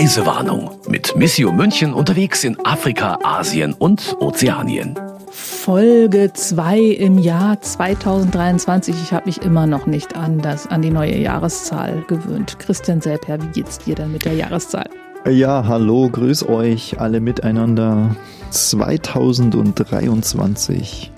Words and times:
Reisewarnung 0.00 0.80
mit 0.88 1.14
Missio 1.14 1.52
München 1.52 1.92
unterwegs 1.92 2.42
in 2.42 2.56
Afrika, 2.64 3.18
Asien 3.22 3.74
und 3.74 4.16
Ozeanien. 4.18 4.98
Folge 5.30 6.32
2 6.32 6.78
im 6.78 7.18
Jahr 7.18 7.60
2023. 7.60 8.94
Ich 8.94 9.12
habe 9.12 9.26
mich 9.26 9.42
immer 9.42 9.66
noch 9.66 9.84
nicht 9.84 10.16
an, 10.16 10.40
das, 10.40 10.66
an 10.68 10.80
die 10.80 10.88
neue 10.88 11.18
Jahreszahl 11.18 12.02
gewöhnt. 12.08 12.58
Christian 12.58 13.02
Selper, 13.02 13.42
wie 13.42 13.48
geht's 13.48 13.76
dir 13.76 13.94
denn 13.94 14.10
mit 14.10 14.24
der 14.24 14.32
Jahreszahl? 14.32 14.88
Ja, 15.28 15.66
hallo, 15.68 16.08
grüß 16.08 16.48
euch 16.48 16.98
alle 16.98 17.20
miteinander. 17.20 18.16
2023. 18.52 21.12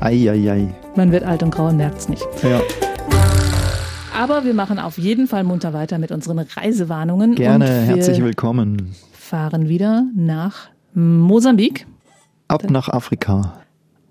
Eieiei. 0.00 0.74
Man 0.96 1.12
wird 1.12 1.22
alt 1.22 1.44
und 1.44 1.52
grau 1.52 1.68
und 1.68 1.76
merkt's 1.76 2.08
nicht. 2.08 2.26
Ja. 2.42 2.60
Aber 4.18 4.44
wir 4.44 4.52
machen 4.52 4.80
auf 4.80 4.98
jeden 4.98 5.28
Fall 5.28 5.44
munter 5.44 5.72
weiter 5.72 5.96
mit 5.98 6.10
unseren 6.10 6.40
Reisewarnungen. 6.40 7.36
Gerne, 7.36 7.64
und 7.64 7.70
wir 7.70 7.94
herzlich 7.94 8.20
willkommen. 8.20 8.96
fahren 9.12 9.68
wieder 9.68 10.06
nach 10.12 10.70
Mosambik. 10.92 11.86
Ab 12.48 12.68
nach 12.68 12.88
Afrika. 12.88 13.60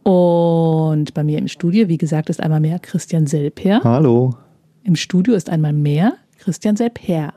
Und 0.04 1.14
bei 1.14 1.26
mir 1.26 1.40
im 1.40 1.50
Studio, 1.50 1.90
wie 1.90 1.98
gesagt, 1.98 2.30
ist 2.30 2.40
einmal 2.41 2.62
mehr 2.62 2.80
Christian 2.80 3.28
Selper. 3.28 3.81
Hallo. 3.84 4.34
Im 4.86 4.95
Studio 4.95 5.36
ist 5.36 5.50
einmal 5.50 5.73
mehr 5.73 6.14
Christian 6.39 6.78
Selper. 6.78 7.34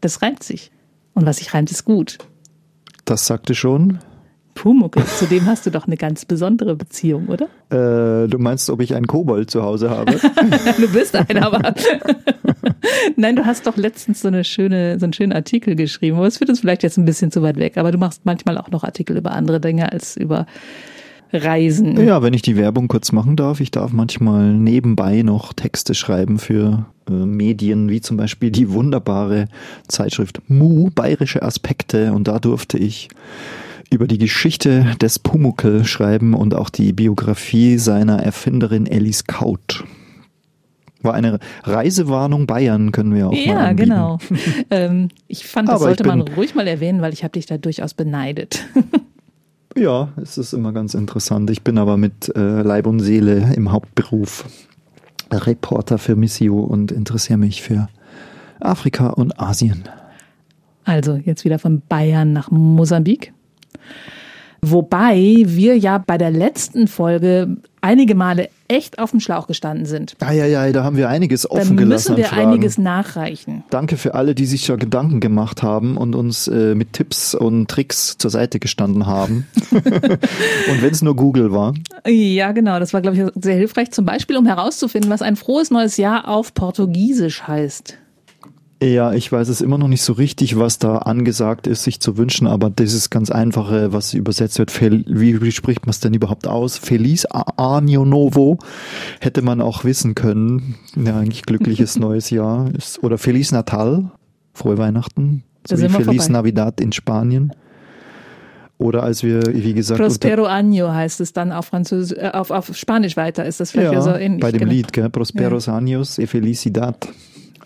Das 0.00 0.20
reimt 0.20 0.42
sich. 0.42 0.72
Und 1.14 1.26
was 1.26 1.36
sich 1.36 1.54
reimt, 1.54 1.70
ist 1.70 1.84
gut. 1.84 2.18
Das 3.04 3.24
sagte 3.24 3.54
schon. 3.54 4.00
Pumuckel, 4.54 5.04
zu 5.04 5.26
dem 5.26 5.46
hast 5.46 5.66
du 5.66 5.70
doch 5.70 5.86
eine 5.86 5.96
ganz 5.96 6.24
besondere 6.24 6.76
Beziehung, 6.76 7.28
oder? 7.28 7.46
Äh, 7.70 8.28
du 8.28 8.38
meinst, 8.38 8.68
ob 8.70 8.80
ich 8.80 8.94
einen 8.94 9.06
Kobold 9.06 9.50
zu 9.50 9.62
Hause 9.62 9.90
habe? 9.90 10.14
Du 10.80 10.88
bist 10.88 11.14
einer, 11.14 11.46
aber. 11.46 11.74
Nein, 13.16 13.36
du 13.36 13.44
hast 13.44 13.66
doch 13.66 13.76
letztens 13.76 14.20
so, 14.20 14.28
eine 14.28 14.44
schöne, 14.44 14.98
so 14.98 15.04
einen 15.04 15.12
schönen 15.12 15.32
Artikel 15.32 15.76
geschrieben. 15.76 16.16
Aber 16.16 16.26
es 16.26 16.38
führt 16.38 16.50
uns 16.50 16.60
vielleicht 16.60 16.82
jetzt 16.82 16.96
ein 16.96 17.04
bisschen 17.04 17.30
zu 17.30 17.42
weit 17.42 17.56
weg. 17.56 17.76
Aber 17.76 17.92
du 17.92 17.98
machst 17.98 18.24
manchmal 18.24 18.58
auch 18.58 18.70
noch 18.70 18.84
Artikel 18.84 19.16
über 19.16 19.32
andere 19.32 19.60
Dinge 19.60 19.92
als 19.92 20.16
über 20.16 20.46
Reisen. 21.32 21.96
ja, 22.04 22.22
wenn 22.22 22.34
ich 22.34 22.42
die 22.42 22.56
Werbung 22.56 22.88
kurz 22.88 23.12
machen 23.12 23.36
darf. 23.36 23.60
Ich 23.60 23.70
darf 23.70 23.92
manchmal 23.92 24.52
nebenbei 24.52 25.22
noch 25.22 25.52
Texte 25.52 25.94
schreiben 25.94 26.38
für 26.38 26.86
äh, 27.08 27.12
Medien, 27.12 27.88
wie 27.88 28.00
zum 28.00 28.16
Beispiel 28.16 28.50
die 28.50 28.72
wunderbare 28.72 29.46
Zeitschrift 29.86 30.40
Mu, 30.48 30.90
Bayerische 30.92 31.42
Aspekte. 31.42 32.12
Und 32.12 32.26
da 32.26 32.38
durfte 32.38 32.78
ich 32.78 33.08
über 33.90 34.06
die 34.06 34.18
Geschichte 34.18 34.96
des 35.00 35.18
Pumuckel 35.18 35.84
schreiben 35.84 36.34
und 36.34 36.54
auch 36.54 36.70
die 36.70 36.92
Biografie 36.92 37.76
seiner 37.76 38.22
Erfinderin 38.22 38.88
Alice 38.90 39.24
Kaut. 39.24 39.84
War 41.02 41.14
eine 41.14 41.38
Reisewarnung 41.64 42.46
Bayern, 42.46 42.92
können 42.92 43.14
wir 43.14 43.28
auch 43.28 43.32
mal 43.32 43.38
Ja, 43.38 43.72
genau. 43.72 44.18
ähm, 44.70 45.08
ich 45.28 45.46
fand, 45.46 45.68
das 45.68 45.76
Aber 45.76 45.84
sollte 45.84 46.06
man 46.06 46.20
ruhig 46.20 46.54
mal 46.54 46.66
erwähnen, 46.66 47.00
weil 47.00 47.12
ich 47.12 47.24
habe 47.24 47.32
dich 47.32 47.46
da 47.46 47.58
durchaus 47.58 47.94
beneidet. 47.94 48.64
Ja, 49.76 50.08
es 50.20 50.36
ist 50.36 50.52
immer 50.52 50.72
ganz 50.72 50.94
interessant. 50.94 51.48
Ich 51.48 51.62
bin 51.62 51.78
aber 51.78 51.96
mit 51.96 52.34
äh, 52.34 52.62
Leib 52.62 52.88
und 52.88 52.98
Seele 52.98 53.54
im 53.54 53.70
Hauptberuf 53.70 54.44
Reporter 55.32 55.98
für 55.98 56.16
Missio 56.16 56.58
und 56.58 56.90
interessiere 56.90 57.38
mich 57.38 57.62
für 57.62 57.88
Afrika 58.58 59.10
und 59.10 59.38
Asien. 59.40 59.84
Also 60.84 61.14
jetzt 61.14 61.44
wieder 61.44 61.60
von 61.60 61.82
Bayern 61.88 62.32
nach 62.32 62.50
Mosambik. 62.50 63.32
Wobei 64.62 65.42
wir 65.46 65.78
ja 65.78 65.98
bei 65.98 66.18
der 66.18 66.30
letzten 66.30 66.86
Folge 66.86 67.56
einige 67.80 68.14
Male 68.14 68.50
echt 68.68 68.98
auf 68.98 69.10
dem 69.10 69.20
Schlauch 69.20 69.46
gestanden 69.46 69.86
sind. 69.86 70.16
Ja, 70.20 70.32
ja, 70.32 70.44
ja, 70.44 70.70
da 70.70 70.84
haben 70.84 70.98
wir 70.98 71.08
einiges 71.08 71.42
Da 71.42 71.48
offen 71.50 71.78
gelassen 71.78 72.14
müssen 72.14 72.30
wir 72.30 72.32
einiges 72.38 72.76
nachreichen. 72.76 73.64
Danke 73.70 73.96
für 73.96 74.14
alle, 74.14 74.34
die 74.34 74.44
sich 74.44 74.66
schon 74.66 74.78
Gedanken 74.78 75.20
gemacht 75.20 75.62
haben 75.62 75.96
und 75.96 76.14
uns 76.14 76.46
äh, 76.46 76.74
mit 76.74 76.92
Tipps 76.92 77.34
und 77.34 77.68
Tricks 77.68 78.18
zur 78.18 78.30
Seite 78.30 78.58
gestanden 78.58 79.06
haben. 79.06 79.46
und 79.70 80.82
wenn 80.82 80.90
es 80.90 81.00
nur 81.00 81.16
Google 81.16 81.52
war. 81.52 81.74
Ja, 82.06 82.52
genau. 82.52 82.78
Das 82.78 82.92
war, 82.92 83.00
glaube 83.00 83.16
ich, 83.16 83.42
sehr 83.42 83.56
hilfreich. 83.56 83.90
Zum 83.92 84.04
Beispiel, 84.04 84.36
um 84.36 84.46
herauszufinden, 84.46 85.10
was 85.10 85.22
ein 85.22 85.36
frohes 85.36 85.70
neues 85.70 85.96
Jahr 85.96 86.28
auf 86.28 86.52
Portugiesisch 86.52 87.48
heißt. 87.48 87.96
Ja, 88.82 89.12
ich 89.12 89.30
weiß 89.30 89.48
es 89.48 89.60
immer 89.60 89.76
noch 89.76 89.88
nicht 89.88 90.00
so 90.00 90.14
richtig, 90.14 90.58
was 90.58 90.78
da 90.78 90.98
angesagt 90.98 91.66
ist, 91.66 91.82
sich 91.82 92.00
zu 92.00 92.16
wünschen, 92.16 92.46
aber 92.46 92.70
dieses 92.70 93.10
ganz 93.10 93.30
einfache, 93.30 93.92
was 93.92 94.14
übersetzt 94.14 94.58
wird, 94.58 94.80
wie, 94.80 95.42
wie 95.42 95.52
spricht 95.52 95.84
man 95.84 95.90
es 95.90 96.00
denn 96.00 96.14
überhaupt 96.14 96.46
aus? 96.46 96.78
Feliz 96.78 97.26
Año 97.26 98.06
Novo 98.06 98.58
hätte 99.20 99.42
man 99.42 99.60
auch 99.60 99.84
wissen 99.84 100.14
können. 100.14 100.76
Ja, 100.96 101.18
eigentlich 101.18 101.42
glückliches 101.42 101.98
neues 101.98 102.30
Jahr 102.30 102.74
ist, 102.74 103.04
oder 103.04 103.18
Feliz 103.18 103.52
Natal, 103.52 104.12
frohe 104.54 104.78
Weihnachten, 104.78 105.44
so 105.68 105.76
wie 105.76 105.88
Feliz 105.90 106.24
vorbei. 106.24 106.32
Navidad 106.32 106.80
in 106.80 106.92
Spanien. 106.92 107.52
Oder 108.78 109.02
als 109.02 109.22
wir, 109.22 109.42
wie 109.46 109.74
gesagt, 109.74 110.00
Prospero 110.00 110.46
Año 110.46 110.90
heißt 110.90 111.20
es 111.20 111.34
dann 111.34 111.52
auf 111.52 111.66
Französisch, 111.66 112.16
äh, 112.16 112.30
auf, 112.30 112.50
auf 112.50 112.74
Spanisch 112.74 113.14
weiter. 113.18 113.44
Ist 113.44 113.60
das 113.60 113.72
vielleicht 113.72 113.92
ja, 113.92 114.00
so 114.00 114.14
ähnlich? 114.14 114.40
bei 114.40 114.52
dem 114.52 114.60
Genau. 114.60 114.72
Lied, 114.72 114.94
gell? 114.94 115.10
Prosperos 115.10 115.68
Años 115.68 116.18
e 116.18 116.26
Felicidad. 116.26 117.06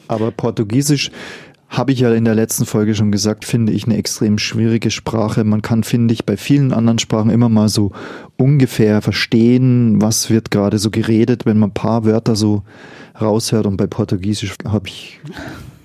Aber 0.09 0.31
Portugiesisch 0.31 1.11
habe 1.69 1.93
ich 1.93 2.01
ja 2.01 2.13
in 2.13 2.25
der 2.25 2.35
letzten 2.35 2.67
Folge 2.67 2.95
schon 2.95 3.11
gesagt, 3.11 3.45
finde 3.45 3.73
ich 3.73 3.85
eine 3.85 3.97
extrem 3.97 4.39
schwierige 4.39 4.91
Sprache. 4.91 5.45
Man 5.45 5.63
kann, 5.63 5.83
finde 5.83 6.15
ich, 6.15 6.25
bei 6.25 6.37
vielen 6.37 6.73
anderen 6.73 6.99
Sprachen 6.99 7.31
immer 7.31 7.49
mal 7.49 7.69
so 7.69 7.91
ungefähr 8.37 9.03
verstehen, 9.03 10.01
was 10.01 10.31
wird 10.31 10.51
gerade 10.51 10.79
so 10.79 10.91
geredet, 10.91 11.47
wenn 11.47 11.59
man 11.59 11.71
ein 11.71 11.75
paar 11.75 12.05
Wörter 12.05 12.37
so 12.37 12.63
raushört. 13.21 13.67
Und 13.67 13.77
bei 13.77 13.87
Portugiesisch 13.87 14.55
habe 14.65 14.89
ich 14.89 15.21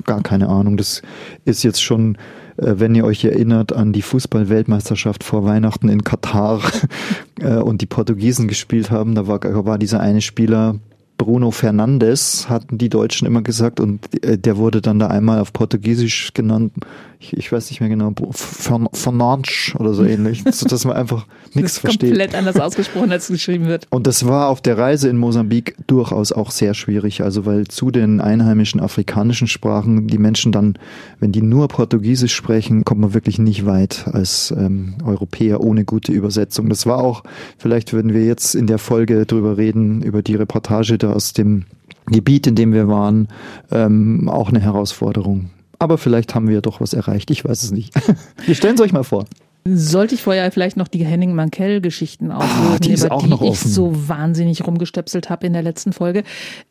gar 0.05 0.21
keine 0.21 0.49
Ahnung. 0.49 0.77
Das 0.77 1.01
ist 1.45 1.63
jetzt 1.63 1.81
schon, 1.81 2.15
äh, 2.57 2.75
wenn 2.77 2.95
ihr 2.95 3.05
euch 3.05 3.23
erinnert 3.25 3.73
an 3.73 3.93
die 3.93 4.01
Fußball-Weltmeisterschaft 4.01 5.23
vor 5.23 5.45
Weihnachten 5.45 5.89
in 5.89 6.03
Katar 6.03 6.61
äh, 7.41 7.55
und 7.55 7.81
die 7.81 7.87
Portugiesen 7.87 8.47
gespielt 8.47 8.91
haben, 8.91 9.15
da 9.15 9.27
war, 9.27 9.39
war 9.65 9.77
dieser 9.77 9.99
eine 9.99 10.21
Spieler, 10.21 10.75
Bruno 11.19 11.51
Fernandes, 11.51 12.49
hatten 12.49 12.79
die 12.79 12.89
Deutschen 12.89 13.27
immer 13.27 13.43
gesagt, 13.43 13.79
und 13.79 14.23
äh, 14.23 14.39
der 14.39 14.57
wurde 14.57 14.81
dann 14.81 14.97
da 14.97 15.07
einmal 15.07 15.39
auf 15.39 15.53
Portugiesisch 15.53 16.33
genannt, 16.33 16.73
ich, 17.21 17.35
ich 17.35 17.51
weiß 17.51 17.69
nicht 17.69 17.81
mehr 17.81 17.89
genau, 17.89 18.13
Fern- 18.31 18.87
Fernandes 18.93 19.73
oder 19.77 19.93
so 19.93 20.05
ähnlich, 20.05 20.43
sodass 20.49 20.85
man 20.85 20.95
einfach 20.95 21.25
Das 21.47 21.55
nichts 21.55 21.71
ist 21.73 21.79
versteht. 21.79 22.09
komplett 22.11 22.33
anders 22.35 22.59
ausgesprochen, 22.59 23.11
als 23.11 23.23
es 23.23 23.29
geschrieben 23.35 23.65
wird. 23.65 23.87
Und 23.89 24.07
das 24.07 24.25
war 24.25 24.47
auf 24.47 24.61
der 24.61 24.77
Reise 24.77 25.09
in 25.09 25.17
Mosambik 25.17 25.75
durchaus 25.87 26.31
auch 26.31 26.51
sehr 26.51 26.73
schwierig, 26.73 27.21
also 27.23 27.45
weil 27.45 27.67
zu 27.67 27.91
den 27.91 28.21
einheimischen 28.21 28.79
afrikanischen 28.79 29.47
Sprachen 29.47 30.07
die 30.07 30.17
Menschen 30.17 30.51
dann, 30.51 30.77
wenn 31.19 31.31
die 31.33 31.41
nur 31.41 31.67
Portugiesisch 31.67 32.33
sprechen, 32.35 32.85
kommt 32.85 33.01
man 33.01 33.13
wirklich 33.13 33.37
nicht 33.37 33.65
weit 33.65 34.07
als 34.07 34.53
ähm, 34.57 34.93
Europäer 35.03 35.59
ohne 35.61 35.83
gute 35.85 36.11
Übersetzung. 36.13 36.69
Das 36.69 36.85
war 36.85 36.99
auch, 36.99 37.23
vielleicht 37.57 37.91
würden 37.91 38.13
wir 38.13 38.23
jetzt 38.25 38.55
in 38.55 38.65
der 38.67 38.77
Folge 38.77 39.25
drüber 39.25 39.57
reden, 39.57 40.01
über 40.03 40.21
die 40.21 40.35
Reportage 40.35 40.97
da 40.97 41.11
aus 41.11 41.33
dem 41.33 41.65
Gebiet, 42.05 42.47
in 42.47 42.55
dem 42.55 42.71
wir 42.73 42.87
waren, 42.87 43.27
ähm, 43.71 44.29
auch 44.29 44.49
eine 44.49 44.61
Herausforderung. 44.61 45.49
Aber 45.79 45.97
vielleicht 45.97 46.35
haben 46.35 46.47
wir 46.47 46.55
ja 46.55 46.61
doch 46.61 46.81
was 46.81 46.93
erreicht, 46.93 47.31
ich 47.31 47.43
weiß 47.45 47.63
es 47.63 47.71
nicht. 47.71 47.93
Wir 48.45 48.53
stellen 48.55 48.75
es 48.75 48.81
euch 48.81 48.91
mal 48.91 49.03
vor. 49.03 49.25
Sollte 49.65 50.15
ich 50.15 50.21
vorher 50.23 50.49
vielleicht 50.51 50.77
noch 50.77 50.87
die 50.87 51.05
Henning 51.05 51.35
Mankell-Geschichten 51.35 52.31
auflösen, 52.31 52.73
Ah, 52.73 52.79
die 52.79 52.93
über 52.93 53.11
auch 53.11 53.39
die 53.41 53.47
ich 53.49 53.59
so 53.59 54.07
wahnsinnig 54.07 54.65
rumgestöpselt 54.65 55.29
habe 55.29 55.47
in 55.47 55.53
der 55.53 55.61
letzten 55.61 55.91
Folge. 55.93 56.23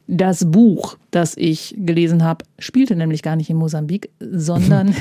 Das 0.06 0.50
Buch, 0.50 0.96
das 1.10 1.36
ich 1.36 1.74
gelesen 1.78 2.24
habe, 2.24 2.44
spielte 2.58 2.96
nämlich 2.96 3.22
gar 3.22 3.36
nicht 3.36 3.50
in 3.50 3.56
Mosambik, 3.56 4.10
sondern 4.20 4.94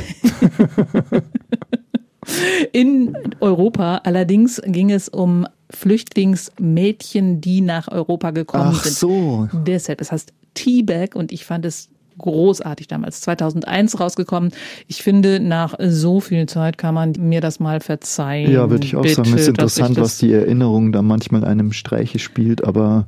in 2.73 3.17
Europa. 3.39 4.01
Allerdings 4.03 4.61
ging 4.65 4.91
es 4.91 5.09
um 5.09 5.47
Flüchtlingsmädchen, 5.69 7.41
die 7.41 7.61
nach 7.61 7.87
Europa 7.89 8.31
gekommen 8.31 8.73
Ach 8.75 8.83
sind. 8.83 8.95
so. 8.95 9.49
Deshalb, 9.65 10.01
es 10.01 10.11
heißt 10.11 10.33
Teabag 10.53 11.15
und 11.15 11.31
ich 11.31 11.45
fand 11.45 11.65
es 11.65 11.89
großartig 12.17 12.87
damals, 12.87 13.21
2001 13.21 13.99
rausgekommen. 13.99 14.51
Ich 14.87 15.03
finde, 15.03 15.39
nach 15.39 15.75
so 15.79 16.19
viel 16.19 16.45
Zeit 16.47 16.77
kann 16.77 16.93
man 16.93 17.13
mir 17.19 17.41
das 17.41 17.59
mal 17.59 17.79
verzeihen. 17.79 18.51
Ja, 18.51 18.69
würde 18.69 18.85
ich 18.85 18.95
auch 18.95 19.01
Bitte, 19.01 19.15
sagen. 19.15 19.33
Es 19.33 19.41
ist 19.41 19.47
interessant, 19.49 19.99
was 19.99 20.17
die 20.17 20.31
Erinnerung 20.33 20.91
da 20.91 21.01
manchmal 21.01 21.43
einem 21.45 21.71
Streiche 21.73 22.19
spielt, 22.19 22.63
aber 22.63 23.05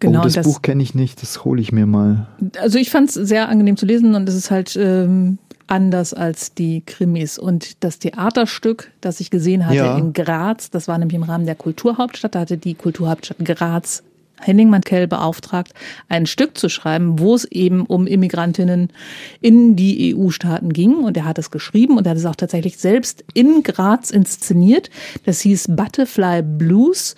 Genau, 0.00 0.20
oh, 0.20 0.24
das, 0.24 0.32
das- 0.34 0.46
Buch 0.46 0.62
kenne 0.62 0.82
ich 0.82 0.94
nicht, 0.96 1.22
das 1.22 1.44
hole 1.44 1.60
ich 1.60 1.70
mir 1.70 1.86
mal. 1.86 2.26
Also 2.60 2.78
ich 2.78 2.90
fand 2.90 3.08
es 3.08 3.14
sehr 3.14 3.48
angenehm 3.48 3.76
zu 3.76 3.86
lesen 3.86 4.14
und 4.16 4.28
es 4.28 4.34
ist 4.34 4.50
halt 4.50 4.76
ähm, 4.76 5.38
anders 5.68 6.12
als 6.12 6.54
die 6.54 6.82
Krimis. 6.84 7.38
Und 7.38 7.84
das 7.84 8.00
Theaterstück, 8.00 8.90
das 9.00 9.20
ich 9.20 9.30
gesehen 9.30 9.64
hatte 9.64 9.76
Ja. 9.76 9.96
in 9.96 10.12
Graz, 10.12 10.70
das 10.70 10.88
war 10.88 10.98
nämlich 10.98 11.14
im 11.14 11.22
Rahmen 11.22 11.46
der 11.46 11.54
Kulturhauptstadt, 11.54 12.34
da 12.34 12.40
hatte 12.40 12.58
die 12.58 12.74
Kulturhauptstadt 12.74 13.38
Graz 13.44 14.02
Henning 14.42 14.68
Mankell 14.70 15.06
beauftragt, 15.06 15.72
ein 16.08 16.26
Stück 16.26 16.58
zu 16.58 16.68
schreiben, 16.68 17.18
wo 17.18 17.34
es 17.34 17.44
eben 17.44 17.86
um 17.86 18.06
Immigrantinnen 18.06 18.88
in 19.40 19.76
die 19.76 20.14
EU-Staaten 20.14 20.72
ging. 20.72 20.96
Und 20.96 21.16
er 21.16 21.24
hat 21.24 21.38
es 21.38 21.50
geschrieben 21.50 21.96
und 21.96 22.06
er 22.06 22.10
hat 22.10 22.18
es 22.18 22.26
auch 22.26 22.36
tatsächlich 22.36 22.78
selbst 22.78 23.24
in 23.34 23.62
Graz 23.62 24.10
inszeniert. 24.10 24.90
Das 25.24 25.40
hieß 25.40 25.68
Butterfly 25.70 26.42
Blues. 26.42 27.14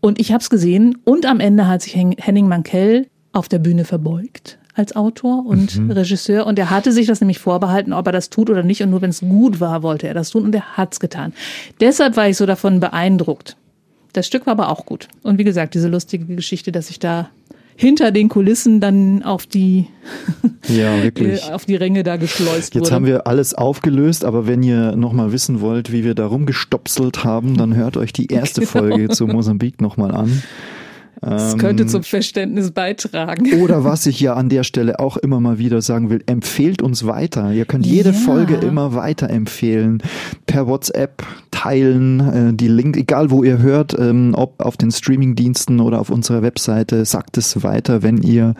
Und 0.00 0.20
ich 0.20 0.32
habe 0.32 0.42
es 0.42 0.50
gesehen 0.50 0.98
und 1.04 1.26
am 1.26 1.40
Ende 1.40 1.66
hat 1.68 1.82
sich 1.82 1.94
Hen- 1.94 2.16
Henning 2.18 2.48
Mankell 2.48 3.06
auf 3.32 3.48
der 3.48 3.58
Bühne 3.58 3.84
verbeugt. 3.84 4.58
als 4.74 4.96
Autor 4.96 5.44
und 5.44 5.76
mhm. 5.76 5.90
Regisseur 5.90 6.46
und 6.46 6.58
er 6.58 6.70
hatte 6.70 6.92
sich 6.92 7.06
das 7.06 7.20
nämlich 7.20 7.38
vorbehalten, 7.38 7.92
ob 7.92 8.06
er 8.06 8.12
das 8.12 8.30
tut 8.30 8.48
oder 8.48 8.62
nicht 8.62 8.82
und 8.82 8.88
nur 8.88 9.02
wenn 9.02 9.10
es 9.10 9.20
gut 9.20 9.60
war, 9.60 9.82
wollte 9.82 10.08
er 10.08 10.14
das 10.14 10.30
tun 10.30 10.44
und 10.44 10.54
er 10.54 10.78
hat's 10.78 10.98
getan. 10.98 11.34
Deshalb 11.80 12.16
war 12.16 12.26
ich 12.26 12.38
so 12.38 12.46
davon 12.46 12.80
beeindruckt. 12.80 13.56
Das 14.12 14.26
Stück 14.26 14.46
war 14.46 14.52
aber 14.52 14.68
auch 14.68 14.84
gut. 14.86 15.08
Und 15.22 15.38
wie 15.38 15.44
gesagt, 15.44 15.74
diese 15.74 15.88
lustige 15.88 16.24
Geschichte, 16.34 16.72
dass 16.72 16.90
ich 16.90 16.98
da 16.98 17.30
hinter 17.76 18.10
den 18.10 18.28
Kulissen 18.28 18.80
dann 18.80 19.22
auf 19.22 19.46
die, 19.46 19.86
ja, 20.68 21.02
wirklich. 21.02 21.42
auf 21.52 21.64
die 21.64 21.76
Ränge 21.76 22.02
da 22.02 22.16
geschleust 22.16 22.74
Jetzt 22.74 22.84
wurde. 22.84 22.94
haben 22.94 23.06
wir 23.06 23.26
alles 23.26 23.54
aufgelöst, 23.54 24.24
aber 24.24 24.46
wenn 24.46 24.62
ihr 24.62 24.94
nochmal 24.96 25.32
wissen 25.32 25.60
wollt, 25.60 25.92
wie 25.92 26.04
wir 26.04 26.14
da 26.14 26.26
rumgestopselt 26.26 27.24
haben, 27.24 27.56
dann 27.56 27.74
hört 27.74 27.96
euch 27.96 28.12
die 28.12 28.26
erste 28.26 28.60
genau. 28.60 28.72
Folge 28.72 29.08
zu 29.08 29.26
Mosambik 29.26 29.80
nochmal 29.80 30.14
an. 30.14 30.42
Das 31.22 31.56
könnte 31.56 31.84
ähm, 31.84 31.88
zum 31.88 32.02
Verständnis 32.02 32.72
beitragen. 32.72 33.52
Oder 33.62 33.84
was 33.84 34.06
ich 34.06 34.18
ja 34.18 34.34
an 34.34 34.48
der 34.48 34.64
Stelle 34.64 34.98
auch 34.98 35.16
immer 35.16 35.38
mal 35.38 35.56
wieder 35.56 35.80
sagen 35.80 36.10
will, 36.10 36.22
empfehlt 36.26 36.82
uns 36.82 37.06
weiter. 37.06 37.52
Ihr 37.52 37.64
könnt 37.64 37.86
jede 37.86 38.10
ja. 38.10 38.14
Folge 38.14 38.56
immer 38.56 38.94
weiter 38.94 39.30
empfehlen. 39.30 40.02
Per 40.46 40.66
WhatsApp 40.66 41.22
teilen, 41.52 42.20
äh, 42.20 42.54
die 42.54 42.66
Link, 42.66 42.96
egal 42.96 43.30
wo 43.30 43.44
ihr 43.44 43.58
hört, 43.58 43.96
ähm, 43.96 44.34
ob 44.36 44.60
auf 44.60 44.76
den 44.76 44.90
Streamingdiensten 44.90 45.78
oder 45.78 46.00
auf 46.00 46.10
unserer 46.10 46.42
Webseite, 46.42 47.04
sagt 47.04 47.38
es 47.38 47.62
weiter, 47.62 48.02
wenn 48.02 48.18
ihr 48.18 48.56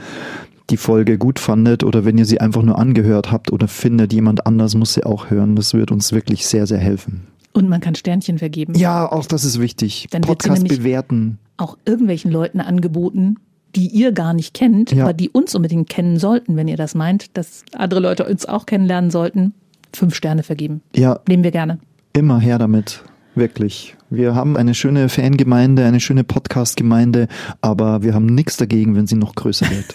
die 0.70 0.76
Folge 0.76 1.18
gut 1.18 1.40
fandet 1.40 1.82
oder 1.82 2.04
wenn 2.04 2.16
ihr 2.16 2.26
sie 2.26 2.40
einfach 2.40 2.62
nur 2.62 2.78
angehört 2.78 3.32
habt 3.32 3.52
oder 3.52 3.66
findet, 3.66 4.12
jemand 4.12 4.46
anders 4.46 4.76
muss 4.76 4.94
sie 4.94 5.04
auch 5.04 5.30
hören. 5.30 5.56
Das 5.56 5.74
wird 5.74 5.90
uns 5.90 6.12
wirklich 6.12 6.46
sehr, 6.46 6.68
sehr 6.68 6.78
helfen. 6.78 7.31
Und 7.52 7.68
man 7.68 7.80
kann 7.80 7.94
Sternchen 7.94 8.38
vergeben. 8.38 8.74
Ja, 8.74 9.10
auch 9.10 9.26
das 9.26 9.44
ist 9.44 9.60
wichtig. 9.60 10.06
Dann 10.10 10.22
Podcast 10.22 10.66
bewerten. 10.66 11.38
Auch 11.58 11.76
irgendwelchen 11.84 12.30
Leuten 12.30 12.60
angeboten, 12.60 13.36
die 13.76 13.88
ihr 13.88 14.12
gar 14.12 14.32
nicht 14.32 14.54
kennt, 14.54 14.92
ja. 14.92 15.04
aber 15.04 15.12
die 15.12 15.28
uns 15.28 15.54
unbedingt 15.54 15.88
kennen 15.88 16.18
sollten, 16.18 16.56
wenn 16.56 16.68
ihr 16.68 16.76
das 16.76 16.94
meint, 16.94 17.36
dass 17.36 17.64
andere 17.74 18.00
Leute 18.00 18.24
uns 18.24 18.46
auch 18.46 18.66
kennenlernen 18.66 19.10
sollten. 19.10 19.54
Fünf 19.94 20.14
Sterne 20.14 20.42
vergeben. 20.42 20.80
Ja. 20.96 21.20
Nehmen 21.28 21.44
wir 21.44 21.50
gerne. 21.50 21.78
Immer 22.14 22.40
her 22.40 22.58
damit. 22.58 23.04
Wirklich. 23.34 23.96
Wir 24.10 24.34
haben 24.34 24.58
eine 24.58 24.74
schöne 24.74 25.08
Fangemeinde, 25.08 25.86
eine 25.86 26.00
schöne 26.00 26.22
Podcast-Gemeinde, 26.22 27.28
aber 27.62 28.02
wir 28.02 28.12
haben 28.12 28.26
nichts 28.26 28.58
dagegen, 28.58 28.94
wenn 28.94 29.06
sie 29.06 29.14
noch 29.14 29.34
größer 29.34 29.66
wird. 29.70 29.94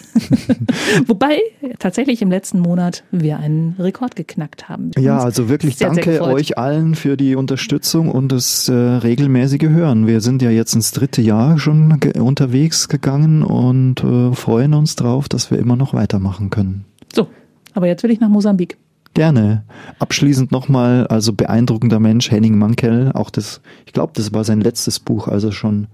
Wobei 1.08 1.38
tatsächlich 1.78 2.20
im 2.20 2.30
letzten 2.30 2.58
Monat 2.58 3.04
wir 3.12 3.38
einen 3.38 3.76
Rekord 3.78 4.16
geknackt 4.16 4.68
haben. 4.68 4.90
Ja, 4.98 5.20
also 5.20 5.48
wirklich 5.48 5.76
sehr, 5.76 5.90
danke 5.90 6.14
sehr 6.14 6.24
euch 6.24 6.58
allen 6.58 6.96
für 6.96 7.16
die 7.16 7.36
Unterstützung 7.36 8.10
und 8.10 8.32
das 8.32 8.68
äh, 8.68 8.72
regelmäßige 8.72 9.68
Hören. 9.68 10.08
Wir 10.08 10.20
sind 10.20 10.42
ja 10.42 10.50
jetzt 10.50 10.74
ins 10.74 10.90
dritte 10.90 11.22
Jahr 11.22 11.58
schon 11.58 12.00
ge 12.00 12.18
unterwegs 12.18 12.88
gegangen 12.88 13.44
und 13.44 14.02
äh, 14.02 14.32
freuen 14.32 14.74
uns 14.74 14.96
drauf, 14.96 15.28
dass 15.28 15.52
wir 15.52 15.58
immer 15.58 15.76
noch 15.76 15.94
weitermachen 15.94 16.50
können. 16.50 16.86
So, 17.14 17.28
aber 17.74 17.86
jetzt 17.86 18.02
will 18.02 18.10
ich 18.10 18.18
nach 18.18 18.28
Mosambik. 18.28 18.78
Gerne. 19.14 19.64
Abschließend 19.98 20.52
nochmal, 20.52 21.06
also 21.08 21.32
beeindruckender 21.32 21.98
Mensch, 21.98 22.30
Henning 22.30 22.58
Mankell, 22.58 23.10
auch 23.12 23.30
das, 23.30 23.60
ich 23.86 23.92
glaube, 23.92 24.12
das 24.14 24.32
war 24.32 24.44
sein 24.44 24.60
letztes 24.60 25.00
Buch, 25.00 25.28
als 25.28 25.44
er 25.44 25.52
schon 25.52 25.88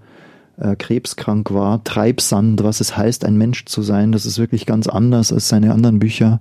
äh, 0.57 0.75
krebskrank 0.75 1.53
war. 1.53 1.83
Treibsand, 1.83 2.63
was 2.63 2.81
es 2.81 2.95
heißt, 2.95 3.25
ein 3.25 3.37
Mensch 3.37 3.65
zu 3.65 3.81
sein, 3.81 4.11
das 4.11 4.25
ist 4.25 4.37
wirklich 4.37 4.65
ganz 4.65 4.87
anders 4.87 5.33
als 5.33 5.49
seine 5.49 5.73
anderen 5.73 5.99
Bücher. 5.99 6.39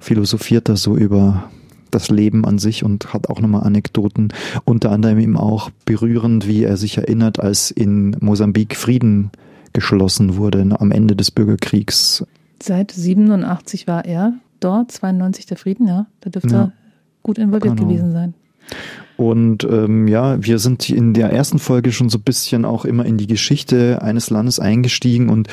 Philosophiert 0.00 0.68
er 0.68 0.76
so 0.76 0.96
über 0.96 1.48
das 1.90 2.10
Leben 2.10 2.44
an 2.44 2.58
sich 2.58 2.84
und 2.84 3.12
hat 3.14 3.30
auch 3.30 3.40
nochmal 3.40 3.64
Anekdoten, 3.64 4.32
unter 4.64 4.90
anderem 4.90 5.18
eben 5.18 5.36
auch 5.36 5.70
berührend, 5.84 6.46
wie 6.46 6.64
er 6.64 6.76
sich 6.76 6.98
erinnert, 6.98 7.40
als 7.40 7.70
in 7.70 8.16
Mosambik 8.20 8.76
Frieden 8.76 9.30
geschlossen 9.72 10.36
wurde 10.36 10.66
am 10.78 10.92
Ende 10.92 11.16
des 11.16 11.30
Bürgerkriegs. 11.30 12.24
Seit 12.62 12.90
87 12.90 13.86
war 13.86 14.04
er 14.04 14.34
dort, 14.60 14.92
92 14.92 15.46
der 15.46 15.56
Frieden, 15.56 15.86
ja, 15.86 16.06
da 16.20 16.30
dürfte 16.30 16.54
ja. 16.54 16.60
er 16.62 16.72
gut 17.22 17.38
involviert 17.38 17.76
genau. 17.76 17.88
gewesen 17.88 18.12
sein. 18.12 18.34
Und 19.16 19.64
ähm, 19.64 20.06
ja, 20.06 20.40
wir 20.44 20.60
sind 20.60 20.88
in 20.90 21.12
der 21.12 21.32
ersten 21.32 21.58
Folge 21.58 21.90
schon 21.90 22.08
so 22.08 22.18
ein 22.18 22.22
bisschen 22.22 22.64
auch 22.64 22.84
immer 22.84 23.04
in 23.04 23.16
die 23.16 23.26
Geschichte 23.26 24.00
eines 24.00 24.30
Landes 24.30 24.60
eingestiegen 24.60 25.28
und 25.28 25.48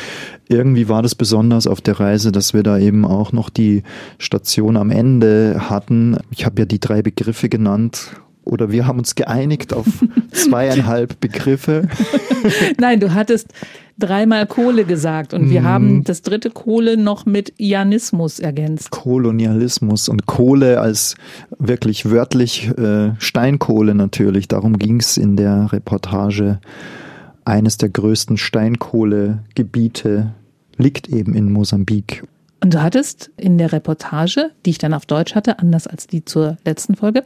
irgendwie 0.48 0.88
war 0.88 1.02
das 1.02 1.16
besonders 1.16 1.66
auf 1.66 1.82
der 1.82 2.00
Reise, 2.00 2.32
dass 2.32 2.54
wir 2.54 2.62
da 2.62 2.78
eben 2.78 3.06
auch 3.06 3.32
noch 3.32 3.50
die 3.50 3.82
Station 4.20 4.78
am 4.78 4.92
Ende 4.92 5.64
hatten. 5.68 6.18
Ich 6.30 6.46
habe 6.46 6.62
ja 6.62 6.66
die 6.66 6.80
drei 6.80 7.02
Begriffe 7.02 7.50
genannt 7.50 8.12
oder 8.46 8.72
wir 8.72 8.88
haben 8.88 9.00
uns 9.00 9.16
geeinigt 9.16 9.74
auf 9.74 9.86
zweieinhalb 10.32 11.20
Begriffe. 11.20 11.88
Nein, 12.80 13.00
du 13.00 13.14
hattest 13.14 13.54
dreimal 13.98 14.46
Kohle 14.46 14.86
gesagt 14.86 15.34
und 15.34 15.50
wir 15.50 15.62
mm. 15.62 15.66
haben 15.66 16.04
das 16.04 16.22
dritte 16.22 16.50
Kohle 16.50 16.98
noch 16.98 17.26
mit 17.26 17.54
Ianismus 17.58 18.40
ergänzt. 18.40 18.92
Kolonialismus 18.92 20.10
und 20.10 20.26
Kohle 20.26 20.82
als 20.82 21.16
wirklich 21.58 22.10
wörtlich 22.10 22.70
äh, 22.78 23.14
Steinkohle 23.20 23.96
natürlich. 23.96 24.48
Darum 24.48 24.78
ging 24.78 25.00
es 25.00 25.18
in 25.18 25.36
der 25.38 25.72
Reportage. 25.72 26.60
Eines 27.46 27.78
der 27.78 27.90
größten 27.90 28.38
Steinkohlegebiete 28.38 30.34
liegt 30.78 31.08
eben 31.08 31.34
in 31.34 31.52
Mosambik. 31.52 32.24
Und 32.62 32.74
du 32.74 32.82
hattest 32.82 33.32
in 33.38 33.58
der 33.58 33.72
Reportage, 33.72 34.52
die 34.66 34.72
ich 34.72 34.78
dann 34.78 34.94
auf 34.94 35.06
Deutsch 35.06 35.36
hatte, 35.36 35.60
anders 35.60 35.88
als 35.88 36.08
die 36.08 36.26
zur 36.26 36.58
letzten 36.66 36.96
Folge, 36.96 37.24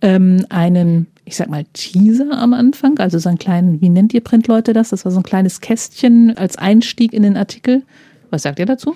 ähm, 0.00 0.46
einen, 0.48 1.08
ich 1.24 1.36
sag 1.36 1.48
mal, 1.48 1.64
Teaser 1.72 2.32
am 2.32 2.54
Anfang, 2.54 2.98
also 2.98 3.18
so 3.18 3.28
einen 3.28 3.38
kleinen, 3.38 3.80
wie 3.80 3.88
nennt 3.88 4.14
ihr 4.14 4.22
Printleute 4.22 4.72
das? 4.72 4.90
Das 4.90 5.04
war 5.04 5.12
so 5.12 5.20
ein 5.20 5.24
kleines 5.24 5.60
Kästchen 5.60 6.36
als 6.36 6.56
Einstieg 6.56 7.12
in 7.12 7.22
den 7.22 7.36
Artikel. 7.36 7.82
Was 8.30 8.42
sagt 8.42 8.58
ihr 8.58 8.66
dazu? 8.66 8.94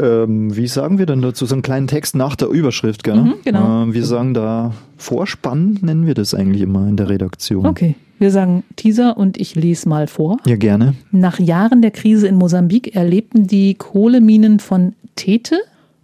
Ähm, 0.00 0.56
wie 0.56 0.68
sagen 0.68 0.98
wir 0.98 1.06
denn 1.06 1.22
dazu? 1.22 1.46
So 1.46 1.54
einen 1.54 1.62
kleinen 1.62 1.88
Text 1.88 2.14
nach 2.14 2.36
der 2.36 2.48
Überschrift, 2.48 3.02
gell? 3.04 3.16
Mhm, 3.16 3.34
genau. 3.44 3.82
Ähm, 3.82 3.94
wir 3.94 4.04
sagen 4.04 4.34
da 4.34 4.72
Vorspann, 4.96 5.78
nennen 5.82 6.06
wir 6.06 6.14
das 6.14 6.34
eigentlich 6.34 6.62
immer 6.62 6.86
in 6.88 6.96
der 6.96 7.08
Redaktion. 7.08 7.66
Okay. 7.66 7.96
Wir 8.18 8.32
sagen 8.32 8.64
Teaser 8.74 9.16
und 9.16 9.36
ich 9.36 9.54
lese 9.54 9.88
mal 9.88 10.08
vor. 10.08 10.38
Ja, 10.44 10.56
gerne. 10.56 10.94
Nach 11.12 11.38
Jahren 11.38 11.82
der 11.82 11.92
Krise 11.92 12.26
in 12.26 12.34
Mosambik 12.34 12.96
erlebten 12.96 13.46
die 13.46 13.74
Kohleminen 13.74 14.58
von 14.58 14.94
Tete 15.14 15.56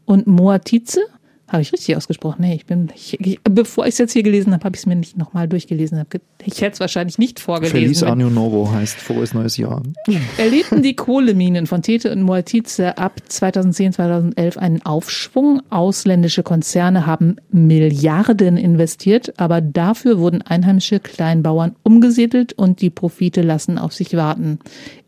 und 0.05 0.27
Moatize 0.27 1.01
habe 1.47 1.61
ich 1.61 1.73
richtig 1.73 1.95
ausgesprochen? 1.97 2.37
Nee, 2.41 2.55
ich 2.55 2.65
bin, 2.65 2.89
ich, 2.95 3.21
ich, 3.21 3.39
bevor 3.43 3.85
ich 3.85 3.93
es 3.93 3.99
jetzt 3.99 4.13
hier 4.13 4.23
gelesen 4.23 4.53
habe, 4.55 4.65
habe 4.65 4.75
ich 4.77 4.83
es 4.83 4.87
mir 4.87 4.97
nicht 4.97 5.19
nochmal 5.19 5.47
durchgelesen. 5.47 6.03
Ich 6.45 6.63
hätte 6.63 6.73
es 6.73 6.81
wahrscheinlich 6.81 7.19
nicht 7.19 7.39
vorgelesen. 7.39 7.79
Feliz 7.79 8.03
Anno 8.03 8.31
Novo 8.31 8.73
heißt 8.73 8.97
frohes 8.97 9.35
neues 9.35 9.59
Jahr. 9.59 9.83
Erlebten 10.39 10.83
die 10.83 10.97
Kohleminen 10.97 11.67
von 11.67 11.83
Tete 11.83 12.11
und 12.13 12.23
Moatize 12.23 12.97
ab 12.97 13.21
2010, 13.29 13.93
2011 13.93 14.57
einen 14.57 14.83
Aufschwung. 14.87 15.61
Ausländische 15.69 16.43
Konzerne 16.43 17.05
haben 17.05 17.37
Milliarden 17.51 18.57
investiert, 18.57 19.35
aber 19.39 19.61
dafür 19.61 20.19
wurden 20.19 20.41
einheimische 20.41 20.99
Kleinbauern 20.99 21.77
umgesiedelt 21.83 22.55
und 22.55 22.81
die 22.81 22.91
Profite 22.91 23.43
lassen 23.43 23.77
auf 23.77 23.93
sich 23.93 24.17
warten. 24.17 24.61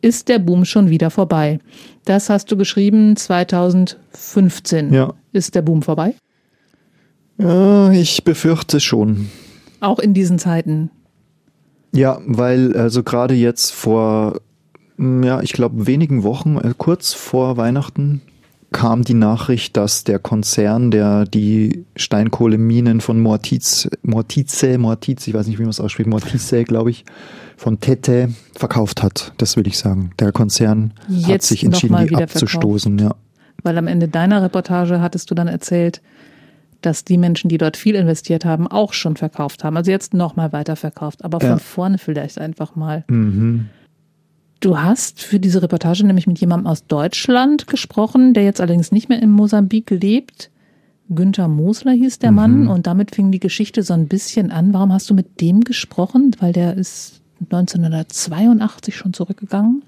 Ist 0.02 0.28
der 0.28 0.38
Boom 0.38 0.66
schon 0.66 0.90
wieder 0.90 1.10
vorbei? 1.10 1.60
Das 2.04 2.28
hast 2.28 2.52
du 2.52 2.56
geschrieben 2.56 3.16
2015. 3.16 4.92
Ja. 4.92 5.14
Ist 5.32 5.54
der 5.54 5.62
Boom 5.62 5.82
vorbei? 5.82 6.14
Ja, 7.38 7.90
ich 7.92 8.24
befürchte 8.24 8.80
schon. 8.80 9.28
Auch 9.80 9.98
in 9.98 10.14
diesen 10.14 10.38
Zeiten. 10.38 10.90
Ja, 11.92 12.18
weil 12.26 12.76
also 12.76 13.02
gerade 13.02 13.34
jetzt 13.34 13.72
vor, 13.72 14.40
hm, 14.96 15.22
ja, 15.22 15.40
ich 15.42 15.52
glaube 15.52 15.86
wenigen 15.86 16.22
Wochen, 16.22 16.56
äh, 16.56 16.74
kurz 16.76 17.12
vor 17.12 17.56
Weihnachten, 17.56 18.22
kam 18.72 19.04
die 19.04 19.14
Nachricht, 19.14 19.76
dass 19.76 20.04
der 20.04 20.18
Konzern, 20.18 20.90
der 20.90 21.24
die 21.24 21.84
Steinkohleminen 21.94 23.00
von 23.00 23.20
Mortiz, 23.20 23.88
Mortize, 24.02 24.76
Mortiz, 24.76 25.26
ich 25.26 25.34
weiß 25.34 25.46
nicht, 25.46 25.58
wie 25.58 25.62
man 25.62 25.70
es 25.70 25.80
ausspricht, 25.80 26.08
Mortize, 26.08 26.64
glaube 26.64 26.90
ich, 26.90 27.04
von 27.56 27.80
Tete 27.80 28.34
verkauft 28.54 29.02
hat. 29.02 29.32
Das 29.38 29.56
will 29.56 29.66
ich 29.66 29.78
sagen. 29.78 30.10
Der 30.18 30.32
Konzern 30.32 30.92
Jetzt 31.08 31.28
hat 31.28 31.42
sich 31.42 31.64
entschieden, 31.64 32.06
die 32.06 32.16
abzustoßen. 32.16 32.98
Ja. 32.98 33.14
Weil 33.62 33.78
am 33.78 33.86
Ende 33.86 34.08
deiner 34.08 34.42
Reportage 34.42 35.00
hattest 35.00 35.30
du 35.30 35.34
dann 35.34 35.48
erzählt, 35.48 36.02
dass 36.86 37.04
die 37.04 37.18
Menschen, 37.18 37.48
die 37.48 37.58
dort 37.58 37.76
viel 37.76 37.96
investiert 37.96 38.44
haben, 38.44 38.68
auch 38.68 38.92
schon 38.92 39.16
verkauft 39.16 39.64
haben. 39.64 39.76
Also 39.76 39.90
jetzt 39.90 40.14
nochmal 40.14 40.52
weiterverkauft, 40.52 41.24
aber 41.24 41.40
von 41.40 41.50
ja. 41.50 41.58
vorne 41.58 41.98
vielleicht 41.98 42.38
einfach 42.38 42.76
mal. 42.76 43.04
Mhm. 43.08 43.68
Du 44.60 44.78
hast 44.78 45.20
für 45.20 45.40
diese 45.40 45.62
Reportage 45.62 46.06
nämlich 46.06 46.26
mit 46.26 46.38
jemandem 46.38 46.68
aus 46.68 46.86
Deutschland 46.86 47.66
gesprochen, 47.66 48.34
der 48.34 48.44
jetzt 48.44 48.60
allerdings 48.60 48.92
nicht 48.92 49.08
mehr 49.08 49.20
in 49.20 49.30
Mosambik 49.30 49.90
lebt. 49.90 50.50
Günther 51.08 51.48
Mosler 51.48 51.92
hieß 51.92 52.20
der 52.20 52.30
mhm. 52.30 52.36
Mann 52.36 52.68
und 52.68 52.86
damit 52.86 53.14
fing 53.14 53.32
die 53.32 53.40
Geschichte 53.40 53.82
so 53.82 53.92
ein 53.92 54.06
bisschen 54.06 54.52
an. 54.52 54.72
Warum 54.72 54.92
hast 54.92 55.10
du 55.10 55.14
mit 55.14 55.40
dem 55.40 55.62
gesprochen? 55.62 56.36
Weil 56.38 56.52
der 56.52 56.76
ist 56.76 57.20
1982 57.40 58.96
schon 58.96 59.12
zurückgegangen? 59.12 59.82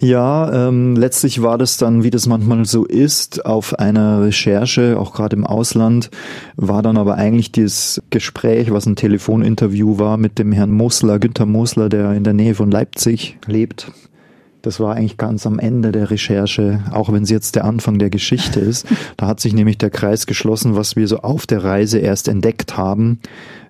Ja, 0.00 0.68
ähm, 0.68 0.96
letztlich 0.96 1.42
war 1.42 1.58
das 1.58 1.76
dann, 1.76 2.02
wie 2.02 2.10
das 2.10 2.26
manchmal 2.26 2.64
so 2.64 2.84
ist, 2.84 3.44
auf 3.44 3.78
einer 3.78 4.22
Recherche, 4.22 4.98
auch 4.98 5.12
gerade 5.12 5.36
im 5.36 5.46
Ausland, 5.46 6.10
war 6.56 6.82
dann 6.82 6.96
aber 6.96 7.16
eigentlich 7.16 7.52
dieses 7.52 8.02
Gespräch, 8.10 8.72
was 8.72 8.86
ein 8.86 8.96
Telefoninterview 8.96 9.98
war 9.98 10.16
mit 10.16 10.38
dem 10.38 10.52
Herrn 10.52 10.70
Mosler, 10.70 11.18
Günther 11.18 11.46
Mosler, 11.46 11.88
der 11.88 12.12
in 12.12 12.24
der 12.24 12.32
Nähe 12.32 12.54
von 12.54 12.70
Leipzig 12.70 13.38
lebt, 13.46 13.92
Das 14.62 14.78
war 14.78 14.94
eigentlich 14.94 15.16
ganz 15.16 15.46
am 15.46 15.58
Ende 15.58 15.92
der 15.92 16.10
Recherche, 16.10 16.82
auch 16.90 17.12
wenn 17.12 17.22
es 17.22 17.30
jetzt 17.30 17.56
der 17.56 17.64
Anfang 17.64 17.98
der 17.98 18.10
Geschichte 18.10 18.60
ist. 18.60 18.86
Da 19.16 19.26
hat 19.26 19.40
sich 19.40 19.52
nämlich 19.52 19.78
der 19.78 19.90
Kreis 19.90 20.26
geschlossen, 20.26 20.76
was 20.76 20.96
wir 20.96 21.06
so 21.06 21.18
auf 21.18 21.46
der 21.46 21.64
Reise 21.64 21.98
erst 21.98 22.28
entdeckt 22.28 22.76
haben. 22.76 23.20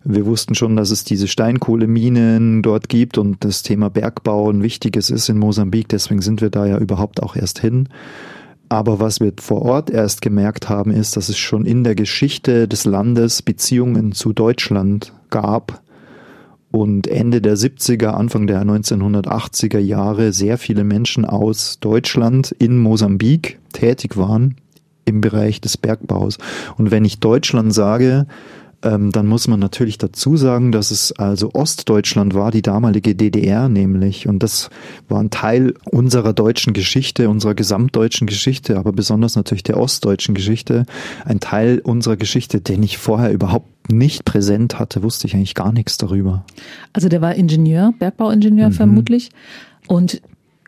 Wir 0.02 0.24
wussten 0.24 0.54
schon, 0.54 0.76
dass 0.76 0.90
es 0.90 1.04
diese 1.04 1.28
Steinkohleminen 1.28 2.62
dort 2.62 2.88
gibt 2.88 3.18
und 3.18 3.44
das 3.44 3.62
Thema 3.62 3.90
Bergbau 3.90 4.50
ein 4.50 4.62
wichtiges 4.62 5.10
ist 5.10 5.28
in 5.28 5.38
Mosambik. 5.38 5.88
Deswegen 5.88 6.22
sind 6.22 6.40
wir 6.40 6.48
da 6.48 6.64
ja 6.64 6.78
überhaupt 6.78 7.22
auch 7.22 7.36
erst 7.36 7.58
hin. 7.58 7.88
Aber 8.70 8.98
was 8.98 9.20
wir 9.20 9.32
vor 9.38 9.62
Ort 9.62 9.90
erst 9.90 10.22
gemerkt 10.22 10.68
haben, 10.68 10.92
ist, 10.92 11.16
dass 11.16 11.28
es 11.28 11.36
schon 11.36 11.66
in 11.66 11.84
der 11.84 11.96
Geschichte 11.96 12.66
des 12.66 12.84
Landes 12.84 13.42
Beziehungen 13.42 14.12
zu 14.12 14.32
Deutschland 14.32 15.12
gab 15.28 15.82
und 16.70 17.08
Ende 17.08 17.42
der 17.42 17.56
70er, 17.56 18.08
Anfang 18.08 18.46
der 18.46 18.62
1980er 18.62 19.80
Jahre 19.80 20.32
sehr 20.32 20.56
viele 20.56 20.84
Menschen 20.84 21.24
aus 21.24 21.78
Deutschland 21.80 22.52
in 22.52 22.78
Mosambik 22.78 23.58
tätig 23.72 24.16
waren 24.16 24.54
im 25.04 25.20
Bereich 25.20 25.60
des 25.60 25.76
Bergbaus. 25.76 26.38
Und 26.76 26.90
wenn 26.92 27.04
ich 27.04 27.18
Deutschland 27.18 27.74
sage, 27.74 28.26
ähm, 28.82 29.12
dann 29.12 29.26
muss 29.26 29.46
man 29.46 29.60
natürlich 29.60 29.98
dazu 29.98 30.36
sagen, 30.36 30.72
dass 30.72 30.90
es 30.90 31.12
also 31.12 31.50
Ostdeutschland 31.52 32.34
war, 32.34 32.50
die 32.50 32.62
damalige 32.62 33.14
DDR 33.14 33.68
nämlich. 33.68 34.26
Und 34.26 34.42
das 34.42 34.70
war 35.08 35.20
ein 35.20 35.30
Teil 35.30 35.74
unserer 35.84 36.32
deutschen 36.32 36.72
Geschichte, 36.72 37.28
unserer 37.28 37.54
gesamtdeutschen 37.54 38.26
Geschichte, 38.26 38.78
aber 38.78 38.92
besonders 38.92 39.36
natürlich 39.36 39.62
der 39.62 39.76
ostdeutschen 39.76 40.34
Geschichte. 40.34 40.86
Ein 41.24 41.40
Teil 41.40 41.80
unserer 41.80 42.16
Geschichte, 42.16 42.60
den 42.60 42.82
ich 42.82 42.98
vorher 42.98 43.32
überhaupt 43.32 43.92
nicht 43.92 44.24
präsent 44.24 44.78
hatte, 44.78 45.02
wusste 45.02 45.26
ich 45.26 45.34
eigentlich 45.34 45.54
gar 45.54 45.72
nichts 45.72 45.98
darüber. 45.98 46.44
Also 46.92 47.08
der 47.08 47.20
war 47.20 47.34
Ingenieur, 47.34 47.92
Bergbauingenieur 47.98 48.68
mhm. 48.68 48.74
vermutlich. 48.74 49.30
Und 49.88 50.22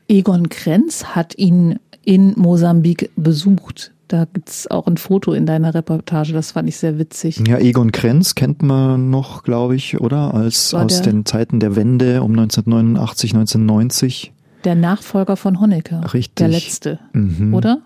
Egon 0.09 0.49
Krenz 0.49 1.04
hat 1.04 1.38
ihn 1.38 1.78
in 2.04 2.35
Mosambik 2.37 3.11
besucht. 3.16 3.91
Da 4.12 4.26
gibt's 4.31 4.71
auch 4.71 4.87
ein 4.88 4.99
Foto 4.99 5.33
in 5.33 5.47
deiner 5.47 5.73
Reportage, 5.73 6.35
das 6.35 6.52
fand 6.52 6.69
ich 6.69 6.76
sehr 6.76 6.99
witzig. 6.99 7.42
Ja, 7.49 7.57
Egon 7.57 7.92
Krenz 7.92 8.35
kennt 8.35 8.61
man 8.61 9.09
noch, 9.09 9.42
glaube 9.42 9.75
ich, 9.75 10.02
oder? 10.02 10.35
Als 10.35 10.75
aus 10.75 11.00
den 11.00 11.25
Zeiten 11.25 11.61
der 11.61 11.76
Wende 11.76 12.23
um 12.23 12.33
1989, 12.33 13.33
1990. 13.33 14.33
Der 14.64 14.75
Nachfolger 14.75 15.38
von 15.38 15.61
Honecker. 15.61 16.12
Richtig. 16.12 16.35
Der 16.35 16.49
letzte, 16.49 16.99
mhm. 17.14 17.54
oder? 17.54 17.78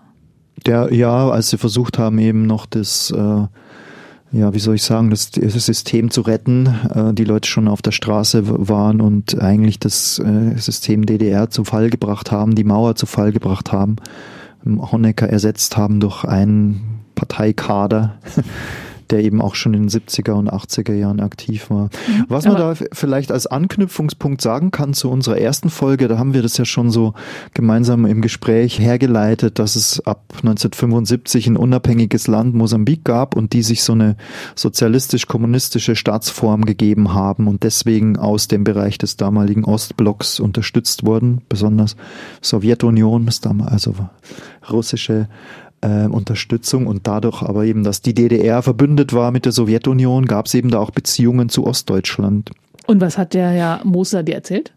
Der, 0.65 0.93
ja, 0.93 1.29
als 1.29 1.49
sie 1.49 1.57
versucht 1.57 1.97
haben, 1.97 2.19
eben 2.19 2.45
noch 2.45 2.65
das, 2.65 3.09
äh, 3.11 3.45
ja, 4.33 4.53
wie 4.53 4.59
soll 4.59 4.75
ich 4.75 4.83
sagen, 4.83 5.09
das, 5.09 5.31
das 5.31 5.65
System 5.65 6.11
zu 6.11 6.19
retten, 6.19 6.67
äh, 6.93 7.13
die 7.13 7.23
Leute 7.23 7.47
schon 7.47 7.69
auf 7.69 7.81
der 7.81 7.91
Straße 7.91 8.67
waren 8.67 8.99
und 8.99 9.39
eigentlich 9.39 9.79
das 9.79 10.19
äh, 10.19 10.57
System 10.57 11.05
DDR 11.05 11.49
zu 11.49 11.63
Fall 11.63 11.89
gebracht 11.89 12.33
haben, 12.33 12.53
die 12.53 12.65
Mauer 12.65 12.97
zu 12.97 13.05
Fall 13.05 13.31
gebracht 13.31 13.71
haben. 13.71 13.95
Honecker 14.91 15.29
ersetzt 15.29 15.77
haben 15.77 15.99
durch 15.99 16.23
einen 16.23 17.05
Parteikader, 17.15 18.19
der 19.11 19.23
eben 19.23 19.41
auch 19.41 19.55
schon 19.55 19.73
in 19.73 19.87
den 19.87 19.89
70er 19.89 20.33
und 20.33 20.51
80er 20.51 20.93
Jahren 20.93 21.19
aktiv 21.19 21.69
war. 21.69 21.85
Mhm. 21.85 22.25
Was 22.27 22.45
man 22.45 22.57
da 22.57 22.75
vielleicht 22.91 23.31
als 23.31 23.47
Anknüpfungspunkt 23.47 24.41
sagen 24.41 24.71
kann 24.71 24.93
zu 24.93 25.09
unserer 25.09 25.37
ersten 25.37 25.69
Folge, 25.69 26.07
da 26.07 26.17
haben 26.17 26.33
wir 26.33 26.41
das 26.41 26.57
ja 26.57 26.65
schon 26.65 26.89
so 26.89 27.13
gemeinsam 27.53 28.05
im 28.05 28.21
Gespräch 28.21 28.79
hergeleitet, 28.79 29.59
dass 29.59 29.75
es 29.75 30.05
ab 30.05 30.23
1975 30.37 31.47
ein 31.47 31.57
unabhängiges 31.57 32.27
Land 32.27 32.55
Mosambik 32.55 33.03
gab 33.03 33.35
und 33.35 33.53
die 33.53 33.63
sich 33.63 33.83
so 33.83 33.93
eine 33.93 34.17
sozialistisch-kommunistische 34.55 35.95
Staatsform 35.95 36.65
gegeben 36.65 37.13
haben 37.13 37.47
und 37.47 37.63
deswegen 37.63 38.17
aus 38.17 38.47
dem 38.47 38.63
Bereich 38.63 38.97
des 38.97 39.17
damaligen 39.17 39.63
Ostblocks 39.63 40.39
unterstützt 40.39 41.05
wurden, 41.05 41.41
besonders 41.49 41.95
Sowjetunion, 42.41 43.27
also 43.65 43.95
russische 44.69 45.27
äh, 45.87 46.07
Unterstützung 46.07 46.87
und 46.87 47.07
dadurch 47.07 47.41
aber 47.41 47.65
eben, 47.65 47.83
dass 47.83 48.01
die 48.01 48.13
DDR 48.13 48.61
verbündet 48.61 49.13
war 49.13 49.31
mit 49.31 49.45
der 49.45 49.51
Sowjetunion, 49.51 50.25
gab 50.25 50.47
es 50.47 50.53
eben 50.53 50.69
da 50.69 50.79
auch 50.79 50.91
Beziehungen 50.91 51.49
zu 51.49 51.65
Ostdeutschland. 51.65 52.51
Und 52.85 53.01
was 53.01 53.17
hat 53.17 53.33
der 53.33 53.49
Herr 53.49 53.81
Moser 53.83 54.23
dir 54.23 54.35
erzählt? 54.35 54.73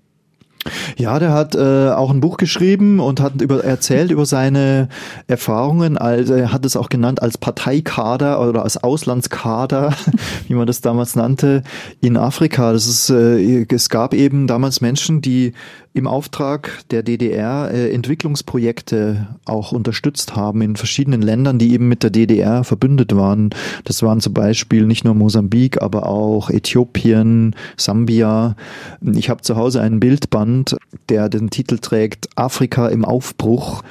Ja, 0.97 1.19
der 1.19 1.33
hat 1.33 1.55
äh, 1.55 1.91
auch 1.91 2.11
ein 2.11 2.21
Buch 2.21 2.37
geschrieben 2.37 3.01
und 3.01 3.21
hat 3.21 3.41
über, 3.41 3.65
erzählt 3.65 4.11
über 4.11 4.27
seine 4.27 4.89
Erfahrungen. 5.27 5.97
Also 5.97 6.35
er 6.35 6.53
hat 6.53 6.67
es 6.67 6.77
auch 6.77 6.91
genannt 6.91 7.23
als 7.23 7.39
Parteikader 7.39 8.47
oder 8.47 8.63
als 8.63 8.77
Auslandskader, 8.77 9.95
wie 10.49 10.55
man 10.55 10.67
das 10.67 10.83
damals 10.83 11.17
nannte, 11.17 11.63
in 12.03 12.19
Afrika. 12.19 12.73
Das 12.73 12.87
ist, 12.87 13.09
äh, 13.09 13.67
es 13.71 13.89
gab 13.89 14.13
eben 14.13 14.47
damals 14.47 14.83
Menschen, 14.83 15.23
die 15.23 15.55
im 15.93 16.07
Auftrag 16.07 16.85
der 16.91 17.03
DDR 17.03 17.71
äh, 17.73 17.93
Entwicklungsprojekte 17.93 19.27
auch 19.45 19.73
unterstützt 19.73 20.37
haben 20.37 20.63
in 20.63 20.77
verschiedenen 20.77 21.21
Ländern, 21.21 21.59
die 21.59 21.73
eben 21.73 21.89
mit 21.89 22.05
der 22.05 22.11
DDR 22.11 22.63
verbündet 22.63 23.17
waren. 23.17 23.51
Das 23.85 24.03
waren 24.03 24.21
zum 24.21 24.33
Beispiel 24.33 24.87
nicht 24.87 25.05
nur 25.05 25.15
Mosambik, 25.15 25.83
aber 25.83 26.07
auch 26.07 26.49
Äthiopien, 26.49 27.57
Sambia. 27.77 28.55
Ich 29.01 29.31
habe 29.31 29.43
zu 29.43 29.57
Hause 29.57 29.81
einen 29.81 29.99
Bildband, 29.99 30.50
der 31.09 31.29
den 31.29 31.51
Titel 31.51 31.79
trägt 31.79 32.29
Afrika 32.37 32.89
im 32.89 33.05
Aufbruch 33.05 33.83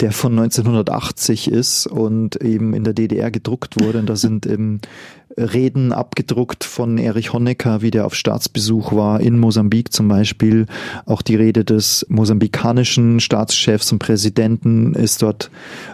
der 0.00 0.12
von 0.12 0.38
1980 0.38 1.50
ist 1.50 1.86
und 1.86 2.36
eben 2.36 2.74
in 2.74 2.84
der 2.84 2.92
DDR 2.92 3.30
gedruckt 3.30 3.80
wurde. 3.80 3.98
Und 3.98 4.10
da 4.10 4.16
sind 4.16 4.44
eben 4.44 4.80
Reden 5.38 5.92
abgedruckt 5.92 6.64
von 6.64 6.96
Erich 6.96 7.34
Honecker, 7.34 7.82
wie 7.82 7.90
der 7.90 8.06
auf 8.06 8.14
Staatsbesuch 8.14 8.92
war 8.94 9.20
in 9.20 9.38
Mosambik 9.38 9.92
zum 9.92 10.08
Beispiel. 10.08 10.66
Auch 11.04 11.20
die 11.20 11.36
Rede 11.36 11.62
des 11.62 12.06
mosambikanischen 12.08 13.20
Staatschefs 13.20 13.92
und 13.92 13.98
Präsidenten 13.98 14.94
ist 14.94 15.20
dort 15.20 15.50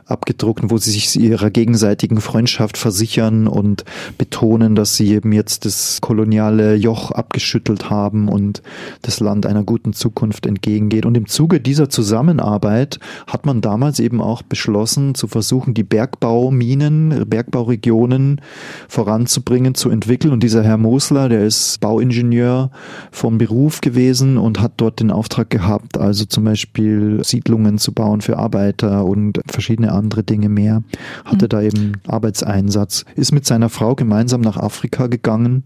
abgedruckt, 0.07 0.71
wo 0.71 0.79
sie 0.79 0.93
sich 0.93 1.19
ihrer 1.19 1.51
gegenseitigen 1.51 2.21
Freundschaft 2.21 2.79
versichern 2.79 3.49
und 3.49 3.85
betonen, 4.17 4.77
dass 4.77 4.97
sie 4.97 5.13
eben 5.13 5.33
jetzt 5.33 5.65
das 5.65 6.01
koloniale 6.01 6.77
Joch 6.77 7.11
abgeschüttelt 7.11 7.91
haben 7.91 8.29
und 8.29 8.63
das 9.03 9.19
Land 9.19 9.45
einer 9.47 9.65
guten 9.65 9.93
Zukunft 9.93 10.47
entgegengeht. 10.47 11.05
Und 11.05 11.17
im 11.17 11.27
Zuge 11.27 11.61
dieser 11.61 11.89
Zusammenarbeit 11.89 13.01
hat 13.27 13.45
man 13.45 13.61
damals 13.61 13.99
eben 13.99 14.21
auch 14.21 14.43
beschlossen, 14.43 15.17
zu 15.17 15.27
versuchen, 15.27 15.75
die 15.75 15.83
Bergbauminen, 15.83 17.29
Bergbauregionen 17.29 18.41
voranzubringen 18.89 19.32
voranzubringen, 19.33 19.75
zu 19.75 19.91
entwickeln. 19.91 20.33
Und 20.33 20.43
dieser 20.43 20.63
Herr 20.63 20.77
Mosler, 20.77 21.29
der 21.29 21.45
ist 21.45 21.81
Bauingenieur 21.81 22.71
vom 23.11 23.39
Beruf 23.39 23.81
gewesen 23.81 24.37
und 24.37 24.61
hat 24.61 24.73
dort 24.77 25.01
den 25.01 25.11
Auftrag 25.11 25.51
gehabt, 25.51 25.99
also 25.99 26.25
zum 26.25 26.45
Beispiel 26.45 27.23
Siedlungen 27.25 27.79
zu 27.79 27.93
bauen 27.93 28.21
für 28.21 28.37
Arbeiter 28.39 29.05
und 29.05 29.41
verschiedene 29.47 29.93
andere 29.93 30.23
Dinge 30.23 30.49
mehr. 30.49 30.83
Hatte 31.25 31.47
mhm. 31.47 31.49
da 31.49 31.63
eben 31.63 31.93
Arbeitseinsatz. 32.07 33.05
Ist 33.17 33.33
mit 33.33 33.47
seiner 33.47 33.69
Frau 33.69 33.95
gemeinsam 33.95 34.41
nach 34.41 34.57
Afrika 34.57 35.07
gegangen 35.07 35.65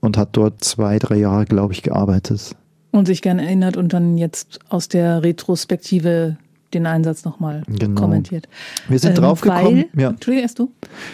und 0.00 0.16
hat 0.16 0.30
dort 0.32 0.64
zwei, 0.64 0.98
drei 0.98 1.16
Jahre, 1.16 1.44
glaube 1.44 1.72
ich, 1.72 1.82
gearbeitet. 1.82 2.56
Und 2.90 3.06
sich 3.06 3.22
gern 3.22 3.40
erinnert 3.40 3.76
und 3.76 3.92
dann 3.92 4.16
jetzt 4.18 4.60
aus 4.68 4.88
der 4.88 5.24
Retrospektive 5.24 6.36
den 6.74 6.86
Einsatz 6.86 7.24
nochmal 7.24 7.62
genau. 7.66 8.00
kommentiert. 8.00 8.48
Wir 8.88 8.98
sind 8.98 9.16
ähm, 9.16 9.24
draufgekommen. 9.24 9.84
Ja. 9.96 10.10
Entschuldigung, 10.10 10.42
erst 10.42 10.58
du? 10.58 10.72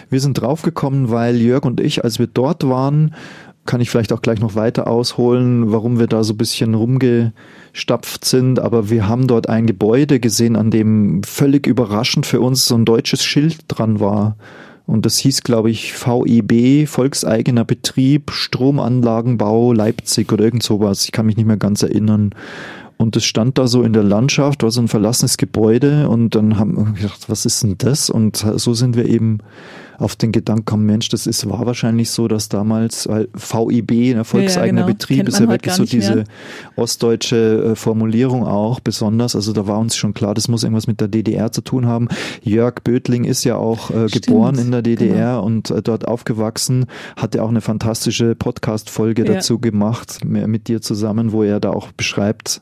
Wir 0.09 0.19
sind 0.19 0.33
draufgekommen, 0.33 1.09
weil 1.09 1.37
Jörg 1.37 1.63
und 1.63 1.79
ich, 1.79 2.03
als 2.03 2.19
wir 2.19 2.27
dort 2.27 2.67
waren, 2.67 3.15
kann 3.65 3.81
ich 3.81 3.89
vielleicht 3.89 4.11
auch 4.11 4.21
gleich 4.21 4.39
noch 4.39 4.55
weiter 4.55 4.87
ausholen, 4.87 5.71
warum 5.71 5.99
wir 5.99 6.07
da 6.07 6.23
so 6.23 6.33
ein 6.33 6.37
bisschen 6.37 6.73
rumgestapft 6.73 8.25
sind. 8.25 8.59
Aber 8.59 8.89
wir 8.89 9.07
haben 9.07 9.27
dort 9.27 9.49
ein 9.49 9.67
Gebäude 9.67 10.19
gesehen, 10.19 10.55
an 10.55 10.71
dem 10.71 11.21
völlig 11.23 11.67
überraschend 11.67 12.25
für 12.25 12.41
uns 12.41 12.65
so 12.65 12.75
ein 12.75 12.85
deutsches 12.85 13.23
Schild 13.23 13.59
dran 13.67 13.99
war. 13.99 14.35
Und 14.87 15.05
das 15.05 15.17
hieß, 15.19 15.43
glaube 15.43 15.69
ich, 15.69 15.93
VEB, 15.93 16.87
Volkseigener 16.87 17.63
Betrieb, 17.63 18.31
Stromanlagenbau 18.31 19.73
Leipzig 19.73 20.33
oder 20.33 20.43
irgend 20.43 20.63
sowas. 20.63 21.05
Ich 21.05 21.11
kann 21.11 21.27
mich 21.27 21.37
nicht 21.37 21.45
mehr 21.45 21.57
ganz 21.57 21.83
erinnern. 21.83 22.31
Und 23.01 23.15
es 23.15 23.25
stand 23.25 23.57
da 23.57 23.67
so 23.67 23.83
in 23.83 23.93
der 23.93 24.03
Landschaft, 24.03 24.63
war 24.63 24.71
so 24.71 24.81
ein 24.81 24.87
verlassenes 24.87 25.37
Gebäude 25.37 26.07
und 26.07 26.35
dann 26.35 26.57
haben 26.57 26.77
wir 26.77 26.93
gedacht, 26.93 27.29
was 27.29 27.45
ist 27.45 27.63
denn 27.63 27.75
das? 27.77 28.09
Und 28.09 28.37
so 28.37 28.73
sind 28.73 28.95
wir 28.95 29.05
eben 29.05 29.39
auf 30.01 30.15
den 30.15 30.31
Gedanken 30.31 30.65
kommen, 30.65 30.85
Mensch, 30.85 31.09
das 31.09 31.27
ist, 31.27 31.47
war 31.49 31.65
wahrscheinlich 31.65 32.09
so, 32.09 32.27
dass 32.27 32.49
damals, 32.49 33.07
weil 33.07 33.29
VIB, 33.33 34.15
ne, 34.15 34.23
volkseigener 34.23 34.81
ja, 34.81 34.85
genau. 34.85 34.97
Betrieb, 34.97 35.27
ist 35.27 35.39
ja 35.39 35.47
wirklich 35.47 35.73
so 35.73 35.85
diese 35.85 36.15
mehr. 36.15 36.23
ostdeutsche 36.75 37.71
äh, 37.71 37.75
Formulierung 37.75 38.45
auch 38.45 38.79
besonders. 38.79 39.35
Also 39.35 39.53
da 39.53 39.67
war 39.67 39.79
uns 39.79 39.95
schon 39.95 40.13
klar, 40.13 40.33
das 40.33 40.47
muss 40.47 40.63
irgendwas 40.63 40.87
mit 40.87 40.99
der 40.99 41.07
DDR 41.07 41.51
zu 41.51 41.61
tun 41.61 41.85
haben. 41.85 42.07
Jörg 42.41 42.75
Bödling 42.83 43.25
ist 43.25 43.43
ja 43.43 43.57
auch 43.57 43.91
äh, 43.91 44.07
geboren 44.07 44.57
in 44.57 44.71
der 44.71 44.81
DDR 44.81 45.35
genau. 45.35 45.43
und 45.43 45.69
äh, 45.69 45.81
dort 45.81 46.07
aufgewachsen, 46.07 46.85
hatte 47.15 47.43
auch 47.43 47.49
eine 47.49 47.61
fantastische 47.61 48.35
Podcast-Folge 48.35 49.25
ja. 49.25 49.33
dazu 49.35 49.59
gemacht, 49.59 50.25
mit 50.25 50.67
dir 50.67 50.81
zusammen, 50.81 51.31
wo 51.31 51.43
er 51.43 51.59
da 51.59 51.69
auch 51.69 51.91
beschreibt, 51.91 52.61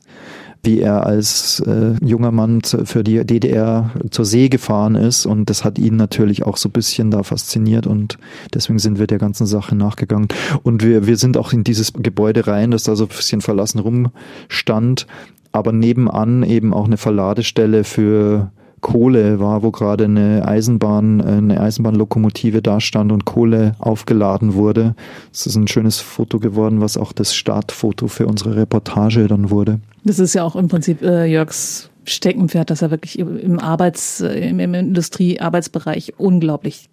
wie 0.62 0.80
er 0.80 1.06
als 1.06 1.60
äh, 1.60 1.94
junger 2.04 2.32
Mann 2.32 2.60
für 2.62 3.02
die 3.02 3.24
DDR 3.24 3.90
zur 4.10 4.24
See 4.24 4.48
gefahren 4.48 4.94
ist. 4.94 5.26
Und 5.26 5.48
das 5.48 5.64
hat 5.64 5.78
ihn 5.78 5.96
natürlich 5.96 6.44
auch 6.44 6.56
so 6.56 6.68
ein 6.68 6.72
bisschen 6.72 7.10
da 7.10 7.22
fasziniert 7.22 7.86
und 7.86 8.18
deswegen 8.54 8.78
sind 8.78 8.98
wir 8.98 9.06
der 9.06 9.18
ganzen 9.18 9.46
Sache 9.46 9.74
nachgegangen. 9.74 10.28
Und 10.62 10.84
wir, 10.84 11.06
wir 11.06 11.16
sind 11.16 11.36
auch 11.36 11.52
in 11.52 11.64
dieses 11.64 11.92
Gebäude 11.92 12.46
rein, 12.46 12.70
das 12.70 12.84
da 12.84 12.96
so 12.96 13.04
ein 13.04 13.08
bisschen 13.08 13.40
verlassen 13.40 13.78
rumstand 13.78 15.06
aber 15.52 15.72
nebenan 15.72 16.42
eben 16.42 16.72
auch 16.72 16.84
eine 16.84 16.96
Verladestelle 16.96 17.84
für 17.84 18.50
Kohle 18.80 19.40
war, 19.40 19.62
wo 19.62 19.70
gerade 19.70 20.04
eine 20.04 20.46
Eisenbahn, 20.46 21.20
eine 21.20 21.60
Eisenbahnlokomotive 21.60 22.62
da 22.62 22.80
stand 22.80 23.12
und 23.12 23.26
Kohle 23.26 23.74
aufgeladen 23.78 24.54
wurde. 24.54 24.94
Es 25.32 25.46
ist 25.46 25.56
ein 25.56 25.68
schönes 25.68 26.00
Foto 26.00 26.38
geworden, 26.38 26.80
was 26.80 26.96
auch 26.96 27.12
das 27.12 27.34
Startfoto 27.34 28.08
für 28.08 28.26
unsere 28.26 28.56
Reportage 28.56 29.26
dann 29.26 29.50
wurde. 29.50 29.80
Das 30.04 30.18
ist 30.18 30.34
ja 30.34 30.44
auch 30.44 30.56
im 30.56 30.68
Prinzip 30.68 31.02
äh, 31.02 31.26
Jörgs 31.26 31.90
Steckenpferd, 32.04 32.70
dass 32.70 32.82
er 32.82 32.90
wirklich 32.90 33.18
im 33.18 33.58
Arbeits, 33.58 34.20
äh, 34.20 34.48
im, 34.48 34.58
im 34.58 34.74
Industriearbeitsbereich 34.74 36.14
unglaublich 36.18 36.88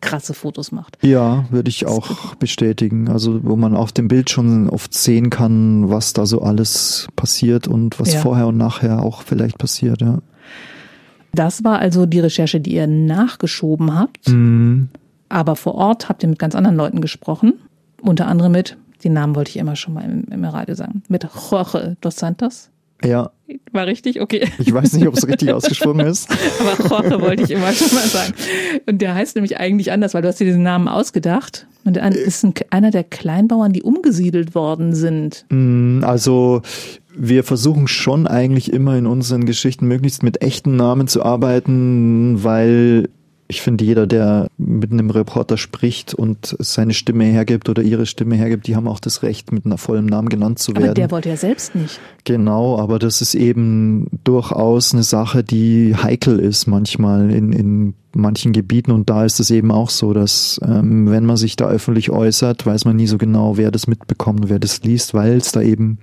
krasse 0.00 0.34
Fotos 0.34 0.72
macht. 0.72 0.98
Ja, 1.02 1.46
würde 1.50 1.70
ich 1.70 1.86
auch 1.86 2.34
bestätigen. 2.36 3.08
Also 3.08 3.40
wo 3.44 3.56
man 3.56 3.74
auf 3.74 3.92
dem 3.92 4.08
Bild 4.08 4.30
schon 4.30 4.68
oft 4.68 4.92
sehen 4.92 5.30
kann, 5.30 5.88
was 5.88 6.12
da 6.12 6.26
so 6.26 6.42
alles 6.42 7.08
passiert 7.16 7.66
und 7.66 7.98
was 7.98 8.14
ja. 8.14 8.20
vorher 8.20 8.48
und 8.48 8.56
nachher 8.56 9.02
auch 9.02 9.22
vielleicht 9.22 9.58
passiert, 9.58 10.00
ja. 10.00 10.18
Das 11.32 11.62
war 11.62 11.78
also 11.78 12.06
die 12.06 12.20
Recherche, 12.20 12.60
die 12.60 12.74
ihr 12.74 12.88
nachgeschoben 12.88 13.94
habt. 13.94 14.28
Mhm. 14.28 14.88
Aber 15.28 15.54
vor 15.54 15.76
Ort 15.76 16.08
habt 16.08 16.24
ihr 16.24 16.28
mit 16.28 16.40
ganz 16.40 16.56
anderen 16.56 16.76
Leuten 16.76 17.00
gesprochen. 17.00 17.54
Unter 18.02 18.26
anderem 18.26 18.52
mit, 18.52 18.76
den 19.04 19.12
Namen 19.12 19.34
wollte 19.34 19.50
ich 19.50 19.56
immer 19.56 19.76
schon 19.76 19.94
mal 19.94 20.04
im, 20.04 20.24
im 20.30 20.44
Radio 20.44 20.74
sagen, 20.74 21.02
mit 21.08 21.26
Jorge 21.50 21.96
dos 22.00 22.16
Santos. 22.16 22.70
Ja. 23.04 23.30
War 23.72 23.86
richtig? 23.86 24.20
Okay. 24.20 24.48
Ich 24.58 24.72
weiß 24.72 24.92
nicht, 24.92 25.08
ob 25.08 25.16
es 25.16 25.26
richtig 25.26 25.52
ausgesprochen 25.52 26.00
ist. 26.00 26.28
Aber 26.60 26.88
Jorge 26.88 27.20
wollte 27.20 27.42
ich 27.42 27.50
immer 27.50 27.72
schon 27.72 27.92
mal 27.94 28.06
sagen. 28.06 28.34
Und 28.86 29.00
der 29.00 29.14
heißt 29.14 29.36
nämlich 29.36 29.58
eigentlich 29.58 29.90
anders, 29.90 30.14
weil 30.14 30.22
du 30.22 30.28
hast 30.28 30.38
dir 30.38 30.44
diesen 30.44 30.62
Namen 30.62 30.86
ausgedacht. 30.86 31.66
Und 31.84 31.96
er 31.96 32.14
ist 32.14 32.44
ein, 32.44 32.52
einer 32.70 32.90
der 32.90 33.04
Kleinbauern, 33.04 33.72
die 33.72 33.82
umgesiedelt 33.82 34.54
worden 34.54 34.94
sind. 34.94 35.46
Mm, 35.48 36.04
also 36.04 36.62
wir 37.16 37.42
versuchen 37.42 37.88
schon 37.88 38.26
eigentlich 38.26 38.72
immer 38.72 38.96
in 38.96 39.06
unseren 39.06 39.46
Geschichten 39.46 39.86
möglichst 39.86 40.22
mit 40.22 40.42
echten 40.42 40.76
Namen 40.76 41.08
zu 41.08 41.24
arbeiten, 41.24 42.44
weil 42.44 43.08
ich 43.50 43.62
finde, 43.62 43.84
jeder, 43.84 44.06
der 44.06 44.48
mit 44.58 44.92
einem 44.92 45.10
Reporter 45.10 45.56
spricht 45.56 46.14
und 46.14 46.56
seine 46.60 46.94
Stimme 46.94 47.24
hergibt 47.24 47.68
oder 47.68 47.82
ihre 47.82 48.06
Stimme 48.06 48.36
hergibt, 48.36 48.68
die 48.68 48.76
haben 48.76 48.86
auch 48.86 49.00
das 49.00 49.24
Recht, 49.24 49.52
mit 49.52 49.66
einer 49.66 49.76
vollen 49.76 50.06
Namen 50.06 50.28
genannt 50.28 50.60
zu 50.60 50.72
werden. 50.72 50.84
Aber 50.84 50.94
der 50.94 51.10
wollte 51.10 51.28
ja 51.28 51.36
selbst 51.36 51.74
nicht. 51.74 52.00
Genau, 52.24 52.78
aber 52.78 53.00
das 53.00 53.20
ist 53.20 53.34
eben 53.34 54.06
durchaus 54.24 54.94
eine 54.94 55.02
Sache, 55.02 55.42
die 55.42 55.96
heikel 55.96 56.38
ist 56.38 56.68
manchmal 56.68 57.30
in, 57.30 57.52
in 57.52 57.94
manchen 58.14 58.52
Gebieten 58.52 58.92
und 58.92 59.10
da 59.10 59.24
ist 59.24 59.40
es 59.40 59.50
eben 59.50 59.72
auch 59.72 59.90
so, 59.90 60.12
dass 60.12 60.60
ähm, 60.64 61.10
wenn 61.10 61.26
man 61.26 61.36
sich 61.36 61.56
da 61.56 61.68
öffentlich 61.68 62.10
äußert, 62.10 62.64
weiß 62.64 62.84
man 62.84 62.96
nie 62.96 63.08
so 63.08 63.18
genau, 63.18 63.56
wer 63.56 63.72
das 63.72 63.88
mitbekommt, 63.88 64.48
wer 64.48 64.60
das 64.60 64.82
liest, 64.84 65.12
weil 65.12 65.38
es 65.38 65.50
da 65.50 65.60
eben 65.60 65.98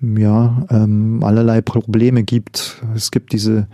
ja 0.00 0.66
ähm, 0.70 1.20
allerlei 1.22 1.62
Probleme 1.62 2.22
gibt. 2.22 2.82
Es 2.94 3.10
gibt 3.10 3.32
diese 3.32 3.66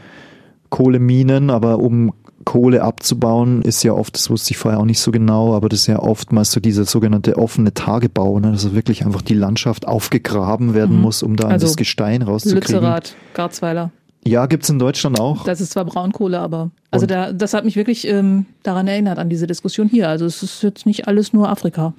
Kohleminen, 0.71 1.51
aber 1.51 1.79
um 1.81 2.13
Kohle 2.45 2.83
abzubauen, 2.83 3.63
ist 3.63 3.83
ja 3.83 3.93
oft, 3.93 4.15
das 4.15 4.31
wusste 4.31 4.53
ich 4.53 4.57
vorher 4.59 4.81
auch 4.81 4.85
nicht 4.85 5.01
so 5.01 5.11
genau, 5.11 5.55
aber 5.55 5.69
das 5.69 5.81
ist 5.81 5.87
ja 5.87 5.99
oftmals 5.99 6.53
so 6.53 6.61
dieser 6.61 6.85
sogenannte 6.85 7.37
offene 7.37 7.75
Tagebau, 7.75 8.39
ne? 8.41 8.53
dass 8.53 8.75
wirklich 8.75 9.05
einfach 9.05 9.23
die 9.23 9.35
Landschaft 9.35 9.87
aufgegraben 9.87 10.75
werden 10.75 10.97
mhm. 10.97 11.03
muss, 11.03 11.23
um 11.23 11.37
da 11.37 11.49
also 11.49 11.67
das 11.67 11.77
Gestein 11.77 12.23
rauszukriegen. 12.23 12.61
Lützerath, 12.61 13.17
Garzweiler. 13.35 13.91
Ja, 14.27 14.47
gibt's 14.47 14.71
in 14.71 14.79
Deutschland 14.79 15.21
auch. 15.21 15.45
Das 15.45 15.61
ist 15.61 15.73
zwar 15.73 15.85
Braunkohle, 15.85 16.39
aber 16.39 16.71
also 16.91 17.07
da, 17.07 17.33
das 17.33 17.55
hat 17.55 17.65
mich 17.65 17.77
wirklich 17.77 18.07
ähm, 18.07 18.47
daran 18.63 18.87
erinnert, 18.87 19.19
an 19.19 19.29
diese 19.29 19.47
Diskussion 19.47 19.89
hier. 19.89 20.09
Also 20.09 20.25
es 20.25 20.43
ist 20.43 20.63
jetzt 20.63 20.87
nicht 20.87 21.09
alles 21.09 21.33
nur 21.33 21.49
Afrika. 21.49 21.93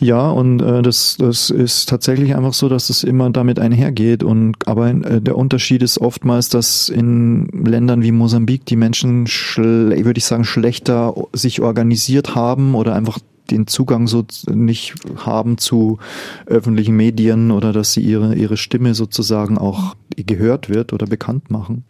Ja, 0.00 0.30
und 0.30 0.60
äh, 0.60 0.82
das, 0.82 1.16
das 1.18 1.50
ist 1.50 1.88
tatsächlich 1.88 2.34
einfach 2.34 2.52
so, 2.52 2.68
dass 2.68 2.90
es 2.90 3.04
immer 3.04 3.30
damit 3.30 3.58
einhergeht. 3.58 4.22
Und 4.22 4.66
aber 4.66 4.90
äh, 4.90 5.20
der 5.20 5.36
Unterschied 5.36 5.82
ist 5.82 5.98
oftmals, 5.98 6.48
dass 6.48 6.88
in 6.88 7.46
Ländern 7.64 8.02
wie 8.02 8.12
Mosambik 8.12 8.66
die 8.66 8.76
Menschen, 8.76 9.26
würde 9.26 10.18
ich 10.18 10.24
sagen, 10.24 10.44
schlechter 10.44 11.14
sich 11.32 11.62
organisiert 11.62 12.34
haben 12.34 12.74
oder 12.74 12.94
einfach 12.94 13.18
den 13.50 13.66
Zugang 13.66 14.06
so 14.06 14.24
nicht 14.48 14.94
haben 15.16 15.58
zu 15.58 15.98
öffentlichen 16.46 16.96
Medien 16.96 17.50
oder 17.50 17.72
dass 17.72 17.92
sie 17.92 18.00
ihre, 18.00 18.34
ihre 18.34 18.56
Stimme 18.56 18.94
sozusagen 18.94 19.58
auch 19.58 19.94
gehört 20.16 20.68
wird 20.68 20.92
oder 20.92 21.06
bekannt 21.06 21.50
machen. 21.50 21.84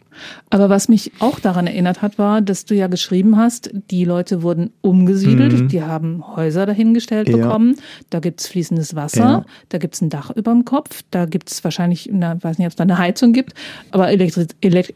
Aber 0.49 0.69
was 0.69 0.89
mich 0.89 1.11
auch 1.19 1.39
daran 1.39 1.67
erinnert 1.67 2.01
hat, 2.01 2.17
war, 2.17 2.41
dass 2.41 2.65
du 2.65 2.75
ja 2.75 2.87
geschrieben 2.87 3.37
hast, 3.37 3.69
die 3.91 4.05
Leute 4.05 4.41
wurden 4.41 4.71
umgesiedelt, 4.81 5.53
mhm. 5.53 5.67
die 5.67 5.83
haben 5.83 6.23
Häuser 6.35 6.65
dahingestellt 6.65 7.29
ja. 7.29 7.37
bekommen, 7.37 7.75
da 8.09 8.19
gibt's 8.19 8.47
fließendes 8.47 8.95
Wasser, 8.95 9.19
ja. 9.19 9.45
da 9.69 9.77
gibt's 9.77 10.01
ein 10.01 10.09
Dach 10.09 10.31
über 10.31 10.51
dem 10.51 10.65
Kopf, 10.65 11.03
da 11.11 11.25
gibt's 11.25 11.63
wahrscheinlich, 11.63 12.09
na, 12.11 12.35
ich 12.35 12.43
weiß 12.43 12.57
nicht, 12.57 12.65
ob 12.65 12.71
es 12.71 12.75
da 12.75 12.83
eine 12.83 12.97
Heizung 12.97 13.33
gibt, 13.33 13.53
aber 13.91 14.09
Elektri 14.09 14.47
Elekt 14.61 14.95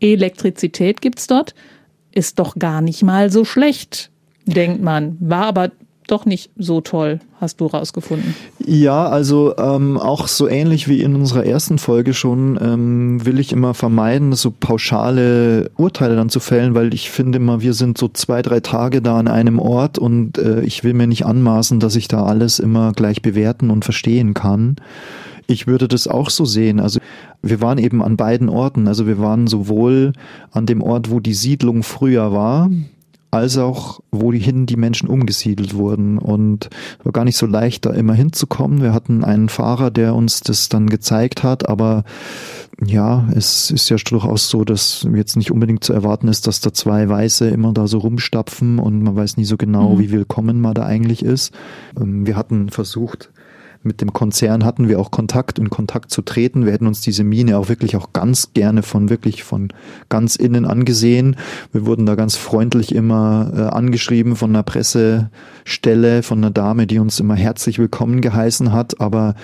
Elektrizität 0.00 1.00
gibt's 1.02 1.26
dort, 1.26 1.54
ist 2.12 2.38
doch 2.38 2.56
gar 2.56 2.80
nicht 2.80 3.02
mal 3.02 3.30
so 3.30 3.44
schlecht, 3.44 4.10
denkt 4.46 4.82
man. 4.82 5.16
War 5.20 5.44
aber 5.44 5.70
doch 6.10 6.26
nicht 6.26 6.50
so 6.56 6.80
toll, 6.80 7.20
hast 7.40 7.60
du 7.60 7.66
rausgefunden. 7.66 8.34
Ja, 8.64 9.08
also 9.08 9.56
ähm, 9.56 9.96
auch 9.98 10.28
so 10.28 10.48
ähnlich 10.48 10.88
wie 10.88 11.02
in 11.02 11.14
unserer 11.14 11.44
ersten 11.44 11.78
Folge 11.78 12.14
schon, 12.14 12.58
ähm, 12.60 13.24
will 13.24 13.38
ich 13.38 13.52
immer 13.52 13.74
vermeiden, 13.74 14.32
so 14.32 14.50
pauschale 14.50 15.70
Urteile 15.76 16.16
dann 16.16 16.28
zu 16.28 16.40
fällen, 16.40 16.74
weil 16.74 16.92
ich 16.94 17.10
finde 17.10 17.38
immer, 17.38 17.60
wir 17.60 17.74
sind 17.74 17.98
so 17.98 18.08
zwei, 18.08 18.42
drei 18.42 18.60
Tage 18.60 19.02
da 19.02 19.18
an 19.18 19.28
einem 19.28 19.58
Ort 19.58 19.98
und 19.98 20.38
äh, 20.38 20.62
ich 20.62 20.84
will 20.84 20.94
mir 20.94 21.06
nicht 21.06 21.26
anmaßen, 21.26 21.80
dass 21.80 21.96
ich 21.96 22.08
da 22.08 22.24
alles 22.24 22.58
immer 22.58 22.92
gleich 22.92 23.22
bewerten 23.22 23.70
und 23.70 23.84
verstehen 23.84 24.34
kann. 24.34 24.76
Ich 25.46 25.66
würde 25.66 25.88
das 25.88 26.06
auch 26.06 26.30
so 26.30 26.44
sehen. 26.44 26.78
Also 26.78 27.00
wir 27.42 27.60
waren 27.60 27.78
eben 27.78 28.02
an 28.02 28.16
beiden 28.16 28.48
Orten. 28.48 28.86
Also 28.86 29.08
wir 29.08 29.18
waren 29.18 29.48
sowohl 29.48 30.12
an 30.52 30.66
dem 30.66 30.80
Ort, 30.80 31.10
wo 31.10 31.18
die 31.18 31.34
Siedlung 31.34 31.82
früher 31.82 32.30
war, 32.32 32.70
als 33.30 33.58
auch 33.58 34.00
wohin 34.10 34.66
die 34.66 34.76
Menschen 34.76 35.08
umgesiedelt 35.08 35.74
wurden. 35.74 36.18
Und 36.18 36.70
war 37.02 37.12
gar 37.12 37.24
nicht 37.24 37.36
so 37.36 37.46
leicht, 37.46 37.86
da 37.86 37.90
immer 37.90 38.14
hinzukommen. 38.14 38.82
Wir 38.82 38.92
hatten 38.92 39.24
einen 39.24 39.48
Fahrer, 39.48 39.90
der 39.90 40.14
uns 40.14 40.40
das 40.40 40.68
dann 40.68 40.88
gezeigt 40.88 41.42
hat, 41.42 41.68
aber 41.68 42.04
ja, 42.84 43.28
es 43.34 43.70
ist 43.70 43.90
ja 43.90 43.96
durchaus 43.96 44.48
so, 44.48 44.64
dass 44.64 45.06
jetzt 45.14 45.36
nicht 45.36 45.50
unbedingt 45.50 45.84
zu 45.84 45.92
erwarten 45.92 46.28
ist, 46.28 46.46
dass 46.46 46.60
da 46.60 46.72
zwei 46.72 47.08
Weiße 47.08 47.48
immer 47.48 47.72
da 47.72 47.86
so 47.86 47.98
rumstapfen 47.98 48.78
und 48.78 49.02
man 49.02 49.16
weiß 49.16 49.36
nie 49.36 49.44
so 49.44 49.56
genau, 49.56 49.94
mhm. 49.94 49.98
wie 49.98 50.10
willkommen 50.10 50.60
man 50.60 50.74
da 50.74 50.84
eigentlich 50.84 51.22
ist. 51.22 51.52
Ähm, 52.00 52.26
wir 52.26 52.36
hatten 52.36 52.70
versucht, 52.70 53.30
mit 53.82 54.02
dem 54.02 54.12
Konzern 54.12 54.64
hatten 54.64 54.88
wir 54.88 55.00
auch 55.00 55.10
Kontakt, 55.10 55.58
in 55.58 55.70
Kontakt 55.70 56.10
zu 56.10 56.20
treten. 56.20 56.66
Wir 56.66 56.72
hätten 56.72 56.86
uns 56.86 57.00
diese 57.00 57.24
Mine 57.24 57.56
auch 57.56 57.68
wirklich 57.68 57.96
auch 57.96 58.12
ganz 58.12 58.52
gerne 58.52 58.82
von 58.82 59.08
wirklich 59.08 59.42
von 59.42 59.72
ganz 60.10 60.36
innen 60.36 60.66
angesehen. 60.66 61.36
Wir 61.72 61.86
wurden 61.86 62.04
da 62.04 62.14
ganz 62.14 62.36
freundlich 62.36 62.94
immer 62.94 63.50
äh, 63.54 63.60
angeschrieben 63.62 64.36
von 64.36 64.50
einer 64.50 64.62
Pressestelle, 65.70 66.24
von 66.24 66.38
einer 66.38 66.50
Dame, 66.50 66.88
die 66.88 66.98
uns 66.98 67.20
immer 67.20 67.36
herzlich 67.36 67.78
willkommen 67.78 68.20
geheißen 68.20 68.72
hat. 68.72 69.00
Aber 69.00 69.36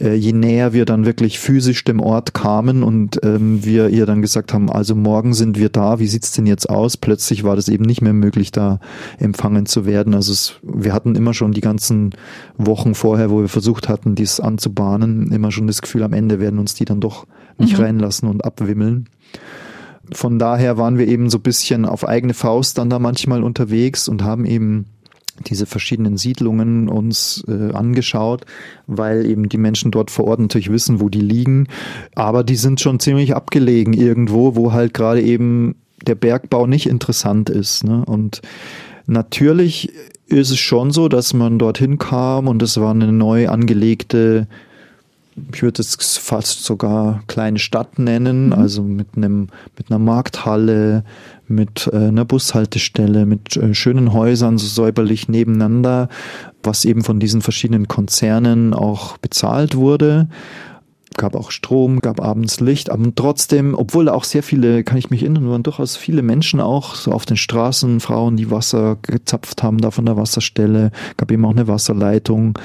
äh, 0.00 0.14
je 0.14 0.32
näher 0.32 0.72
wir 0.72 0.84
dann 0.84 1.06
wirklich 1.06 1.38
physisch 1.38 1.84
dem 1.84 2.00
Ort 2.00 2.34
kamen 2.34 2.82
und 2.82 3.20
ähm, 3.22 3.64
wir 3.64 3.88
ihr 3.88 4.04
dann 4.04 4.20
gesagt 4.20 4.52
haben, 4.52 4.70
also 4.70 4.96
morgen 4.96 5.34
sind 5.34 5.56
wir 5.56 5.68
da, 5.68 6.00
wie 6.00 6.08
sieht's 6.08 6.32
denn 6.32 6.46
jetzt 6.46 6.68
aus? 6.68 6.96
Plötzlich 6.96 7.44
war 7.44 7.54
das 7.54 7.68
eben 7.68 7.84
nicht 7.84 8.02
mehr 8.02 8.12
möglich, 8.12 8.50
da 8.50 8.80
empfangen 9.18 9.66
zu 9.66 9.86
werden. 9.86 10.14
Also 10.14 10.32
es, 10.32 10.54
wir 10.62 10.92
hatten 10.92 11.14
immer 11.14 11.32
schon 11.32 11.52
die 11.52 11.60
ganzen 11.60 12.10
Wochen 12.56 12.96
vorher, 12.96 13.30
wo 13.30 13.40
wir 13.40 13.48
versucht 13.48 13.88
hatten, 13.88 14.16
dies 14.16 14.40
anzubahnen, 14.40 15.30
immer 15.30 15.52
schon 15.52 15.68
das 15.68 15.80
Gefühl, 15.80 16.02
am 16.02 16.12
Ende 16.12 16.40
werden 16.40 16.58
uns 16.58 16.74
die 16.74 16.86
dann 16.86 17.00
doch 17.00 17.24
nicht 17.56 17.78
mhm. 17.78 17.84
reinlassen 17.84 18.28
und 18.28 18.44
abwimmeln 18.44 19.08
von 20.12 20.38
daher 20.38 20.78
waren 20.78 20.98
wir 20.98 21.06
eben 21.06 21.28
so 21.30 21.38
ein 21.38 21.42
bisschen 21.42 21.84
auf 21.84 22.06
eigene 22.06 22.34
Faust 22.34 22.78
dann 22.78 22.90
da 22.90 22.98
manchmal 22.98 23.42
unterwegs 23.42 24.08
und 24.08 24.22
haben 24.22 24.44
eben 24.44 24.86
diese 25.46 25.66
verschiedenen 25.66 26.16
Siedlungen 26.16 26.88
uns 26.88 27.44
äh, 27.48 27.72
angeschaut, 27.72 28.44
weil 28.86 29.26
eben 29.26 29.48
die 29.48 29.58
Menschen 29.58 29.90
dort 29.90 30.10
vor 30.10 30.26
Ort 30.26 30.40
natürlich 30.40 30.70
wissen, 30.70 31.00
wo 31.00 31.08
die 31.08 31.20
liegen. 31.20 31.68
Aber 32.14 32.44
die 32.44 32.56
sind 32.56 32.80
schon 32.80 33.00
ziemlich 33.00 33.34
abgelegen 33.34 33.92
irgendwo, 33.92 34.56
wo 34.56 34.72
halt 34.72 34.94
gerade 34.94 35.22
eben 35.22 35.76
der 36.06 36.14
Bergbau 36.14 36.66
nicht 36.66 36.88
interessant 36.88 37.50
ist. 37.50 37.84
Ne? 37.84 38.04
Und 38.04 38.42
natürlich 39.06 39.92
ist 40.26 40.50
es 40.50 40.58
schon 40.58 40.90
so, 40.90 41.08
dass 41.08 41.32
man 41.32 41.58
dorthin 41.58 41.98
kam 41.98 42.48
und 42.48 42.62
es 42.62 42.78
war 42.78 42.90
eine 42.90 43.12
neu 43.12 43.48
angelegte 43.48 44.46
ich 45.52 45.62
würde 45.62 45.82
es 45.82 46.16
fast 46.16 46.64
sogar 46.64 47.22
kleine 47.26 47.58
Stadt 47.58 47.98
nennen, 47.98 48.46
mhm. 48.46 48.52
also 48.52 48.82
mit 48.82 49.08
einem 49.16 49.48
mit 49.76 49.90
einer 49.90 49.98
Markthalle, 49.98 51.04
mit 51.48 51.88
äh, 51.92 51.96
einer 51.96 52.24
Bushaltestelle, 52.24 53.26
mit 53.26 53.56
äh, 53.56 53.74
schönen 53.74 54.12
Häusern 54.12 54.58
so 54.58 54.66
säuberlich 54.66 55.28
nebeneinander, 55.28 56.08
was 56.62 56.84
eben 56.84 57.02
von 57.02 57.20
diesen 57.20 57.42
verschiedenen 57.42 57.88
Konzernen 57.88 58.74
auch 58.74 59.18
bezahlt 59.18 59.76
wurde. 59.76 60.28
Gab 61.16 61.34
auch 61.34 61.50
Strom, 61.50 62.00
gab 62.00 62.20
abends 62.20 62.60
Licht, 62.60 62.90
aber 62.90 63.12
trotzdem, 63.14 63.74
obwohl 63.74 64.08
auch 64.08 64.24
sehr 64.24 64.42
viele, 64.42 64.84
kann 64.84 64.98
ich 64.98 65.10
mich 65.10 65.22
erinnern, 65.22 65.48
waren 65.48 65.62
durchaus 65.64 65.96
viele 65.96 66.22
Menschen 66.22 66.60
auch 66.60 66.94
so 66.94 67.10
auf 67.12 67.26
den 67.26 67.36
Straßen, 67.36 67.98
Frauen, 67.98 68.36
die 68.36 68.50
Wasser 68.50 68.98
gezapft 69.02 69.62
haben 69.62 69.78
da 69.78 69.90
von 69.90 70.06
der 70.06 70.16
Wasserstelle, 70.16 70.92
gab 71.16 71.32
eben 71.32 71.44
auch 71.44 71.50
eine 71.50 71.66
Wasserleitung 71.66 72.58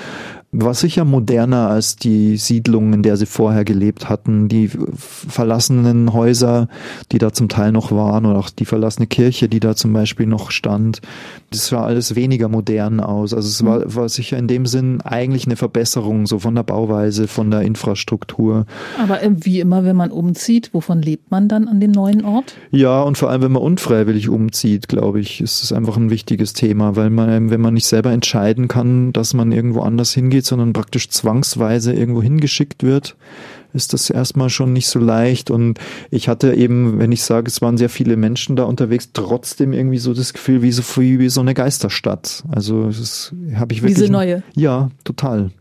war 0.53 0.75
sicher 0.75 1.03
moderner 1.03 1.69
als 1.69 1.95
die 1.95 2.37
Siedlung, 2.37 2.93
in 2.93 3.01
der 3.01 3.17
sie 3.17 3.25
vorher 3.25 3.65
gelebt 3.65 4.07
hatten. 4.07 4.47
Die 4.47 4.69
verlassenen 4.69 6.13
Häuser, 6.13 6.67
die 7.11 7.17
da 7.17 7.33
zum 7.33 7.49
Teil 7.49 7.71
noch 7.71 7.91
waren, 7.91 8.25
oder 8.27 8.37
auch 8.37 8.51
die 8.51 8.65
verlassene 8.65 9.07
Kirche, 9.07 9.49
die 9.49 9.59
da 9.59 9.75
zum 9.75 9.93
Beispiel 9.93 10.27
noch 10.27 10.51
stand. 10.51 11.01
Das 11.49 11.67
sah 11.67 11.83
alles 11.83 12.15
weniger 12.15 12.49
modern 12.49 12.99
aus. 12.99 13.33
Also 13.33 13.47
es 13.47 13.65
war, 13.65 13.79
mhm. 13.79 13.95
war 13.95 14.09
sicher 14.09 14.37
in 14.37 14.47
dem 14.47 14.67
Sinn 14.67 15.01
eigentlich 15.01 15.47
eine 15.47 15.55
Verbesserung, 15.55 16.27
so 16.27 16.37
von 16.39 16.53
der 16.53 16.63
Bauweise, 16.63 17.27
von 17.27 17.49
der 17.49 17.61
Infrastruktur. 17.61 18.67
Aber 19.01 19.19
wie 19.23 19.59
immer, 19.59 19.83
wenn 19.85 19.95
man 19.95 20.11
umzieht, 20.11 20.69
wovon 20.73 21.01
lebt 21.01 21.31
man 21.31 21.47
dann 21.47 21.67
an 21.67 21.79
dem 21.79 21.91
neuen 21.91 22.23
Ort? 22.23 22.55
Ja, 22.69 23.01
und 23.01 23.17
vor 23.17 23.31
allem, 23.31 23.41
wenn 23.41 23.51
man 23.53 23.63
unfreiwillig 23.63 24.29
umzieht, 24.29 24.87
glaube 24.87 25.19
ich, 25.19 25.41
ist 25.41 25.63
es 25.63 25.73
einfach 25.73 25.97
ein 25.97 26.11
wichtiges 26.11 26.53
Thema, 26.53 26.95
weil 26.95 27.09
man, 27.09 27.49
wenn 27.49 27.61
man 27.61 27.73
nicht 27.73 27.87
selber 27.87 28.11
entscheiden 28.11 28.67
kann, 28.67 29.13
dass 29.13 29.33
man 29.33 29.51
irgendwo 29.51 29.81
anders 29.81 30.13
hingeht, 30.13 30.42
geht, 30.43 30.45
sondern 30.45 30.73
praktisch 30.73 31.09
zwangsweise 31.09 31.93
irgendwo 31.93 32.21
hingeschickt 32.21 32.83
wird, 32.83 33.15
ist 33.73 33.93
das 33.93 34.09
erstmal 34.09 34.49
schon 34.49 34.73
nicht 34.73 34.87
so 34.87 34.99
leicht. 34.99 35.49
Und 35.49 35.79
ich 36.11 36.27
hatte 36.27 36.53
eben, 36.53 36.99
wenn 36.99 37.11
ich 37.11 37.23
sage, 37.23 37.47
es 37.47 37.61
waren 37.61 37.77
sehr 37.77 37.89
viele 37.89 38.17
Menschen 38.17 38.55
da 38.55 38.63
unterwegs, 38.63 39.09
trotzdem 39.13 39.73
irgendwie 39.73 39.97
so 39.97 40.13
das 40.13 40.33
Gefühl 40.33 40.61
wie 40.61 40.71
so, 40.71 40.83
wie 40.97 41.29
so 41.29 41.41
eine 41.41 41.53
Geisterstadt. 41.53 42.43
Also 42.49 42.87
das 42.87 43.33
habe 43.55 43.73
ich 43.73 43.81
wirklich. 43.81 43.95
Diese 43.95 44.11
neue. 44.11 44.43
Ja, 44.55 44.89
total. 45.03 45.51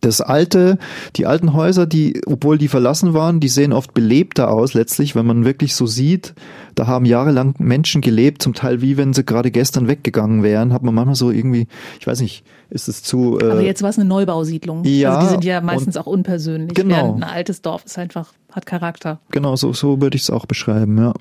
Das 0.00 0.22
alte, 0.22 0.78
die 1.16 1.26
alten 1.26 1.52
Häuser, 1.52 1.86
die, 1.86 2.22
obwohl 2.26 2.56
die 2.56 2.68
verlassen 2.68 3.12
waren, 3.12 3.38
die 3.38 3.48
sehen 3.48 3.72
oft 3.72 3.92
belebter 3.92 4.50
aus 4.50 4.72
letztlich, 4.72 5.14
wenn 5.14 5.26
man 5.26 5.44
wirklich 5.44 5.74
so 5.74 5.86
sieht, 5.86 6.34
da 6.74 6.86
haben 6.86 7.04
jahrelang 7.04 7.54
Menschen 7.58 8.00
gelebt, 8.00 8.42
zum 8.42 8.54
Teil 8.54 8.80
wie 8.80 8.96
wenn 8.96 9.12
sie 9.12 9.24
gerade 9.24 9.50
gestern 9.50 9.88
weggegangen 9.88 10.42
wären, 10.42 10.72
hat 10.72 10.82
man 10.82 10.94
manchmal 10.94 11.16
so 11.16 11.30
irgendwie, 11.30 11.66
ich 11.98 12.06
weiß 12.06 12.20
nicht, 12.20 12.44
ist 12.70 12.88
es 12.88 13.02
zu. 13.02 13.38
Äh, 13.38 13.50
Aber 13.50 13.60
jetzt 13.60 13.82
war 13.82 13.90
es 13.90 13.98
eine 13.98 14.08
Neubausiedlung. 14.08 14.84
Ja. 14.84 15.16
Also 15.16 15.26
die 15.26 15.32
sind 15.32 15.44
ja 15.44 15.60
meistens 15.60 15.96
auch 15.98 16.06
unpersönlich. 16.06 16.74
Genau. 16.74 17.14
Ein 17.14 17.24
altes 17.24 17.60
Dorf 17.60 17.84
ist 17.84 17.98
einfach, 17.98 18.32
hat 18.52 18.64
Charakter. 18.64 19.20
Genau, 19.30 19.56
so, 19.56 19.72
so 19.74 20.00
würde 20.00 20.16
ich 20.16 20.22
es 20.22 20.30
auch 20.30 20.46
beschreiben, 20.46 20.96
ja. 20.96 21.12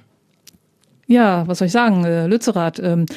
Ja, 1.07 1.47
was 1.47 1.57
soll 1.57 1.65
ich 1.65 1.71
sagen, 1.71 2.05
äh, 2.05 2.27
Lützerath, 2.27 2.79
ähm, 2.79 3.07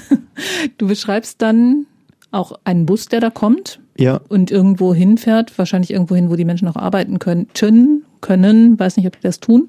du 0.78 0.86
beschreibst 0.86 1.40
dann 1.40 1.86
auch 2.30 2.52
einen 2.64 2.86
Bus, 2.86 3.06
der 3.06 3.20
da 3.20 3.30
kommt 3.30 3.80
ja. 3.98 4.20
und 4.28 4.50
irgendwo 4.50 4.94
hinfährt, 4.94 5.56
wahrscheinlich 5.58 5.92
irgendwo 5.92 6.14
hin, 6.14 6.30
wo 6.30 6.36
die 6.36 6.44
Menschen 6.44 6.68
auch 6.68 6.76
arbeiten 6.76 7.18
könnten, 7.18 8.04
können, 8.20 8.78
weiß 8.78 8.96
nicht, 8.96 9.06
ob 9.06 9.16
die 9.16 9.22
das 9.22 9.40
tun. 9.40 9.68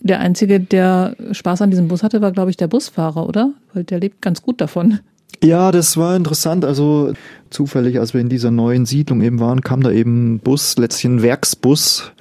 Der 0.00 0.20
Einzige, 0.20 0.60
der 0.60 1.16
Spaß 1.32 1.62
an 1.62 1.70
diesem 1.70 1.88
Bus 1.88 2.02
hatte, 2.02 2.20
war, 2.20 2.32
glaube 2.32 2.50
ich, 2.50 2.56
der 2.56 2.68
Busfahrer, 2.68 3.26
oder? 3.28 3.52
Weil 3.72 3.84
der 3.84 3.98
lebt 3.98 4.22
ganz 4.22 4.42
gut 4.42 4.60
davon. 4.60 5.00
Ja, 5.42 5.72
das 5.72 5.96
war 5.96 6.16
interessant. 6.16 6.64
Also 6.64 7.12
zufällig, 7.50 7.98
als 7.98 8.14
wir 8.14 8.20
in 8.20 8.28
dieser 8.28 8.50
neuen 8.50 8.86
Siedlung 8.86 9.22
eben 9.22 9.40
waren, 9.40 9.60
kam 9.60 9.82
da 9.82 9.90
eben 9.90 10.34
ein 10.34 10.38
Bus, 10.38 10.76
letztlich 10.78 11.06
ein 11.06 11.22
Werksbus, 11.22 12.12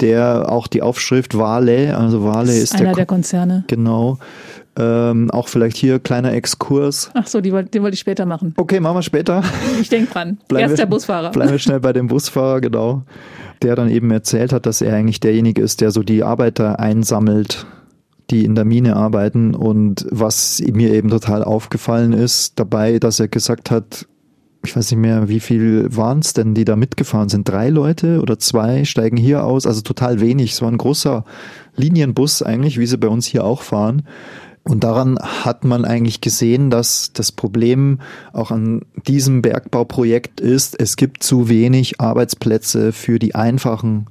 der 0.00 0.50
auch 0.50 0.66
die 0.66 0.82
Aufschrift 0.82 1.36
Wale, 1.36 1.96
also 1.96 2.24
Wale 2.24 2.52
ist, 2.52 2.64
ist 2.64 2.74
einer 2.74 2.86
der, 2.86 2.94
der 2.94 3.06
Konzerne. 3.06 3.64
Genau. 3.66 4.18
Ähm, 4.78 5.30
auch 5.30 5.48
vielleicht 5.48 5.76
hier 5.76 5.98
kleiner 5.98 6.32
Exkurs. 6.34 7.10
Ach 7.14 7.26
so, 7.26 7.40
die, 7.40 7.50
den 7.50 7.82
wollte 7.82 7.94
ich 7.94 8.00
später 8.00 8.26
machen. 8.26 8.52
Okay, 8.58 8.78
machen 8.78 8.96
wir 8.96 9.02
später. 9.02 9.42
Ich 9.80 9.88
denke 9.88 10.12
dran. 10.12 10.38
Erst 10.52 10.72
wir, 10.72 10.76
der 10.76 10.86
Busfahrer. 10.86 11.30
Bleiben 11.30 11.52
wir 11.52 11.58
schnell 11.58 11.80
bei 11.80 11.94
dem 11.94 12.08
Busfahrer, 12.08 12.60
genau. 12.60 13.02
Der 13.62 13.74
dann 13.74 13.88
eben 13.88 14.10
erzählt 14.10 14.52
hat, 14.52 14.66
dass 14.66 14.82
er 14.82 14.94
eigentlich 14.94 15.20
derjenige 15.20 15.62
ist, 15.62 15.80
der 15.80 15.90
so 15.92 16.02
die 16.02 16.22
Arbeiter 16.22 16.78
einsammelt, 16.78 17.66
die 18.30 18.44
in 18.44 18.54
der 18.54 18.66
Mine 18.66 18.96
arbeiten. 18.96 19.54
Und 19.54 20.06
was 20.10 20.62
mir 20.70 20.92
eben 20.92 21.08
total 21.08 21.42
aufgefallen 21.42 22.12
ist 22.12 22.58
dabei, 22.58 22.98
dass 22.98 23.18
er 23.18 23.28
gesagt 23.28 23.70
hat, 23.70 24.06
ich 24.66 24.76
weiß 24.76 24.90
nicht 24.90 25.00
mehr, 25.00 25.28
wie 25.28 25.40
viel 25.40 25.88
waren 25.96 26.18
es 26.18 26.32
denn, 26.32 26.54
die 26.54 26.64
da 26.64 26.76
mitgefahren 26.76 27.28
sind? 27.28 27.48
Drei 27.48 27.70
Leute 27.70 28.20
oder 28.20 28.38
zwei 28.38 28.84
steigen 28.84 29.16
hier 29.16 29.44
aus, 29.44 29.66
also 29.66 29.80
total 29.80 30.20
wenig. 30.20 30.52
Es 30.52 30.60
war 30.60 30.70
ein 30.70 30.78
großer 30.78 31.24
Linienbus 31.76 32.42
eigentlich, 32.42 32.78
wie 32.78 32.86
sie 32.86 32.98
bei 32.98 33.08
uns 33.08 33.26
hier 33.26 33.44
auch 33.44 33.62
fahren. 33.62 34.02
Und 34.68 34.82
daran 34.82 35.16
hat 35.20 35.64
man 35.64 35.84
eigentlich 35.84 36.20
gesehen, 36.20 36.70
dass 36.70 37.12
das 37.12 37.30
Problem 37.30 38.00
auch 38.32 38.50
an 38.50 38.82
diesem 39.06 39.40
Bergbauprojekt 39.40 40.40
ist, 40.40 40.78
es 40.80 40.96
gibt 40.96 41.22
zu 41.22 41.48
wenig 41.48 42.00
Arbeitsplätze 42.00 42.92
für 42.92 43.20
die 43.20 43.36
einfachen 43.36 44.06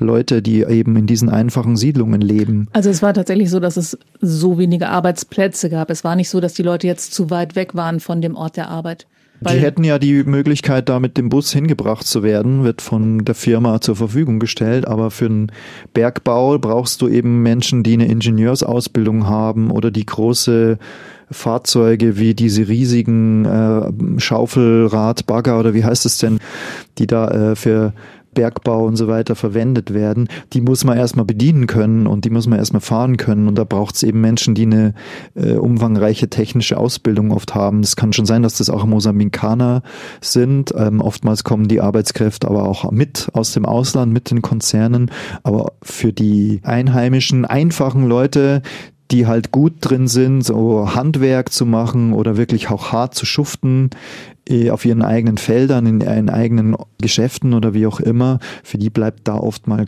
Leute, 0.00 0.42
die 0.42 0.64
eben 0.64 0.96
in 0.96 1.06
diesen 1.06 1.28
einfachen 1.28 1.76
Siedlungen 1.76 2.20
leben. 2.20 2.66
Also 2.72 2.90
es 2.90 3.02
war 3.02 3.14
tatsächlich 3.14 3.50
so, 3.50 3.60
dass 3.60 3.76
es 3.76 3.96
so 4.20 4.58
wenige 4.58 4.88
Arbeitsplätze 4.88 5.70
gab. 5.70 5.90
Es 5.90 6.02
war 6.02 6.16
nicht 6.16 6.28
so, 6.28 6.40
dass 6.40 6.54
die 6.54 6.64
Leute 6.64 6.88
jetzt 6.88 7.14
zu 7.14 7.30
weit 7.30 7.54
weg 7.54 7.76
waren 7.76 8.00
von 8.00 8.20
dem 8.20 8.34
Ort 8.34 8.56
der 8.56 8.70
Arbeit. 8.70 9.06
Die 9.52 9.58
hätten 9.58 9.84
ja 9.84 9.98
die 9.98 10.24
Möglichkeit, 10.24 10.88
da 10.88 11.00
mit 11.00 11.16
dem 11.16 11.28
Bus 11.28 11.52
hingebracht 11.52 12.06
zu 12.06 12.22
werden, 12.22 12.64
wird 12.64 12.82
von 12.82 13.24
der 13.24 13.34
Firma 13.34 13.80
zur 13.80 13.96
Verfügung 13.96 14.38
gestellt. 14.38 14.86
Aber 14.86 15.10
für 15.10 15.28
den 15.28 15.52
Bergbau 15.92 16.58
brauchst 16.58 17.02
du 17.02 17.08
eben 17.08 17.42
Menschen, 17.42 17.82
die 17.82 17.94
eine 17.94 18.06
Ingenieursausbildung 18.06 19.26
haben 19.26 19.70
oder 19.70 19.90
die 19.90 20.06
große 20.06 20.78
Fahrzeuge 21.30 22.18
wie 22.18 22.34
diese 22.34 22.68
riesigen 22.68 23.44
äh, 23.44 24.20
Schaufelrad, 24.20 25.26
Bagger 25.26 25.58
oder 25.58 25.74
wie 25.74 25.84
heißt 25.84 26.06
es 26.06 26.18
denn, 26.18 26.38
die 26.98 27.06
da 27.06 27.28
äh, 27.28 27.56
für 27.56 27.92
Bergbau 28.34 28.84
und 28.84 28.96
so 28.96 29.08
weiter 29.08 29.34
verwendet 29.34 29.94
werden, 29.94 30.28
die 30.52 30.60
muss 30.60 30.84
man 30.84 30.98
erstmal 30.98 31.24
bedienen 31.24 31.66
können 31.66 32.06
und 32.06 32.24
die 32.24 32.30
muss 32.30 32.46
man 32.46 32.58
erstmal 32.58 32.80
fahren 32.80 33.16
können. 33.16 33.48
Und 33.48 33.56
da 33.56 33.64
braucht 33.64 33.94
es 33.94 34.02
eben 34.02 34.20
Menschen, 34.20 34.54
die 34.54 34.66
eine 34.66 34.94
äh, 35.34 35.54
umfangreiche 35.54 36.28
technische 36.28 36.76
Ausbildung 36.76 37.30
oft 37.30 37.54
haben. 37.54 37.80
Es 37.80 37.96
kann 37.96 38.12
schon 38.12 38.26
sein, 38.26 38.42
dass 38.42 38.58
das 38.58 38.70
auch 38.70 38.84
Mosambikaner 38.84 39.82
sind. 40.20 40.74
Ähm, 40.76 41.00
oftmals 41.00 41.44
kommen 41.44 41.68
die 41.68 41.80
Arbeitskräfte 41.80 42.48
aber 42.48 42.68
auch 42.68 42.90
mit 42.90 43.28
aus 43.32 43.52
dem 43.52 43.64
Ausland, 43.64 44.12
mit 44.12 44.30
den 44.30 44.42
Konzernen. 44.42 45.10
Aber 45.42 45.72
für 45.82 46.12
die 46.12 46.60
einheimischen, 46.62 47.44
einfachen 47.44 48.06
Leute, 48.06 48.62
die 49.10 49.26
halt 49.26 49.50
gut 49.50 49.74
drin 49.80 50.08
sind, 50.08 50.42
so 50.42 50.94
Handwerk 50.94 51.52
zu 51.52 51.66
machen 51.66 52.12
oder 52.12 52.36
wirklich 52.36 52.70
auch 52.70 52.92
hart 52.92 53.14
zu 53.14 53.26
schuften 53.26 53.90
auf 54.70 54.84
ihren 54.84 55.02
eigenen 55.02 55.38
Feldern, 55.38 55.86
in 55.86 56.00
ihren 56.00 56.28
eigenen 56.28 56.76
Geschäften 57.00 57.54
oder 57.54 57.74
wie 57.74 57.86
auch 57.86 58.00
immer, 58.00 58.40
für 58.62 58.78
die 58.78 58.90
bleibt 58.90 59.26
da 59.26 59.36
oft 59.36 59.66
mal 59.66 59.86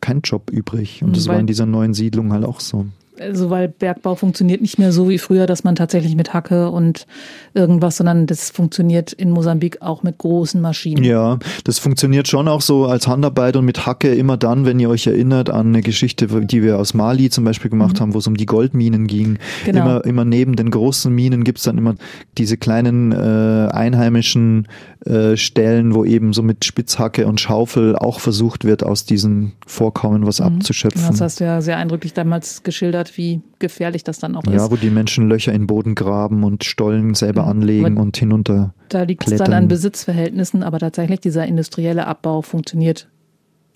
kein 0.00 0.20
Job 0.20 0.50
übrig. 0.50 1.02
Und 1.02 1.16
das 1.16 1.26
Weil 1.26 1.34
war 1.34 1.40
in 1.40 1.46
dieser 1.46 1.66
neuen 1.66 1.94
Siedlung 1.94 2.32
halt 2.32 2.44
auch 2.44 2.60
so 2.60 2.86
also 3.18 3.50
weil 3.50 3.68
Bergbau 3.68 4.14
funktioniert 4.14 4.60
nicht 4.60 4.78
mehr 4.78 4.92
so 4.92 5.08
wie 5.08 5.18
früher, 5.18 5.46
dass 5.46 5.64
man 5.64 5.74
tatsächlich 5.76 6.16
mit 6.16 6.34
Hacke 6.34 6.70
und 6.70 7.06
irgendwas, 7.54 7.96
sondern 7.96 8.26
das 8.26 8.50
funktioniert 8.50 9.12
in 9.12 9.30
Mosambik 9.30 9.82
auch 9.82 10.02
mit 10.02 10.18
großen 10.18 10.60
Maschinen. 10.60 11.04
Ja, 11.04 11.38
das 11.64 11.78
funktioniert 11.78 12.28
schon 12.28 12.48
auch 12.48 12.60
so 12.60 12.86
als 12.86 13.06
Handarbeit 13.06 13.56
und 13.56 13.64
mit 13.64 13.86
Hacke 13.86 14.14
immer 14.14 14.36
dann, 14.36 14.66
wenn 14.66 14.80
ihr 14.80 14.90
euch 14.90 15.06
erinnert 15.06 15.50
an 15.50 15.68
eine 15.68 15.82
Geschichte, 15.82 16.26
die 16.26 16.62
wir 16.62 16.78
aus 16.78 16.94
Mali 16.94 17.30
zum 17.30 17.44
Beispiel 17.44 17.70
gemacht 17.70 17.96
mhm. 17.96 18.00
haben, 18.00 18.14
wo 18.14 18.18
es 18.18 18.26
um 18.26 18.36
die 18.36 18.46
Goldminen 18.46 19.06
ging. 19.06 19.38
Genau. 19.64 19.80
Immer, 19.80 20.04
immer 20.04 20.24
neben 20.24 20.56
den 20.56 20.70
großen 20.70 21.14
Minen 21.14 21.44
gibt's 21.44 21.64
dann 21.64 21.78
immer 21.78 21.94
diese 22.38 22.56
kleinen 22.56 23.12
äh, 23.12 23.68
einheimischen 23.70 24.66
äh, 25.06 25.36
Stellen, 25.36 25.94
wo 25.94 26.04
eben 26.04 26.32
so 26.32 26.42
mit 26.42 26.64
Spitzhacke 26.64 27.26
und 27.26 27.38
Schaufel 27.38 27.94
auch 27.94 28.20
versucht 28.20 28.64
wird, 28.64 28.82
aus 28.82 29.04
diesen 29.04 29.52
Vorkommen 29.66 30.26
was 30.26 30.40
mhm. 30.40 30.46
abzuschöpfen. 30.46 31.02
Das 31.06 31.20
hast 31.20 31.40
du 31.40 31.44
ja 31.44 31.60
sehr 31.60 31.76
eindrücklich 31.76 32.14
damals 32.14 32.62
geschildert, 32.62 33.03
wie 33.16 33.42
gefährlich 33.58 34.04
das 34.04 34.18
dann 34.18 34.36
auch 34.36 34.44
ja, 34.46 34.52
ist. 34.52 34.62
Ja, 34.62 34.70
wo 34.70 34.76
die 34.76 34.90
Menschen 34.90 35.28
Löcher 35.28 35.52
in 35.52 35.62
den 35.62 35.66
Boden 35.66 35.94
graben 35.94 36.44
und 36.44 36.64
Stollen 36.64 37.14
selber 37.14 37.42
mhm. 37.42 37.48
anlegen 37.48 37.96
und 37.96 38.16
hinunter. 38.16 38.74
Da 38.88 39.02
liegt 39.02 39.26
es 39.26 39.38
dann 39.38 39.52
an 39.52 39.68
Besitzverhältnissen, 39.68 40.62
aber 40.62 40.78
tatsächlich 40.78 41.20
dieser 41.20 41.46
industrielle 41.46 42.06
Abbau 42.06 42.42
funktioniert 42.42 43.08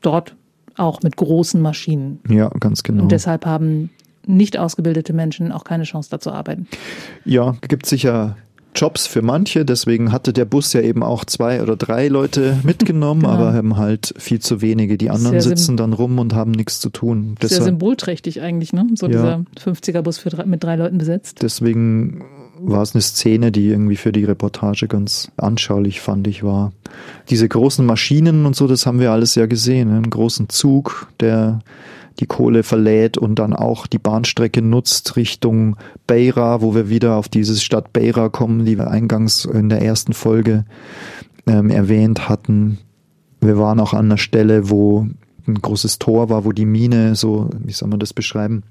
dort 0.03 0.37
auch 0.77 1.03
mit 1.03 1.17
großen 1.17 1.61
Maschinen. 1.61 2.21
Ja, 2.29 2.49
ganz 2.61 2.83
genau. 2.83 3.03
Und 3.03 3.13
deshalb 3.13 3.47
haben 3.47 3.91
nicht 4.27 4.59
ausgebildete 4.59 5.13
Menschen 5.13 5.53
auch 5.53 5.65
keine 5.65 5.85
Chance 5.85 6.11
dazu 6.11 6.31
arbeiten. 6.31 6.69
Ja, 7.25 7.57
gibt 7.67 7.87
sicher 7.87 8.37
Jobs 8.75 9.07
für 9.07 9.23
manche, 9.23 9.65
deswegen 9.65 10.13
hatte 10.13 10.33
der 10.33 10.45
Bus 10.45 10.73
ja 10.73 10.81
eben 10.81 11.03
auch 11.03 11.25
zwei 11.25 11.63
oder 11.63 11.77
drei 11.77 12.09
Leute 12.09 12.59
mitgenommen, 12.63 13.23
genau. 13.23 13.33
aber 13.33 13.53
haben 13.53 13.77
halt 13.77 14.15
viel 14.19 14.41
zu 14.41 14.61
wenige. 14.61 14.99
Die 14.99 15.11
anderen 15.11 15.41
sehr 15.41 15.57
sitzen 15.57 15.77
dann 15.77 15.93
rum 15.93 16.19
und 16.19 16.35
haben 16.35 16.53
nichts 16.53 16.81
zu 16.81 16.91
tun. 16.91 17.37
Sehr 17.41 17.49
Deshalb, 17.49 17.65
symbolträchtig 17.65 18.41
eigentlich, 18.41 18.73
ne? 18.73 18.87
So 18.95 19.07
ja, 19.09 19.13
dieser 19.13 19.73
50er-Bus 19.73 20.19
für, 20.19 20.45
mit 20.47 20.63
drei 20.63 20.77
Leuten 20.77 20.99
besetzt. 20.99 21.43
Deswegen 21.43 22.25
war 22.61 22.83
es 22.83 22.95
eine 22.95 23.03
Szene, 23.03 23.53
die 23.53 23.69
irgendwie 23.69 23.97
für 23.97 24.13
die 24.13 24.25
Reportage 24.25 24.89
ganz 24.89 25.31
anschaulich, 25.37 26.01
fand 26.01 26.27
ich, 26.27 26.43
war. 26.43 26.73
Diese 27.31 27.49
großen 27.49 27.85
Maschinen 27.85 28.47
und 28.47 28.57
so, 28.57 28.67
das 28.67 28.87
haben 28.87 29.01
wir 29.01 29.13
alles 29.13 29.35
ja 29.35 29.47
gesehen. 29.47 29.91
Einen 29.91 30.11
großen 30.11 30.49
Zug, 30.49 31.09
der 31.21 31.61
die 32.19 32.27
Kohle 32.27 32.63
verlädt 32.63 33.17
und 33.19 33.39
dann 33.39 33.53
auch 33.53 33.87
die 33.87 33.99
Bahnstrecke 33.99 34.63
nutzt 34.63 35.17
Richtung 35.17 35.77
Beira, 36.07 36.61
wo 36.61 36.75
wir 36.75 36.89
wieder 36.89 37.17
auf 37.17 37.29
diese 37.29 37.57
Stadt 37.57 37.93
Beira 37.93 38.29
kommen, 38.29 38.65
die 38.65 38.77
wir 38.77 38.91
eingangs 38.91 39.45
in 39.45 39.69
der 39.69 39.83
ersten 39.83 40.13
Folge 40.13 40.65
ähm, 41.47 41.71
erwähnt 41.71 42.29
hatten. 42.29 42.79
Wir 43.41 43.59
waren 43.59 43.81
auch 43.81 43.95
an 43.95 44.07
einer 44.07 44.19
Stelle, 44.19 44.71
wo 44.71 45.07
ein 45.47 45.55
großes 45.55 45.99
Tor 45.99 46.29
war, 46.29 46.45
wo 46.45 46.53
die 46.53 46.67
Mine, 46.67 47.15
so, 47.15 47.49
wie 47.61 47.73
soll 47.73 47.89
man 47.89 48.01
das 48.01 48.13
beschreiben, 48.13 48.65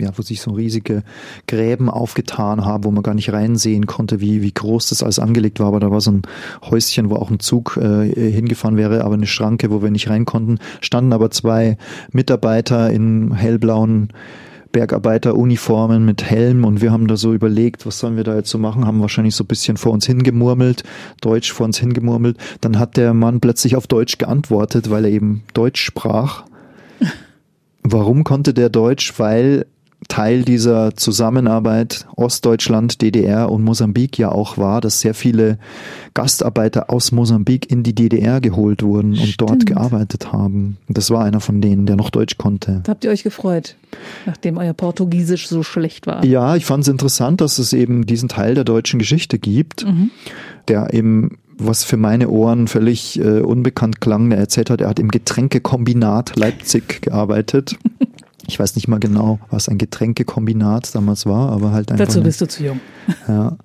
ja, 0.00 0.10
wo 0.16 0.22
sich 0.22 0.40
so 0.40 0.52
riesige 0.52 1.02
Gräben 1.46 1.88
aufgetan 1.88 2.64
haben, 2.64 2.84
wo 2.84 2.90
man 2.90 3.02
gar 3.02 3.14
nicht 3.14 3.32
reinsehen 3.32 3.86
konnte, 3.86 4.20
wie, 4.20 4.42
wie 4.42 4.52
groß 4.52 4.88
das 4.88 5.02
alles 5.02 5.18
angelegt 5.18 5.60
war. 5.60 5.68
Aber 5.68 5.80
da 5.80 5.90
war 5.90 6.00
so 6.00 6.12
ein 6.12 6.22
Häuschen, 6.62 7.10
wo 7.10 7.16
auch 7.16 7.30
ein 7.30 7.40
Zug 7.40 7.76
äh, 7.76 8.30
hingefahren 8.30 8.76
wäre, 8.76 9.04
aber 9.04 9.14
eine 9.14 9.26
Schranke, 9.26 9.70
wo 9.70 9.82
wir 9.82 9.90
nicht 9.90 10.10
rein 10.10 10.24
konnten. 10.24 10.58
Standen 10.80 11.12
aber 11.12 11.30
zwei 11.30 11.76
Mitarbeiter 12.12 12.90
in 12.90 13.34
hellblauen 13.34 14.08
Bergarbeiteruniformen 14.76 16.04
mit 16.04 16.22
Helm 16.22 16.64
und 16.66 16.82
wir 16.82 16.92
haben 16.92 17.06
da 17.06 17.16
so 17.16 17.32
überlegt, 17.32 17.86
was 17.86 17.98
sollen 17.98 18.18
wir 18.18 18.24
da 18.24 18.36
jetzt 18.36 18.50
so 18.50 18.58
machen, 18.58 18.86
haben 18.86 19.00
wahrscheinlich 19.00 19.34
so 19.34 19.42
ein 19.42 19.46
bisschen 19.46 19.78
vor 19.78 19.92
uns 19.92 20.04
hingemurmelt, 20.04 20.82
Deutsch 21.22 21.50
vor 21.50 21.64
uns 21.64 21.78
hingemurmelt. 21.78 22.36
Dann 22.60 22.78
hat 22.78 22.98
der 22.98 23.14
Mann 23.14 23.40
plötzlich 23.40 23.74
auf 23.74 23.86
Deutsch 23.86 24.18
geantwortet, 24.18 24.90
weil 24.90 25.06
er 25.06 25.10
eben 25.10 25.44
Deutsch 25.54 25.82
sprach. 25.82 26.44
Warum 27.82 28.22
konnte 28.22 28.52
der 28.52 28.68
Deutsch? 28.68 29.14
Weil 29.18 29.64
Teil 30.08 30.42
dieser 30.42 30.94
Zusammenarbeit 30.94 32.06
Ostdeutschland, 32.16 33.00
DDR 33.02 33.50
und 33.50 33.64
Mosambik 33.64 34.18
ja 34.18 34.30
auch 34.30 34.58
war, 34.58 34.80
dass 34.80 35.00
sehr 35.00 35.14
viele 35.14 35.58
Gastarbeiter 36.14 36.90
aus 36.90 37.12
Mosambik 37.12 37.70
in 37.70 37.82
die 37.82 37.94
DDR 37.94 38.40
geholt 38.40 38.82
wurden 38.82 39.10
und 39.12 39.16
Stimmt. 39.26 39.40
dort 39.50 39.66
gearbeitet 39.66 40.32
haben. 40.32 40.76
Das 40.88 41.10
war 41.10 41.24
einer 41.24 41.40
von 41.40 41.60
denen, 41.60 41.86
der 41.86 41.96
noch 41.96 42.10
Deutsch 42.10 42.36
konnte. 42.36 42.80
Da 42.84 42.90
habt 42.92 43.04
ihr 43.04 43.10
euch 43.10 43.22
gefreut, 43.22 43.76
nachdem 44.26 44.58
euer 44.58 44.74
Portugiesisch 44.74 45.48
so 45.48 45.62
schlecht 45.62 46.06
war. 46.06 46.24
Ja, 46.24 46.56
ich 46.56 46.66
fand 46.66 46.82
es 46.84 46.88
interessant, 46.88 47.40
dass 47.40 47.58
es 47.58 47.72
eben 47.72 48.06
diesen 48.06 48.28
Teil 48.28 48.54
der 48.54 48.64
deutschen 48.64 48.98
Geschichte 48.98 49.38
gibt, 49.38 49.84
Mhm. 49.86 50.10
der 50.68 50.92
eben 50.94 51.38
was 51.58 51.84
für 51.84 51.96
meine 51.96 52.28
Ohren 52.28 52.68
völlig 52.68 53.18
äh, 53.18 53.40
unbekannt 53.40 54.00
klang. 54.02 54.28
Der 54.28 54.38
erzählt 54.38 54.68
hat, 54.68 54.82
er 54.82 54.88
hat 54.90 54.98
im 54.98 55.08
Getränkekombinat 55.10 56.36
Leipzig 56.36 57.00
gearbeitet. 57.02 57.76
Ich 58.48 58.58
weiß 58.58 58.76
nicht 58.76 58.88
mal 58.88 59.00
genau, 59.00 59.38
was 59.50 59.68
ein 59.68 59.78
Getränkekombinat 59.78 60.94
damals 60.94 61.26
war, 61.26 61.50
aber 61.50 61.72
halt 61.72 61.90
einfach. 61.90 62.06
Dazu 62.06 62.18
eine- 62.18 62.26
bist 62.26 62.40
du 62.40 62.46
zu 62.48 62.64
jung. 62.64 62.80
ja. 63.28 63.56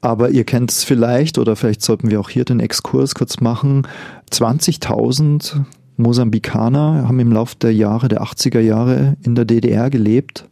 Aber 0.00 0.30
ihr 0.30 0.44
kennt 0.44 0.70
es 0.70 0.84
vielleicht, 0.84 1.38
oder 1.38 1.56
vielleicht 1.56 1.82
sollten 1.82 2.08
wir 2.10 2.20
auch 2.20 2.30
hier 2.30 2.44
den 2.44 2.60
Exkurs 2.60 3.16
kurz 3.16 3.40
machen. 3.40 3.84
20.000 4.30 5.64
Mosambikaner 5.96 7.04
haben 7.08 7.18
im 7.18 7.32
Laufe 7.32 7.56
der 7.60 7.74
Jahre, 7.74 8.08
der 8.08 8.22
80er 8.22 8.60
Jahre 8.60 9.16
in 9.22 9.34
der 9.34 9.44
DDR 9.44 9.90
gelebt. 9.90 10.44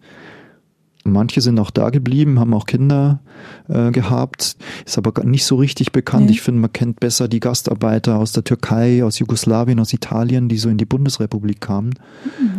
Manche 1.12 1.40
sind 1.40 1.58
auch 1.58 1.70
da 1.70 1.90
geblieben, 1.90 2.38
haben 2.40 2.54
auch 2.54 2.66
Kinder 2.66 3.20
äh, 3.68 3.90
gehabt, 3.90 4.56
ist 4.84 4.98
aber 4.98 5.24
nicht 5.24 5.44
so 5.44 5.56
richtig 5.56 5.92
bekannt. 5.92 6.26
Nee. 6.26 6.32
Ich 6.32 6.42
finde, 6.42 6.60
man 6.60 6.72
kennt 6.72 7.00
besser 7.00 7.28
die 7.28 7.40
Gastarbeiter 7.40 8.18
aus 8.18 8.32
der 8.32 8.44
Türkei, 8.44 9.04
aus 9.04 9.18
Jugoslawien, 9.18 9.78
aus 9.80 9.92
Italien, 9.92 10.48
die 10.48 10.58
so 10.58 10.68
in 10.68 10.78
die 10.78 10.84
Bundesrepublik 10.86 11.60
kamen. 11.60 11.94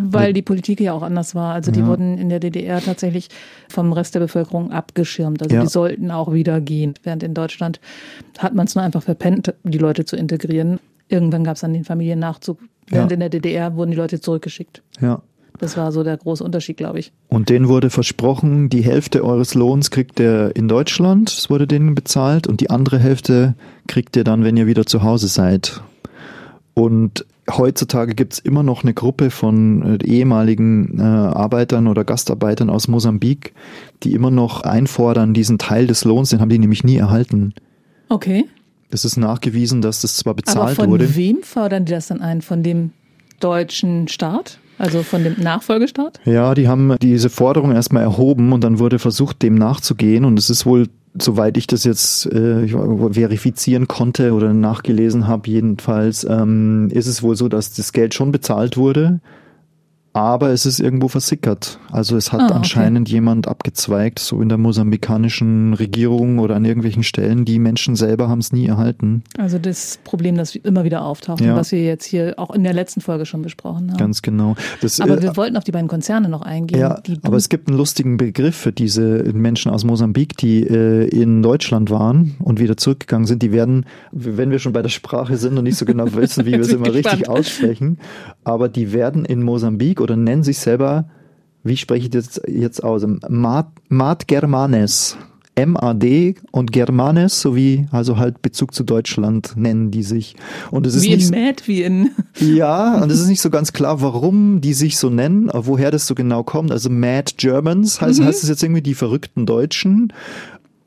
Weil 0.03 0.33
die 0.33 0.41
Politik 0.41 0.79
ja 0.79 0.93
auch 0.93 1.03
anders 1.03 1.35
war. 1.35 1.53
Also 1.53 1.71
die 1.71 1.79
Ja. 1.81 1.87
wurden 1.87 2.17
in 2.17 2.29
der 2.29 2.39
DDR 2.39 2.81
tatsächlich 2.81 3.29
vom 3.69 3.91
Rest 3.93 4.15
der 4.15 4.19
Bevölkerung 4.21 4.71
abgeschirmt. 4.71 5.41
Also 5.43 5.55
Ja. 5.55 5.61
die 5.63 5.67
sollten 5.67 6.11
auch 6.11 6.31
wieder 6.33 6.61
gehen. 6.61 6.93
Während 7.03 7.23
in 7.23 7.33
Deutschland 7.33 7.79
hat 8.37 8.53
man 8.55 8.67
es 8.67 8.75
nur 8.75 8.83
einfach 8.83 9.03
verpennt, 9.03 9.53
die 9.63 9.77
Leute 9.77 10.05
zu 10.05 10.15
integrieren. 10.15 10.79
Irgendwann 11.09 11.43
gab 11.43 11.55
es 11.55 11.61
dann 11.61 11.73
den 11.73 11.85
Familiennachzug. 11.85 12.59
Während 12.87 13.11
Ja. 13.11 13.13
in 13.15 13.19
der 13.19 13.29
DDR 13.29 13.75
wurden 13.75 13.91
die 13.91 13.97
Leute 13.97 14.19
zurückgeschickt. 14.21 14.81
Ja. 15.01 15.21
Das 15.59 15.75
war 15.75 15.91
so 15.91 16.03
der 16.03 16.17
große 16.17 16.43
Unterschied, 16.43 16.77
glaube 16.77 16.99
ich. 16.99 17.11
Und 17.29 17.49
denen 17.49 17.67
wurde 17.67 17.89
versprochen, 17.89 18.69
die 18.69 18.83
Hälfte 18.83 19.23
eures 19.23 19.55
Lohns 19.55 19.89
kriegt 19.89 20.19
ihr 20.19 20.51
in 20.55 20.67
Deutschland, 20.67 21.35
das 21.35 21.49
wurde 21.49 21.65
denen 21.65 21.95
bezahlt, 21.95 22.47
und 22.47 22.61
die 22.61 22.69
andere 22.69 22.99
Hälfte 22.99 23.55
kriegt 23.87 24.15
ihr 24.15 24.23
dann, 24.23 24.43
wenn 24.43 24.57
ihr 24.57 24.67
wieder 24.67 24.85
zu 24.85 25.01
Hause 25.01 25.27
seid. 25.27 25.81
Und 26.75 27.25
heutzutage 27.49 28.13
gibt's 28.13 28.39
immer 28.39 28.61
noch 28.61 28.83
eine 28.83 28.93
Gruppe 28.93 29.31
von 29.31 29.99
äh, 29.99 30.05
ehemaligen 30.05 30.99
äh, 30.99 31.01
Arbeitern 31.01 31.87
oder 31.87 32.03
Gastarbeitern 32.03 32.69
aus 32.69 32.87
Mosambik, 32.87 33.53
die 34.03 34.13
immer 34.13 34.29
noch 34.31 34.61
einfordern, 34.61 35.33
diesen 35.33 35.57
Teil 35.57 35.87
des 35.87 36.03
Lohns, 36.03 36.29
den 36.29 36.39
haben 36.39 36.49
die 36.49 36.59
nämlich 36.59 36.83
nie 36.83 36.97
erhalten. 36.97 37.53
Okay. 38.09 38.45
Es 38.89 39.05
ist 39.05 39.17
nachgewiesen, 39.17 39.81
dass 39.81 40.01
das 40.01 40.17
zwar 40.17 40.31
Aber 40.31 40.37
bezahlt 40.37 40.75
von 40.75 40.89
wurde. 40.91 41.15
wem 41.15 41.41
fordern 41.41 41.85
die 41.85 41.91
das 41.91 42.07
dann 42.07 42.21
ein? 42.21 42.41
Von 42.41 42.63
dem 42.63 42.91
deutschen 43.39 44.07
Staat? 44.07 44.59
Also 44.77 45.03
von 45.03 45.23
dem 45.23 45.35
Nachfolgestaat? 45.39 46.19
Ja, 46.25 46.53
die 46.53 46.67
haben 46.67 46.95
diese 47.01 47.29
Forderung 47.29 47.71
erstmal 47.71 48.03
erhoben 48.03 48.53
und 48.53 48.63
dann 48.63 48.79
wurde 48.79 48.99
versucht, 48.99 49.41
dem 49.41 49.55
nachzugehen. 49.55 50.23
Und 50.23 50.37
es 50.37 50.49
ist 50.49 50.65
wohl, 50.65 50.87
soweit 51.19 51.57
ich 51.57 51.67
das 51.67 51.83
jetzt 51.83 52.27
äh, 52.27 52.67
verifizieren 52.67 53.87
konnte 53.87 54.33
oder 54.33 54.53
nachgelesen 54.53 55.27
habe, 55.27 55.49
jedenfalls, 55.49 56.25
ähm, 56.29 56.89
ist 56.91 57.07
es 57.07 57.23
wohl 57.23 57.35
so, 57.35 57.47
dass 57.47 57.73
das 57.73 57.91
Geld 57.91 58.13
schon 58.13 58.31
bezahlt 58.31 58.77
wurde. 58.77 59.19
Aber 60.13 60.49
es 60.49 60.65
ist 60.65 60.79
irgendwo 60.79 61.07
versickert. 61.07 61.79
Also 61.91 62.17
es 62.17 62.31
hat 62.31 62.41
Ah, 62.41 62.45
okay. 62.45 62.53
anscheinend 62.55 63.07
jemand 63.09 63.47
abgezweigt, 63.47 64.17
so 64.19 64.41
in 64.41 64.49
der 64.49 64.57
mosambikanischen 64.57 65.73
Regierung 65.75 66.39
oder 66.39 66.55
an 66.55 66.65
irgendwelchen 66.65 67.03
Stellen. 67.03 67.45
Die 67.45 67.59
Menschen 67.59 67.95
selber 67.95 68.27
haben 68.27 68.39
es 68.39 68.51
nie 68.51 68.65
erhalten. 68.65 69.23
Also 69.37 69.59
das 69.59 69.99
Problem, 70.03 70.35
das 70.35 70.55
immer 70.55 70.83
wieder 70.83 71.03
auftaucht, 71.03 71.41
Ja. 71.41 71.55
was 71.55 71.71
wir 71.71 71.83
jetzt 71.83 72.05
hier 72.05 72.33
auch 72.37 72.49
in 72.51 72.63
der 72.63 72.73
letzten 72.73 73.01
Folge 73.01 73.25
schon 73.27 73.41
besprochen 73.43 73.91
haben. 73.91 73.97
Ganz 73.97 74.21
genau. 74.23 74.55
Das, 74.81 74.99
Aber 74.99 75.17
äh, 75.17 75.21
wir 75.21 75.37
wollten 75.37 75.55
auf 75.55 75.63
die 75.63 75.71
beiden 75.71 75.87
Konzerne 75.87 76.29
noch 76.29 76.41
eingehen. 76.41 76.79
Ja, 76.79 76.99
aber 77.23 77.37
es 77.37 77.49
gibt 77.49 77.67
einen 77.67 77.77
lustigen 77.77 78.17
Begriff 78.17 78.55
für 78.55 78.71
diese 78.71 79.23
Menschen 79.33 79.71
aus 79.71 79.83
Mosambik, 79.83 80.35
die 80.37 80.63
äh, 80.63 81.07
in 81.09 81.43
Deutschland 81.43 81.91
waren 81.91 82.35
und 82.39 82.59
wieder 82.59 82.75
zurückgegangen 82.77 83.27
sind. 83.27 83.43
Die 83.43 83.51
werden, 83.51 83.85
wenn 84.11 84.49
wir 84.49 84.59
schon 84.59 84.73
bei 84.73 84.81
der 84.81 84.89
Sprache 84.89 85.37
sind 85.37 85.57
und 85.57 85.63
nicht 85.65 85.77
so 85.77 85.85
genau 85.85 86.11
wissen, 86.15 86.45
wie 86.45 86.51
wir 86.53 86.61
es 86.61 86.69
immer 86.73 86.87
ich 86.87 86.93
richtig 86.95 87.19
gespannt. 87.19 87.39
aussprechen, 87.39 87.97
aber 88.43 88.67
die 88.67 88.93
werden 88.93 89.23
in 89.25 89.43
Mosambik 89.43 90.01
oder 90.07 90.15
nennen 90.15 90.43
sich 90.43 90.59
selber, 90.59 91.09
wie 91.63 91.77
spreche 91.77 92.05
ich 92.05 92.09
das 92.09 92.41
jetzt 92.47 92.83
aus? 92.83 93.05
Mat, 93.27 93.67
Mat 93.89 94.27
Germanes. 94.27 95.17
MAD 95.57 96.35
und 96.51 96.71
Germanes 96.71 97.41
sowie 97.41 97.87
also 97.91 98.17
halt 98.17 98.43
Bezug 98.43 98.75
zu 98.75 98.83
Deutschland 98.83 99.53
nennen 99.55 99.89
die 99.89 100.03
sich. 100.03 100.35
Und 100.69 100.85
es 100.85 100.93
ist 100.93 101.03
wie 101.03 101.15
nicht 101.15 101.33
in 101.33 101.45
Mad, 101.45 101.63
wie 101.65 101.81
in. 101.81 102.11
ja, 102.39 103.01
und 103.01 103.11
es 103.11 103.19
ist 103.19 103.27
nicht 103.27 103.41
so 103.41 103.49
ganz 103.49 103.73
klar, 103.73 104.01
warum 104.01 104.61
die 104.61 104.73
sich 104.73 104.97
so 104.97 105.09
nennen, 105.09 105.49
woher 105.51 105.89
das 105.89 106.05
so 106.05 106.13
genau 106.13 106.43
kommt. 106.43 106.71
Also 106.71 106.91
Mad 106.91 107.33
Germans, 107.37 107.99
heißt, 108.01 108.21
heißt 108.21 108.43
es 108.43 108.49
jetzt 108.49 108.61
irgendwie 108.61 108.83
die 108.83 108.93
verrückten 108.93 109.47
Deutschen? 109.47 110.13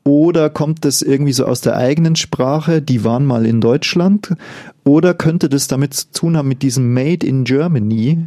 Oder 0.03 0.49
kommt 0.49 0.83
das 0.83 1.01
irgendwie 1.01 1.33
so 1.33 1.45
aus 1.45 1.61
der 1.61 1.75
eigenen 1.75 2.15
Sprache, 2.15 2.81
die 2.81 3.03
waren 3.03 3.25
mal 3.25 3.45
in 3.45 3.61
Deutschland? 3.61 4.33
Oder 4.83 5.13
könnte 5.13 5.47
das 5.47 5.67
damit 5.67 5.93
zu 5.93 6.11
tun 6.11 6.37
haben 6.37 6.47
mit 6.47 6.63
diesem 6.63 6.93
Made 6.93 7.25
in 7.25 7.43
Germany, 7.43 8.25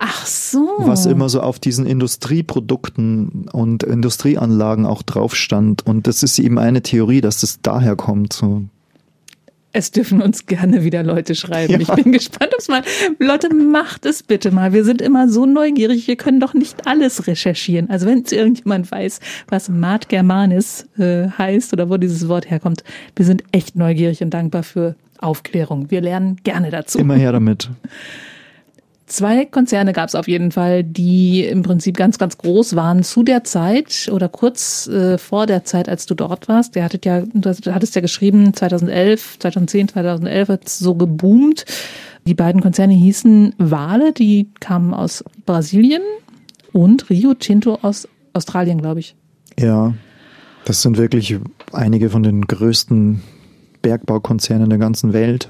Ach 0.00 0.26
so. 0.26 0.68
was 0.78 1.06
immer 1.06 1.28
so 1.28 1.40
auf 1.40 1.60
diesen 1.60 1.86
Industrieprodukten 1.86 3.48
und 3.52 3.84
Industrieanlagen 3.84 4.84
auch 4.84 5.02
drauf 5.02 5.36
stand? 5.36 5.86
Und 5.86 6.08
das 6.08 6.24
ist 6.24 6.40
eben 6.40 6.58
eine 6.58 6.82
Theorie, 6.82 7.20
dass 7.20 7.40
das 7.40 7.60
daher 7.62 7.94
kommt. 7.94 8.32
So. 8.32 8.64
Es 9.76 9.90
dürfen 9.90 10.22
uns 10.22 10.46
gerne 10.46 10.84
wieder 10.84 11.02
Leute 11.02 11.34
schreiben. 11.34 11.74
Ja. 11.74 11.78
Ich 11.78 11.88
bin 11.88 12.10
gespannt, 12.10 12.50
ob's 12.54 12.66
mal. 12.68 12.82
Leute, 13.18 13.54
macht 13.54 14.06
es 14.06 14.22
bitte 14.22 14.50
mal. 14.50 14.72
Wir 14.72 14.84
sind 14.84 15.02
immer 15.02 15.28
so 15.28 15.44
neugierig. 15.44 16.08
Wir 16.08 16.16
können 16.16 16.40
doch 16.40 16.54
nicht 16.54 16.86
alles 16.86 17.26
recherchieren. 17.26 17.90
Also 17.90 18.06
wenn 18.06 18.22
es 18.22 18.32
irgendjemand 18.32 18.90
weiß, 18.90 19.20
was 19.48 19.68
Mat 19.68 20.08
Germanis 20.08 20.86
äh, 20.96 21.28
heißt 21.28 21.74
oder 21.74 21.90
wo 21.90 21.98
dieses 21.98 22.26
Wort 22.26 22.50
herkommt, 22.50 22.84
wir 23.16 23.26
sind 23.26 23.44
echt 23.52 23.76
neugierig 23.76 24.22
und 24.22 24.30
dankbar 24.30 24.62
für 24.62 24.94
Aufklärung. 25.18 25.90
Wir 25.90 26.00
lernen 26.00 26.38
gerne 26.42 26.70
dazu. 26.70 26.98
Immer 26.98 27.16
her 27.16 27.32
damit. 27.32 27.68
Zwei 29.06 29.44
Konzerne 29.44 29.92
gab 29.92 30.08
es 30.08 30.16
auf 30.16 30.26
jeden 30.26 30.50
Fall, 30.50 30.82
die 30.82 31.44
im 31.44 31.62
Prinzip 31.62 31.96
ganz, 31.96 32.18
ganz 32.18 32.38
groß 32.38 32.74
waren 32.74 33.04
zu 33.04 33.22
der 33.22 33.44
Zeit 33.44 34.10
oder 34.12 34.28
kurz 34.28 34.88
äh, 34.88 35.16
vor 35.16 35.46
der 35.46 35.64
Zeit, 35.64 35.88
als 35.88 36.06
du 36.06 36.14
dort 36.14 36.48
warst. 36.48 36.74
Der 36.74 36.82
hattet 36.82 37.06
ja, 37.06 37.20
du 37.20 37.72
hattest 37.72 37.94
ja 37.94 38.00
geschrieben, 38.00 38.52
2011, 38.52 39.38
2010, 39.38 39.88
2011 39.88 40.48
hat 40.48 40.66
es 40.66 40.80
so 40.80 40.96
geboomt. 40.96 41.66
Die 42.26 42.34
beiden 42.34 42.60
Konzerne 42.60 42.94
hießen 42.94 43.54
Wale, 43.58 44.12
die 44.12 44.50
kamen 44.58 44.92
aus 44.92 45.22
Brasilien 45.44 46.02
und 46.72 47.08
Rio 47.08 47.34
Tinto 47.34 47.78
aus 47.82 48.08
Australien, 48.32 48.82
glaube 48.82 48.98
ich. 48.98 49.14
Ja, 49.56 49.94
das 50.64 50.82
sind 50.82 50.98
wirklich 50.98 51.38
einige 51.72 52.10
von 52.10 52.24
den 52.24 52.42
größten 52.42 53.22
Bergbaukonzernen 53.82 54.68
der 54.68 54.80
ganzen 54.80 55.12
Welt. 55.12 55.48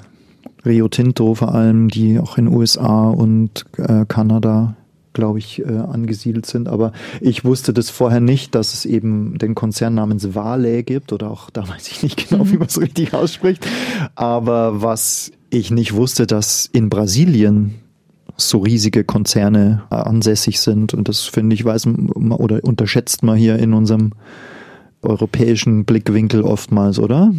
Rio 0.66 0.88
Tinto 0.88 1.34
vor 1.34 1.54
allem, 1.54 1.88
die 1.88 2.18
auch 2.18 2.38
in 2.38 2.48
USA 2.48 3.08
und 3.08 3.64
äh, 3.78 4.04
Kanada, 4.06 4.76
glaube 5.12 5.38
ich, 5.38 5.60
äh, 5.60 5.64
angesiedelt 5.64 6.46
sind. 6.46 6.68
Aber 6.68 6.92
ich 7.20 7.44
wusste 7.44 7.72
das 7.72 7.88
vorher 7.88 8.20
nicht, 8.20 8.54
dass 8.54 8.74
es 8.74 8.84
eben 8.84 9.38
den 9.38 9.54
Konzern 9.54 9.94
namens 9.94 10.34
Vale 10.34 10.82
gibt 10.82 11.12
oder 11.12 11.30
auch, 11.30 11.50
da 11.50 11.66
weiß 11.68 11.88
ich 11.88 12.02
nicht 12.02 12.28
genau, 12.28 12.50
wie 12.50 12.58
man 12.58 12.68
es 12.68 12.80
richtig 12.80 13.14
ausspricht. 13.14 13.66
Aber 14.14 14.82
was 14.82 15.32
ich 15.50 15.70
nicht 15.70 15.94
wusste, 15.94 16.26
dass 16.26 16.66
in 16.66 16.90
Brasilien 16.90 17.76
so 18.36 18.58
riesige 18.58 19.04
Konzerne 19.04 19.84
äh, 19.90 19.94
ansässig 19.94 20.60
sind. 20.60 20.92
Und 20.94 21.08
das 21.08 21.22
finde 21.22 21.54
ich, 21.54 21.64
weiß 21.64 21.86
man 21.86 22.10
oder 22.32 22.62
unterschätzt 22.62 23.22
man 23.22 23.36
hier 23.36 23.58
in 23.58 23.72
unserem 23.72 24.12
europäischen 25.02 25.84
Blickwinkel 25.84 26.42
oftmals, 26.42 26.98
oder? 26.98 27.32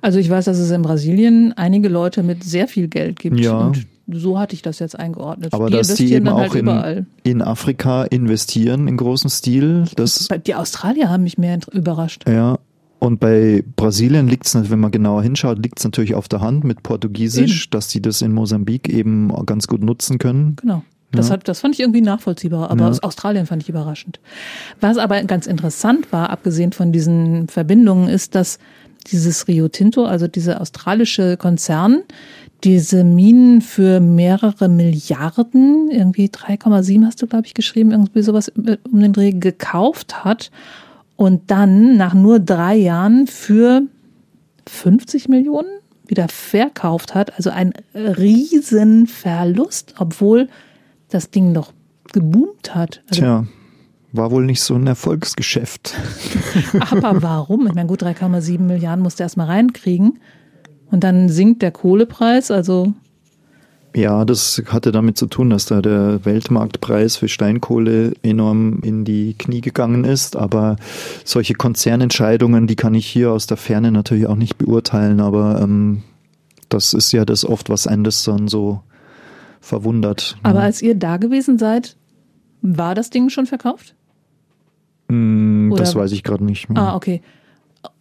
Also 0.00 0.18
ich 0.18 0.28
weiß, 0.28 0.44
dass 0.46 0.58
es 0.58 0.70
in 0.70 0.82
Brasilien 0.82 1.52
einige 1.56 1.88
Leute 1.88 2.22
mit 2.22 2.44
sehr 2.44 2.68
viel 2.68 2.88
Geld 2.88 3.18
gibt. 3.18 3.40
Ja. 3.40 3.58
Und 3.58 3.86
so 4.08 4.38
hatte 4.38 4.54
ich 4.54 4.62
das 4.62 4.78
jetzt 4.78 4.98
eingeordnet. 4.98 5.52
Aber 5.52 5.70
dass 5.70 5.94
die 5.94 6.12
eben 6.12 6.28
auch 6.28 6.40
halt 6.40 6.54
in, 6.54 6.60
überall. 6.60 7.06
in 7.24 7.42
Afrika 7.42 8.04
investieren 8.04 8.86
in 8.88 8.96
großem 8.96 9.30
Stil, 9.30 9.84
das 9.96 10.28
Die 10.46 10.54
Australier 10.54 11.08
haben 11.08 11.24
mich 11.24 11.38
mehr 11.38 11.58
überrascht. 11.72 12.28
ja. 12.28 12.58
Und 12.98 13.20
bei 13.20 13.62
Brasilien 13.76 14.26
liegt 14.26 14.46
es, 14.46 14.70
wenn 14.70 14.80
man 14.80 14.90
genauer 14.90 15.22
hinschaut, 15.22 15.62
liegt 15.62 15.78
es 15.78 15.84
natürlich 15.84 16.14
auf 16.14 16.28
der 16.28 16.40
Hand 16.40 16.64
mit 16.64 16.82
Portugiesisch, 16.82 17.68
dass 17.68 17.88
die 17.88 18.00
das 18.00 18.22
in 18.22 18.32
Mosambik 18.32 18.88
eben 18.88 19.28
ganz 19.44 19.66
gut 19.66 19.82
nutzen 19.82 20.16
können. 20.16 20.56
Genau. 20.56 20.82
Das, 21.12 21.30
hat, 21.30 21.48
das 21.48 21.60
fand 21.60 21.74
ich 21.74 21.80
irgendwie 21.80 22.00
nachvollziehbar, 22.02 22.70
aber 22.70 22.84
Ja. 22.84 22.90
aus 22.90 23.02
Australien 23.02 23.46
fand 23.46 23.62
ich 23.62 23.68
überraschend. 23.68 24.20
Was 24.80 24.98
aber 24.98 25.22
ganz 25.24 25.46
interessant 25.46 26.12
war, 26.12 26.30
abgesehen 26.30 26.72
von 26.72 26.92
diesen 26.92 27.48
Verbindungen, 27.48 28.08
ist, 28.08 28.34
dass 28.34 28.58
dieses 29.12 29.46
Rio 29.48 29.68
Tinto, 29.68 30.04
also 30.04 30.26
dieser 30.26 30.60
australische 30.60 31.36
Konzern, 31.36 32.02
diese 32.64 33.04
Minen 33.04 33.60
für 33.62 34.00
mehrere 34.00 34.68
Milliarden, 34.68 35.90
irgendwie 35.90 36.26
3,7 36.26 37.06
hast 37.06 37.22
du, 37.22 37.26
glaube 37.26 37.46
ich, 37.46 37.54
geschrieben, 37.54 37.92
irgendwie 37.92 38.22
sowas 38.22 38.50
um 38.56 39.00
den 39.00 39.12
Dreh 39.12 39.32
gekauft 39.32 40.24
hat 40.24 40.50
und 41.16 41.50
dann 41.50 41.96
nach 41.96 42.14
nur 42.14 42.40
drei 42.40 42.74
Jahren 42.74 43.26
für 43.26 43.82
50 44.68 45.28
Millionen 45.28 45.68
wieder 46.06 46.28
verkauft 46.28 47.14
hat. 47.14 47.34
Also 47.36 47.50
ein 47.50 47.72
Riesenverlust, 47.94 49.94
obwohl 49.98 50.48
das 51.08 51.30
Ding 51.30 51.54
doch 51.54 51.72
geboomt 52.12 52.74
hat. 52.74 53.02
Also, 53.08 53.20
Tja, 53.20 53.46
war 54.12 54.30
wohl 54.30 54.44
nicht 54.44 54.60
so 54.60 54.74
ein 54.74 54.86
Erfolgsgeschäft. 54.86 55.94
aber 56.90 57.22
warum? 57.22 57.66
Ich 57.66 57.74
meine, 57.74 57.88
gut, 57.88 58.02
3,7 58.02 58.60
Milliarden 58.60 59.02
musste 59.02 59.22
erst 59.22 59.36
mal 59.36 59.46
reinkriegen. 59.46 60.18
Und 60.90 61.04
dann 61.04 61.28
sinkt 61.28 61.62
der 61.62 61.72
Kohlepreis, 61.72 62.50
also 62.50 62.92
Ja, 63.94 64.24
das 64.24 64.62
hatte 64.66 64.92
damit 64.92 65.18
zu 65.18 65.26
tun, 65.26 65.50
dass 65.50 65.66
da 65.66 65.82
der 65.82 66.24
Weltmarktpreis 66.24 67.16
für 67.16 67.28
Steinkohle 67.28 68.14
enorm 68.22 68.80
in 68.82 69.04
die 69.04 69.34
Knie 69.36 69.60
gegangen 69.60 70.04
ist. 70.04 70.36
Aber 70.36 70.76
solche 71.24 71.54
Konzernentscheidungen, 71.54 72.66
die 72.66 72.76
kann 72.76 72.94
ich 72.94 73.06
hier 73.06 73.32
aus 73.32 73.46
der 73.46 73.56
Ferne 73.56 73.90
natürlich 73.90 74.26
auch 74.26 74.36
nicht 74.36 74.58
beurteilen. 74.58 75.20
Aber 75.20 75.60
ähm, 75.60 76.02
das 76.68 76.94
ist 76.94 77.12
ja 77.12 77.24
das 77.24 77.44
oft, 77.44 77.68
was 77.68 77.86
einen 77.86 78.04
das 78.04 78.22
dann 78.22 78.48
so 78.48 78.80
verwundert. 79.66 80.36
aber 80.42 80.60
als 80.60 80.80
ihr 80.80 80.94
da 80.94 81.16
gewesen 81.16 81.58
seid, 81.58 81.96
war 82.62 82.94
das 82.94 83.10
Ding 83.10 83.28
schon 83.28 83.46
verkauft? 83.46 83.94
Mm, 85.08 85.74
das 85.76 85.94
weiß 85.94 86.12
ich 86.12 86.22
gerade 86.22 86.44
nicht 86.44 86.68
mehr. 86.68 86.80
Ah, 86.80 86.96
okay. 86.96 87.20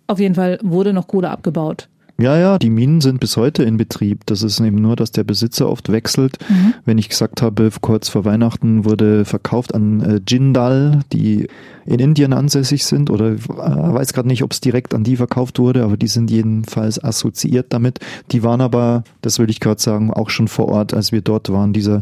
Auf 0.07 0.19
jeden 0.19 0.35
Fall 0.35 0.59
wurde 0.61 0.93
noch 0.93 1.07
Kohle 1.07 1.29
abgebaut. 1.29 1.89
Ja, 2.17 2.37
ja, 2.37 2.57
die 2.57 2.69
Minen 2.69 3.01
sind 3.01 3.19
bis 3.19 3.35
heute 3.35 3.63
in 3.63 3.75
Betrieb. 3.75 4.21
Das 4.25 4.41
ist 4.41 4.61
eben 4.61 4.77
nur, 4.77 4.95
dass 4.95 5.11
der 5.11 5.25
Besitzer 5.25 5.69
oft 5.69 5.91
wechselt. 5.91 6.37
Wenn 6.85 6.97
ich 6.97 7.09
gesagt 7.09 7.41
habe, 7.41 7.69
kurz 7.81 8.07
vor 8.07 8.23
Weihnachten 8.23 8.85
wurde 8.85 9.25
verkauft 9.25 9.75
an 9.75 9.99
äh, 9.99 10.21
Jindal, 10.25 11.01
die 11.11 11.49
in 11.85 11.99
Indien 11.99 12.31
ansässig 12.31 12.85
sind, 12.85 13.09
oder 13.09 13.31
äh, 13.31 13.37
weiß 13.47 14.13
gerade 14.13 14.29
nicht, 14.29 14.43
ob 14.43 14.53
es 14.53 14.61
direkt 14.61 14.93
an 14.93 15.03
die 15.03 15.17
verkauft 15.17 15.59
wurde, 15.59 15.83
aber 15.83 15.97
die 15.97 16.07
sind 16.07 16.31
jedenfalls 16.31 17.03
assoziiert 17.03 17.67
damit. 17.73 17.99
Die 18.31 18.43
waren 18.43 18.61
aber, 18.61 19.03
das 19.21 19.37
will 19.37 19.49
ich 19.49 19.59
gerade 19.59 19.81
sagen, 19.81 20.11
auch 20.11 20.29
schon 20.29 20.47
vor 20.47 20.69
Ort, 20.69 20.93
als 20.93 21.11
wir 21.11 21.21
dort 21.21 21.51
waren. 21.51 21.73
Dieser 21.73 22.01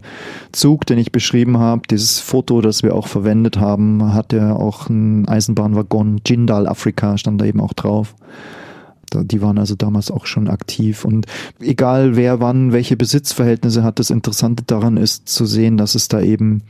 Zug, 0.51 0.85
den 0.85 0.99
ich 0.99 1.11
beschrieben 1.11 1.57
habe, 1.57 1.81
dieses 1.89 2.19
Foto, 2.19 2.61
das 2.61 2.83
wir 2.83 2.95
auch 2.95 3.07
verwendet 3.07 3.57
haben, 3.57 4.13
hat 4.13 4.31
ja 4.31 4.55
auch 4.55 4.89
ein 4.89 5.27
Eisenbahnwaggon 5.27 6.21
Jindal 6.23 6.67
Afrika, 6.67 7.17
stand 7.17 7.41
da 7.41 7.45
eben 7.45 7.59
auch 7.59 7.73
drauf. 7.73 8.13
Die 9.23 9.41
waren 9.41 9.57
also 9.57 9.75
damals 9.75 10.09
auch 10.09 10.25
schon 10.25 10.47
aktiv. 10.47 11.05
Und 11.05 11.25
egal 11.59 12.15
wer 12.15 12.39
wann 12.39 12.71
welche 12.71 12.97
Besitzverhältnisse 12.97 13.83
hat, 13.83 13.99
das 13.99 14.09
Interessante 14.09 14.63
daran 14.65 14.97
ist 14.97 15.27
zu 15.27 15.45
sehen, 15.45 15.77
dass 15.77 15.95
es 15.95 16.07
da 16.07 16.21
eben 16.21 16.63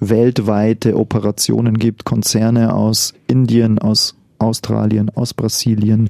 weltweite 0.00 0.96
Operationen 0.96 1.78
gibt, 1.78 2.04
Konzerne 2.04 2.74
aus 2.74 3.12
Indien, 3.26 3.78
aus 3.78 4.16
Australien, 4.38 5.10
aus 5.10 5.34
Brasilien. 5.34 6.08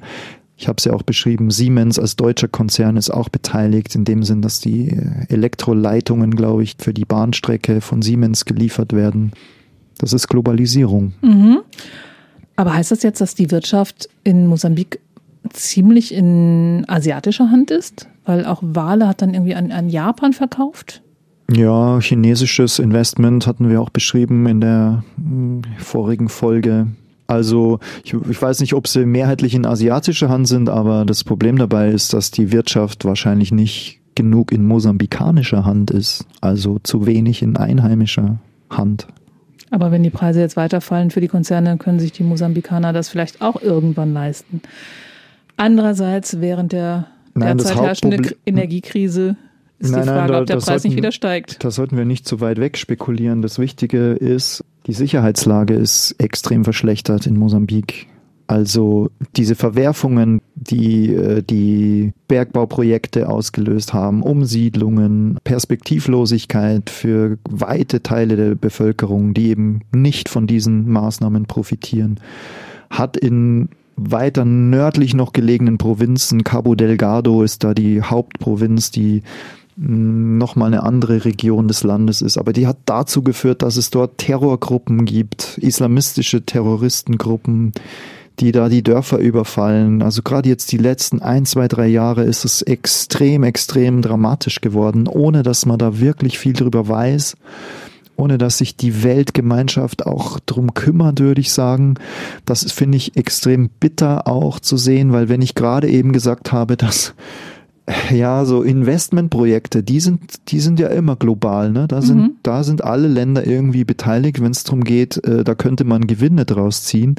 Ich 0.57 0.67
habe 0.67 0.77
es 0.77 0.85
ja 0.85 0.93
auch 0.93 1.03
beschrieben, 1.03 1.49
Siemens 1.51 1.99
als 1.99 2.15
deutscher 2.15 2.47
Konzern 2.47 2.95
ist 2.95 3.09
auch 3.09 3.29
beteiligt, 3.29 3.95
in 3.95 4.05
dem 4.05 4.23
Sinn, 4.23 4.41
dass 4.41 4.59
die 4.59 4.89
äh, 4.89 5.25
Elektroleitungen, 5.27 6.35
glaube 6.35 6.63
ich, 6.63 6.75
für 6.77 6.93
die 6.93 7.03
Bahnstrecke 7.03 7.81
von 7.81 8.01
Siemens 8.01 8.45
geliefert 8.45 8.93
werden. 8.93 9.31
Das 9.97 10.13
ist 10.13 10.27
Globalisierung. 10.27 11.13
Aber 12.55 12.73
heißt 12.73 12.91
das 12.91 13.03
jetzt, 13.03 13.21
dass 13.21 13.33
die 13.33 13.49
Wirtschaft 13.49 14.07
in 14.23 14.47
Mosambik 14.47 14.99
ziemlich 15.53 16.13
in 16.13 16.85
asiatischer 16.87 17.51
Hand 17.51 17.71
ist? 17.71 18.07
Weil 18.25 18.45
auch 18.45 18.61
Wale 18.61 19.07
hat 19.07 19.21
dann 19.21 19.33
irgendwie 19.33 19.55
an, 19.55 19.71
an 19.71 19.89
Japan 19.89 20.33
verkauft? 20.33 21.01
Ja, 21.51 21.99
chinesisches 21.99 22.79
Investment 22.79 23.45
hatten 23.45 23.69
wir 23.69 23.81
auch 23.81 23.89
beschrieben 23.89 24.47
in 24.47 24.61
der 24.61 25.03
mm, 25.17 25.61
vorigen 25.77 26.29
Folge. 26.29 26.87
Also 27.27 27.79
ich, 28.03 28.13
ich 28.13 28.41
weiß 28.41 28.59
nicht, 28.61 28.73
ob 28.73 28.87
sie 28.87 29.05
mehrheitlich 29.05 29.53
in 29.53 29.65
asiatischer 29.65 30.29
Hand 30.29 30.47
sind, 30.47 30.69
aber 30.69 31.05
das 31.05 31.23
Problem 31.23 31.57
dabei 31.57 31.89
ist, 31.89 32.13
dass 32.13 32.31
die 32.31 32.51
Wirtschaft 32.51 33.05
wahrscheinlich 33.05 33.51
nicht 33.51 33.99
genug 34.15 34.51
in 34.51 34.65
mosambikanischer 34.65 35.65
Hand 35.65 35.91
ist, 35.91 36.25
also 36.41 36.79
zu 36.83 37.05
wenig 37.05 37.41
in 37.41 37.57
einheimischer 37.57 38.39
Hand. 38.69 39.07
Aber 39.71 39.91
wenn 39.91 40.03
die 40.03 40.09
Preise 40.09 40.41
jetzt 40.41 40.57
weiterfallen 40.57 41.11
für 41.11 41.21
die 41.21 41.29
Konzerne, 41.29 41.77
können 41.77 41.99
sich 41.99 42.11
die 42.11 42.23
Mosambikaner 42.23 42.91
das 42.91 43.07
vielleicht 43.07 43.41
auch 43.41 43.61
irgendwann 43.61 44.13
leisten. 44.13 44.61
Andererseits, 45.61 46.41
während 46.41 46.71
der 46.71 47.07
Nein, 47.33 47.57
derzeit 47.57 47.79
herrschende 47.81 48.17
Hauptproble- 48.17 48.29
K- 48.29 48.35
Energiekrise 48.45 49.37
ist 49.79 49.91
Nein, 49.91 50.01
die 50.01 50.07
nein, 50.07 50.17
Frage, 50.17 50.33
da- 50.33 50.39
ob 50.41 50.45
der 50.47 50.53
Preis 50.55 50.67
nicht 50.67 50.81
sollten- 50.81 50.97
wieder 50.97 51.11
steigt. 51.11 51.63
Da 51.63 51.71
sollten 51.71 51.97
wir 51.97 52.05
nicht 52.05 52.27
zu 52.27 52.41
weit 52.41 52.59
weg 52.59 52.77
spekulieren. 52.77 53.41
Das 53.41 53.59
Wichtige 53.59 54.11
ist, 54.13 54.63
die 54.87 54.93
Sicherheitslage 54.93 55.75
ist 55.75 56.15
extrem 56.17 56.63
verschlechtert 56.63 57.27
in 57.27 57.37
Mosambik. 57.37 58.07
Also 58.47 59.09
diese 59.37 59.55
Verwerfungen, 59.55 60.41
die 60.55 61.13
äh, 61.13 61.41
die 61.41 62.11
Bergbauprojekte 62.27 63.29
ausgelöst 63.29 63.93
haben, 63.93 64.23
Umsiedlungen, 64.23 65.37
Perspektivlosigkeit 65.45 66.89
für 66.89 67.37
weite 67.49 68.03
Teile 68.03 68.35
der 68.35 68.55
Bevölkerung, 68.55 69.33
die 69.33 69.49
eben 69.49 69.81
nicht 69.95 70.27
von 70.27 70.47
diesen 70.47 70.89
Maßnahmen 70.91 71.45
profitieren, 71.45 72.19
hat 72.89 73.15
in 73.15 73.69
weiter 74.09 74.45
nördlich 74.45 75.13
noch 75.13 75.33
gelegenen 75.33 75.77
Provinzen, 75.77 76.43
Cabo 76.43 76.75
Delgado 76.75 77.43
ist 77.43 77.63
da 77.63 77.73
die 77.73 78.01
Hauptprovinz, 78.01 78.91
die 78.91 79.23
nochmal 79.77 80.67
eine 80.67 80.83
andere 80.83 81.25
Region 81.25 81.67
des 81.67 81.83
Landes 81.83 82.21
ist. 82.21 82.37
Aber 82.37 82.53
die 82.53 82.67
hat 82.67 82.77
dazu 82.85 83.23
geführt, 83.23 83.61
dass 83.61 83.77
es 83.77 83.89
dort 83.89 84.17
Terrorgruppen 84.17 85.05
gibt, 85.05 85.57
islamistische 85.57 86.45
Terroristengruppen, 86.45 87.71
die 88.39 88.51
da 88.51 88.69
die 88.69 88.83
Dörfer 88.83 89.17
überfallen. 89.17 90.01
Also 90.01 90.21
gerade 90.23 90.49
jetzt 90.49 90.71
die 90.71 90.77
letzten 90.77 91.21
ein, 91.21 91.45
zwei, 91.45 91.67
drei 91.67 91.87
Jahre 91.87 92.23
ist 92.23 92.45
es 92.45 92.61
extrem, 92.61 93.43
extrem 93.43 94.01
dramatisch 94.01 94.61
geworden, 94.61 95.07
ohne 95.07 95.43
dass 95.43 95.65
man 95.65 95.79
da 95.79 95.99
wirklich 95.99 96.37
viel 96.37 96.53
drüber 96.53 96.87
weiß 96.87 97.35
ohne 98.17 98.37
dass 98.37 98.59
sich 98.59 98.75
die 98.75 99.03
Weltgemeinschaft 99.03 100.05
auch 100.05 100.39
drum 100.39 100.73
kümmert, 100.73 101.19
würde 101.19 101.41
ich 101.41 101.51
sagen. 101.51 101.95
Das 102.45 102.69
finde 102.71 102.97
ich 102.97 103.17
extrem 103.17 103.69
bitter 103.79 104.27
auch 104.27 104.59
zu 104.59 104.77
sehen, 104.77 105.11
weil 105.11 105.29
wenn 105.29 105.41
ich 105.41 105.55
gerade 105.55 105.89
eben 105.89 106.11
gesagt 106.13 106.51
habe, 106.51 106.77
dass 106.77 107.13
ja, 108.11 108.45
so 108.45 108.61
Investmentprojekte, 108.61 109.83
die 109.83 109.99
sind, 109.99 110.21
die 110.49 110.59
sind 110.59 110.79
ja 110.79 110.87
immer 110.87 111.15
global, 111.15 111.71
ne? 111.71 111.87
Da 111.87 112.01
sind, 112.01 112.17
Mhm. 112.17 112.31
da 112.43 112.63
sind 112.63 112.83
alle 112.83 113.07
Länder 113.07 113.45
irgendwie 113.45 113.83
beteiligt, 113.83 114.41
wenn 114.41 114.51
es 114.51 114.63
darum 114.63 114.83
geht, 114.83 115.17
äh, 115.25 115.43
da 115.43 115.55
könnte 115.55 115.83
man 115.83 116.07
Gewinne 116.07 116.45
draus 116.45 116.83
ziehen. 116.83 117.15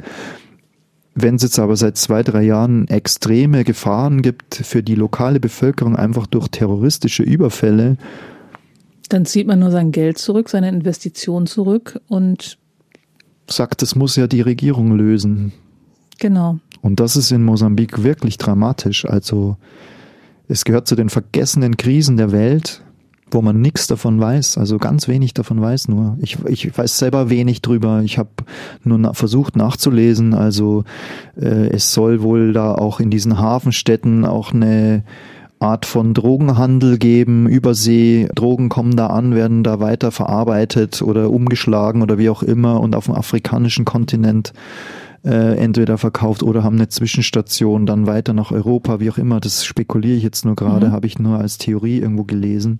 Wenn 1.15 1.35
es 1.35 1.43
jetzt 1.43 1.59
aber 1.59 1.75
seit 1.75 1.97
zwei, 1.97 2.23
drei 2.23 2.43
Jahren 2.43 2.87
extreme 2.87 3.63
Gefahren 3.65 4.23
gibt 4.23 4.55
für 4.55 4.81
die 4.81 4.95
lokale 4.95 5.39
Bevölkerung, 5.39 5.95
einfach 5.95 6.25
durch 6.25 6.47
terroristische 6.47 7.21
Überfälle, 7.21 7.97
Dann 9.09 9.25
zieht 9.25 9.47
man 9.47 9.59
nur 9.59 9.71
sein 9.71 9.91
Geld 9.91 10.17
zurück, 10.17 10.49
seine 10.49 10.69
Investition 10.69 11.45
zurück 11.45 11.99
und 12.07 12.57
sagt, 13.49 13.81
das 13.81 13.95
muss 13.95 14.15
ja 14.15 14.27
die 14.27 14.41
Regierung 14.41 14.95
lösen. 14.95 15.53
genau. 16.19 16.59
Und 16.81 16.99
das 16.99 17.15
ist 17.15 17.31
in 17.31 17.43
Mosambik 17.43 18.03
wirklich 18.03 18.37
dramatisch. 18.37 19.05
Also 19.05 19.55
es 20.49 20.65
gehört 20.65 20.85
zu 20.85 20.95
den 20.95 21.07
vergessenen 21.09 21.77
Krisen 21.77 22.17
der 22.17 22.33
Welt, 22.33 22.83
wo 23.31 23.41
man 23.41 23.61
nichts 23.61 23.87
davon 23.87 24.19
weiß, 24.19 24.57
also 24.57 24.77
ganz 24.77 25.07
wenig 25.07 25.33
davon 25.33 25.61
weiß 25.61 25.87
nur. 25.87 26.17
Ich, 26.21 26.37
ich 26.45 26.77
weiß 26.77 26.97
selber 26.97 27.29
wenig 27.29 27.61
drüber. 27.61 28.01
Ich 28.03 28.17
habe 28.17 28.29
nur 28.83 28.97
na 28.97 29.13
versucht 29.13 29.55
nachzulesen. 29.55 30.33
Also 30.33 30.83
äh, 31.39 31.69
es 31.69 31.93
soll 31.93 32.21
wohl 32.21 32.51
da 32.53 32.75
auch 32.75 32.99
in 32.99 33.09
diesen 33.09 33.39
Hafenstädten 33.39 34.25
auch 34.25 34.53
eine 34.53 35.03
Art 35.63 35.85
von 35.85 36.13
Drogenhandel 36.13 36.97
geben, 36.97 37.47
Übersee, 37.47 38.27
Drogen 38.35 38.67
kommen 38.69 38.97
da 38.97 39.07
an, 39.07 39.33
werden 39.33 39.63
da 39.63 39.79
weiter 39.79 40.11
verarbeitet 40.11 41.01
oder 41.01 41.29
umgeschlagen 41.31 42.01
oder 42.01 42.17
wie 42.17 42.29
auch 42.29 42.43
immer 42.43 42.81
und 42.81 42.95
auf 42.95 43.05
dem 43.05 43.15
afrikanischen 43.15 43.85
Kontinent 43.85 44.53
äh, 45.23 45.57
entweder 45.57 45.97
verkauft 45.97 46.43
oder 46.43 46.63
haben 46.63 46.75
eine 46.75 46.89
Zwischenstation 46.89 47.85
dann 47.85 48.07
weiter 48.07 48.33
nach 48.33 48.51
Europa, 48.51 48.99
wie 48.99 49.09
auch 49.09 49.17
immer. 49.17 49.39
Das 49.39 49.63
spekuliere 49.63 50.17
ich 50.17 50.23
jetzt 50.23 50.43
nur 50.43 50.55
gerade, 50.55 50.87
mhm. 50.87 50.91
habe 50.91 51.07
ich 51.07 51.17
nur 51.17 51.39
als 51.39 51.57
Theorie 51.57 51.99
irgendwo 51.99 52.25
gelesen 52.25 52.79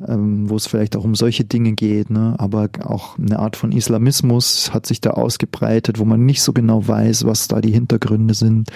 wo 0.00 0.56
es 0.56 0.66
vielleicht 0.66 0.96
auch 0.96 1.04
um 1.04 1.14
solche 1.14 1.44
Dinge 1.44 1.72
geht, 1.72 2.08
ne? 2.10 2.34
aber 2.38 2.70
auch 2.82 3.18
eine 3.18 3.38
Art 3.38 3.56
von 3.56 3.70
Islamismus 3.70 4.72
hat 4.72 4.86
sich 4.86 5.00
da 5.00 5.10
ausgebreitet, 5.10 5.98
wo 5.98 6.04
man 6.04 6.24
nicht 6.24 6.42
so 6.42 6.52
genau 6.52 6.86
weiß, 6.86 7.26
was 7.26 7.48
da 7.48 7.60
die 7.60 7.72
Hintergründe 7.72 8.34
sind. 8.34 8.70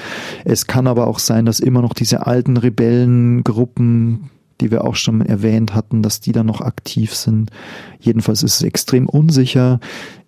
Es 0.45 0.67
kann 0.67 0.87
aber 0.87 1.07
auch 1.07 1.19
sein, 1.19 1.47
dass 1.47 1.61
immer 1.61 1.81
noch 1.81 1.95
diese 1.95 2.27
alten 2.27 2.57
Rebellengruppen 2.57 4.31
die 4.61 4.71
wir 4.71 4.85
auch 4.85 4.95
schon 4.95 5.21
erwähnt 5.21 5.75
hatten, 5.75 6.03
dass 6.03 6.21
die 6.21 6.31
da 6.31 6.45
noch 6.45 6.61
aktiv 6.61 7.13
sind. 7.13 7.51
Jedenfalls 7.99 8.45
ist 8.45 8.55
es 8.57 8.63
extrem 8.63 9.09
unsicher. 9.09 9.81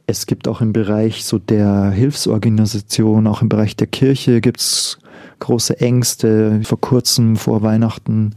Es 0.09 0.27
gibt 0.27 0.49
auch 0.49 0.61
im 0.61 0.73
Bereich 0.73 1.25
so 1.25 1.39
der 1.39 1.91
Hilfsorganisation, 1.91 3.29
auch 3.29 3.43
im 3.43 3.49
Bereich 3.49 3.77
der 3.77 3.87
Kirche 3.87 4.41
gibt's 4.41 4.99
große 5.39 5.81
Ängste. 5.81 6.61
Vor 6.65 6.81
kurzem, 6.81 7.37
vor 7.37 7.63
Weihnachten, 7.63 8.35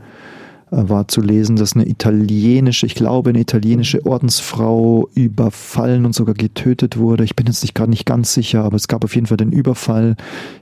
war 0.72 1.08
zu 1.08 1.22
lesen, 1.22 1.56
dass 1.56 1.74
eine 1.74 1.88
italienische, 1.88 2.86
ich 2.86 2.96
glaube, 2.96 3.32
eine 3.32 3.40
italienische 3.40 4.06
Ordensfrau 4.06 5.10
überfallen 5.16 6.06
und 6.06 6.14
sogar 6.14 6.36
getötet 6.36 6.98
wurde. 6.98 7.24
Ich 7.24 7.36
bin 7.36 7.48
jetzt 7.48 7.64
nicht 7.64 7.76
gerade 7.76 7.90
nicht 7.90 8.06
ganz 8.06 8.34
sicher, 8.34 8.64
aber 8.64 8.76
es 8.76 8.88
gab 8.88 9.04
auf 9.04 9.16
jeden 9.16 9.28
Fall 9.28 9.38
den 9.38 9.52
Überfall. 9.52 10.16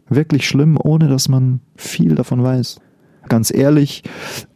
Wirklich 0.09 0.47
schlimm, 0.47 0.77
ohne 0.81 1.07
dass 1.07 1.27
man 1.27 1.59
viel 1.75 2.15
davon 2.15 2.43
weiß. 2.43 2.79
Ganz 3.27 3.53
ehrlich, 3.53 4.03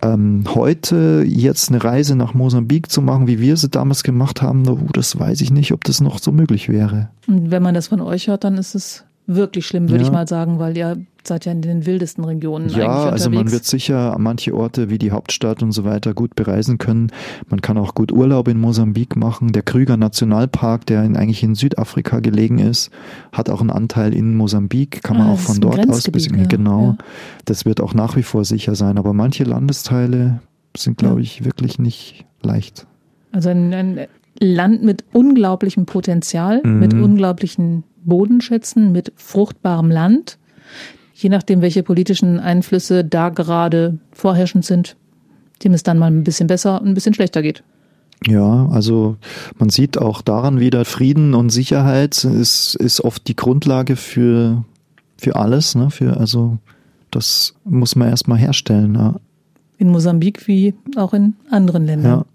ähm, 0.01 0.45
heute 0.55 1.25
jetzt 1.27 1.69
eine 1.69 1.83
Reise 1.83 2.15
nach 2.15 2.33
Mosambik 2.33 2.89
zu 2.89 3.01
machen, 3.01 3.27
wie 3.27 3.41
wir 3.41 3.57
sie 3.57 3.69
damals 3.69 4.03
gemacht 4.03 4.41
haben, 4.41 4.65
uh, 4.67 4.87
das 4.93 5.19
weiß 5.19 5.41
ich 5.41 5.51
nicht, 5.51 5.73
ob 5.73 5.83
das 5.83 5.99
noch 5.99 6.19
so 6.19 6.31
möglich 6.31 6.69
wäre. 6.69 7.09
Und 7.27 7.51
wenn 7.51 7.61
man 7.61 7.75
das 7.75 7.89
von 7.89 7.99
euch 7.99 8.27
hört, 8.27 8.45
dann 8.45 8.57
ist 8.57 8.75
es 8.75 9.03
wirklich 9.27 9.67
schlimm, 9.67 9.89
würde 9.89 10.03
ja. 10.03 10.07
ich 10.07 10.13
mal 10.13 10.27
sagen, 10.27 10.59
weil 10.59 10.75
ihr 10.77 10.97
seid 11.23 11.45
ja 11.45 11.51
in 11.51 11.61
den 11.61 11.85
wildesten 11.85 12.23
Regionen. 12.23 12.69
Ja, 12.69 13.05
also 13.05 13.29
man 13.29 13.51
wird 13.51 13.65
sicher 13.65 14.15
manche 14.19 14.55
Orte 14.55 14.89
wie 14.89 14.97
die 14.97 15.11
Hauptstadt 15.11 15.61
und 15.61 15.71
so 15.71 15.83
weiter 15.83 16.13
gut 16.13 16.35
bereisen 16.35 16.77
können. 16.77 17.11
Man 17.47 17.61
kann 17.61 17.77
auch 17.77 17.93
gut 17.93 18.11
Urlaub 18.11 18.47
in 18.47 18.59
Mosambik 18.59 19.15
machen. 19.15 19.51
Der 19.51 19.61
Krüger 19.61 19.97
Nationalpark, 19.97 20.85
der 20.85 21.03
in, 21.03 21.15
eigentlich 21.15 21.43
in 21.43 21.55
Südafrika 21.55 22.19
gelegen 22.19 22.57
ist, 22.57 22.89
hat 23.31 23.49
auch 23.49 23.61
einen 23.61 23.69
Anteil 23.69 24.13
in 24.13 24.35
Mosambik. 24.35 25.03
Kann 25.03 25.17
man 25.17 25.27
ah, 25.27 25.33
auch 25.33 25.39
von 25.39 25.59
dort 25.59 25.87
aus 25.87 26.09
bis 26.09 26.25
ja. 26.27 26.43
genau. 26.45 26.95
Ja. 26.99 27.05
Das 27.45 27.65
wird 27.65 27.81
auch 27.81 27.93
nach 27.93 28.15
wie 28.15 28.23
vor 28.23 28.43
sicher 28.43 28.75
sein. 28.75 28.97
Aber 28.97 29.13
manche 29.13 29.43
Landesteile 29.43 30.39
sind, 30.75 30.97
glaube 30.97 31.21
ich, 31.21 31.45
wirklich 31.45 31.77
nicht 31.77 32.25
leicht. 32.41 32.87
Also 33.31 33.49
ein, 33.49 33.73
ein 33.73 33.99
Land 34.39 34.83
mit 34.83 35.03
unglaublichem 35.13 35.85
Potenzial, 35.85 36.61
mhm. 36.63 36.79
mit 36.79 36.93
unglaublichen 36.93 37.83
Bodenschätzen, 38.03 38.91
mit 38.91 39.11
fruchtbarem 39.15 39.89
Land, 39.91 40.37
je 41.13 41.29
nachdem, 41.29 41.61
welche 41.61 41.83
politischen 41.83 42.39
Einflüsse 42.39 43.03
da 43.03 43.29
gerade 43.29 43.97
vorherrschend 44.11 44.65
sind, 44.65 44.95
dem 45.63 45.73
es 45.73 45.83
dann 45.83 45.99
mal 45.99 46.07
ein 46.07 46.23
bisschen 46.23 46.47
besser 46.47 46.81
und 46.81 46.87
ein 46.87 46.93
bisschen 46.93 47.13
schlechter 47.13 47.41
geht. 47.41 47.63
Ja, 48.27 48.67
also 48.67 49.17
man 49.57 49.69
sieht 49.69 49.97
auch 49.97 50.21
daran 50.21 50.59
wieder, 50.59 50.85
Frieden 50.85 51.33
und 51.33 51.49
Sicherheit 51.49 52.23
ist, 52.23 52.75
ist 52.75 53.01
oft 53.01 53.27
die 53.27 53.35
Grundlage 53.35 53.95
für, 53.95 54.63
für 55.17 55.35
alles, 55.35 55.73
ne? 55.73 55.89
Für, 55.89 56.17
also 56.17 56.57
das 57.09 57.55
muss 57.65 57.95
man 57.95 58.09
erstmal 58.09 58.37
herstellen. 58.37 58.93
Ja. 58.95 59.15
In 59.77 59.89
Mosambik 59.89 60.47
wie 60.47 60.75
auch 60.95 61.13
in 61.13 61.33
anderen 61.49 61.85
Ländern. 61.85 62.25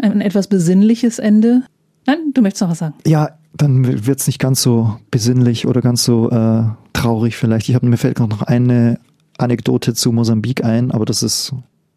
Ein 0.00 0.20
etwas 0.20 0.46
besinnliches 0.46 1.18
Ende. 1.18 1.62
Nein, 2.06 2.32
du 2.32 2.40
möchtest 2.40 2.62
noch 2.62 2.70
was 2.70 2.78
sagen. 2.78 2.94
Ja, 3.06 3.30
dann 3.56 4.06
wird 4.06 4.20
es 4.20 4.26
nicht 4.26 4.38
ganz 4.38 4.62
so 4.62 4.96
besinnlich 5.10 5.66
oder 5.66 5.80
ganz 5.80 6.04
so 6.04 6.30
äh, 6.30 6.64
traurig 6.92 7.36
vielleicht. 7.36 7.68
Ich 7.68 7.74
habe 7.74 7.86
mir 7.86 7.96
fällt 7.96 8.18
noch 8.18 8.42
eine 8.42 8.98
Anekdote 9.38 9.94
zu 9.94 10.12
Mosambik 10.12 10.64
ein, 10.64 10.90
aber 10.90 11.04
das 11.04 11.22
ist 11.22 11.52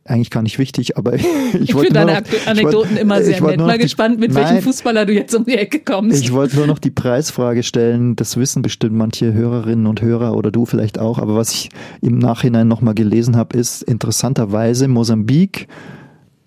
eigentlich 0.06 0.32
gar 0.32 0.42
nicht 0.42 0.58
wichtig, 0.58 0.98
aber 0.98 1.14
ich, 1.14 1.26
ich 1.54 1.74
wollte 1.74 1.94
finde 1.94 2.06
deine 2.06 2.22
noch, 2.22 2.48
Anekdoten 2.48 2.92
wollt, 2.92 3.02
immer 3.02 3.22
sehr 3.22 3.42
nett. 3.42 3.60
Mal 3.60 3.78
gespannt, 3.78 4.20
mit 4.20 4.34
nein, 4.34 4.44
welchem 4.44 4.64
Fußballer 4.64 5.06
du 5.06 5.14
jetzt 5.14 5.36
um 5.36 5.46
die 5.46 5.56
Ecke 5.56 5.80
kommst. 5.80 6.22
Ich 6.22 6.34
wollte 6.34 6.56
nur 6.58 6.68
noch 6.68 6.80
die 6.80 6.90
Preisfrage 6.90 7.64
stellen. 7.64 8.16
Das 8.16 8.38
wissen 8.38 8.62
bestimmt 8.62 8.96
manche 8.96 9.34
Hörerinnen 9.34 9.86
und 9.86 10.02
Hörer 10.02 10.36
oder 10.36 10.52
du 10.52 10.66
vielleicht 10.66 11.00
auch. 11.00 11.20
Aber 11.20 11.36
was 11.36 11.52
ich 11.52 11.70
im 12.02 12.18
Nachhinein 12.18 12.68
nochmal 12.68 12.96
gelesen 12.96 13.36
habe, 13.36 13.58
ist 13.58 13.84
interessanterweise 13.84 14.88
Mosambik 14.88 15.68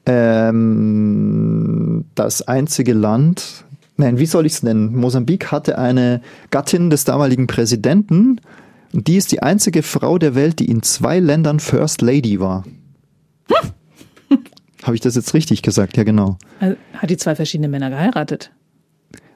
ähm, 0.06 2.04
das 2.14 2.42
einzige 2.42 2.92
Land, 2.92 3.64
nein, 3.96 4.18
wie 4.18 4.26
soll 4.26 4.46
ich 4.46 4.52
es 4.54 4.62
nennen? 4.62 4.94
Mosambik 4.96 5.50
hatte 5.52 5.78
eine 5.78 6.20
Gattin 6.50 6.90
des 6.90 7.04
damaligen 7.04 7.46
Präsidenten 7.46 8.40
und 8.92 9.06
die 9.06 9.16
ist 9.16 9.32
die 9.32 9.42
einzige 9.42 9.82
Frau 9.82 10.18
der 10.18 10.34
Welt, 10.34 10.58
die 10.58 10.66
in 10.66 10.82
zwei 10.82 11.18
Ländern 11.18 11.60
First 11.60 12.02
Lady 12.02 12.40
war. 12.40 12.64
Habe 14.82 14.94
ich 14.94 15.00
das 15.00 15.14
jetzt 15.14 15.32
richtig 15.34 15.62
gesagt? 15.62 15.96
Ja, 15.96 16.02
genau. 16.02 16.38
Also 16.60 16.76
hat 16.94 17.10
die 17.10 17.16
zwei 17.16 17.34
verschiedene 17.34 17.68
Männer 17.68 17.90
geheiratet? 17.90 18.50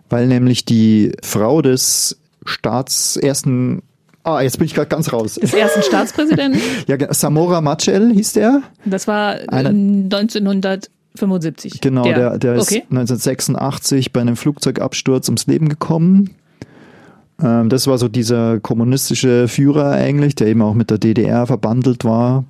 Weil 0.09 0.27
nämlich 0.27 0.65
die 0.65 1.13
Frau 1.23 1.63
des 1.63 2.21
Staats 2.45 3.17
ersten 3.17 3.83
Ah, 4.27 4.41
jetzt 4.41 4.59
bin 4.59 4.67
ich 4.67 4.75
gerade 4.75 4.89
ganz 4.89 5.13
raus. 5.13 5.37
Des 5.37 5.55
ersten 5.55 5.85
Staatspräsidenten? 5.85 6.61
ja, 6.89 7.15
Samora 7.15 7.61
Machel 7.61 8.13
hieß 8.13 8.33
der. 8.33 8.63
Das 8.85 9.07
war 9.07 9.39
Eine, 9.47 9.69
1900 9.69 10.91
75. 11.17 11.81
Genau, 11.81 12.05
der, 12.05 12.15
der, 12.15 12.39
der 12.39 12.53
okay. 12.53 12.79
ist 12.79 12.91
1986 12.91 14.13
bei 14.13 14.21
einem 14.21 14.37
Flugzeugabsturz 14.37 15.29
ums 15.29 15.47
Leben 15.47 15.69
gekommen. 15.69 16.31
Ähm, 17.43 17.69
das 17.69 17.87
war 17.87 17.99
so 17.99 18.09
dieser 18.09 18.61
kommunistische 18.61 19.49
Führer 19.49 19.91
eigentlich, 19.91 20.35
der 20.35 20.49
eben 20.49 20.63
auch 20.63 20.75
mit 20.75 20.91
der 20.91 20.99
DDR 20.99 21.47
verbandelt 21.47 22.05
war. 22.05 22.45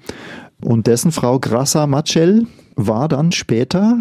Und 0.62 0.87
dessen 0.87 1.12
Frau 1.12 1.39
Grassa 1.39 1.87
Machel 1.87 2.47
war 2.77 3.09
dann 3.09 3.33
später, 3.33 4.01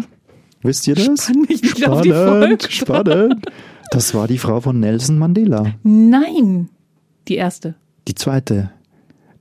wisst 0.62 0.86
ihr 0.86 0.94
das? 0.94 1.30
Spannend, 1.64 2.66
spannend. 2.70 3.46
Das 3.90 4.14
war 4.14 4.26
die 4.26 4.38
Frau 4.38 4.60
von 4.60 4.80
Nelson 4.80 5.18
Mandela. 5.18 5.74
Nein, 5.82 6.68
die 7.28 7.36
erste. 7.36 7.74
Die 8.08 8.14
zweite. 8.14 8.70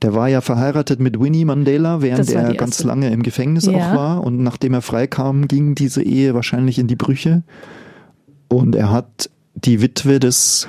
Der 0.02 0.14
war 0.14 0.28
ja 0.30 0.42
verheiratet 0.42 1.00
mit 1.00 1.20
Winnie 1.20 1.46
Mandela, 1.46 2.02
während 2.02 2.30
er 2.30 2.54
ganz 2.54 2.84
lange 2.84 3.10
im 3.12 3.24
Gefängnis 3.24 3.66
ja. 3.66 3.74
auch 3.74 3.96
war. 3.96 4.24
Und 4.24 4.42
nachdem 4.42 4.74
er 4.74 4.82
freikam, 4.82 5.48
ging 5.48 5.76
diese 5.76 6.04
Ehe 6.04 6.34
wahrscheinlich 6.34 6.80
in 6.80 6.88
die 6.88 6.96
Brüche. 6.96 7.44
Und 8.48 8.76
er 8.76 8.92
hat 8.92 9.30
die 9.56 9.82
Witwe 9.82 10.20
des 10.20 10.68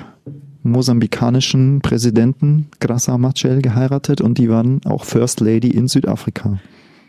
mosambikanischen 0.63 1.81
Präsidenten 1.81 2.69
Grassa 2.79 3.17
Machel 3.17 3.61
geheiratet 3.61 4.21
und 4.21 4.37
die 4.37 4.49
waren 4.49 4.81
auch 4.85 5.05
First 5.05 5.39
Lady 5.39 5.69
in 5.69 5.87
Südafrika. 5.87 6.59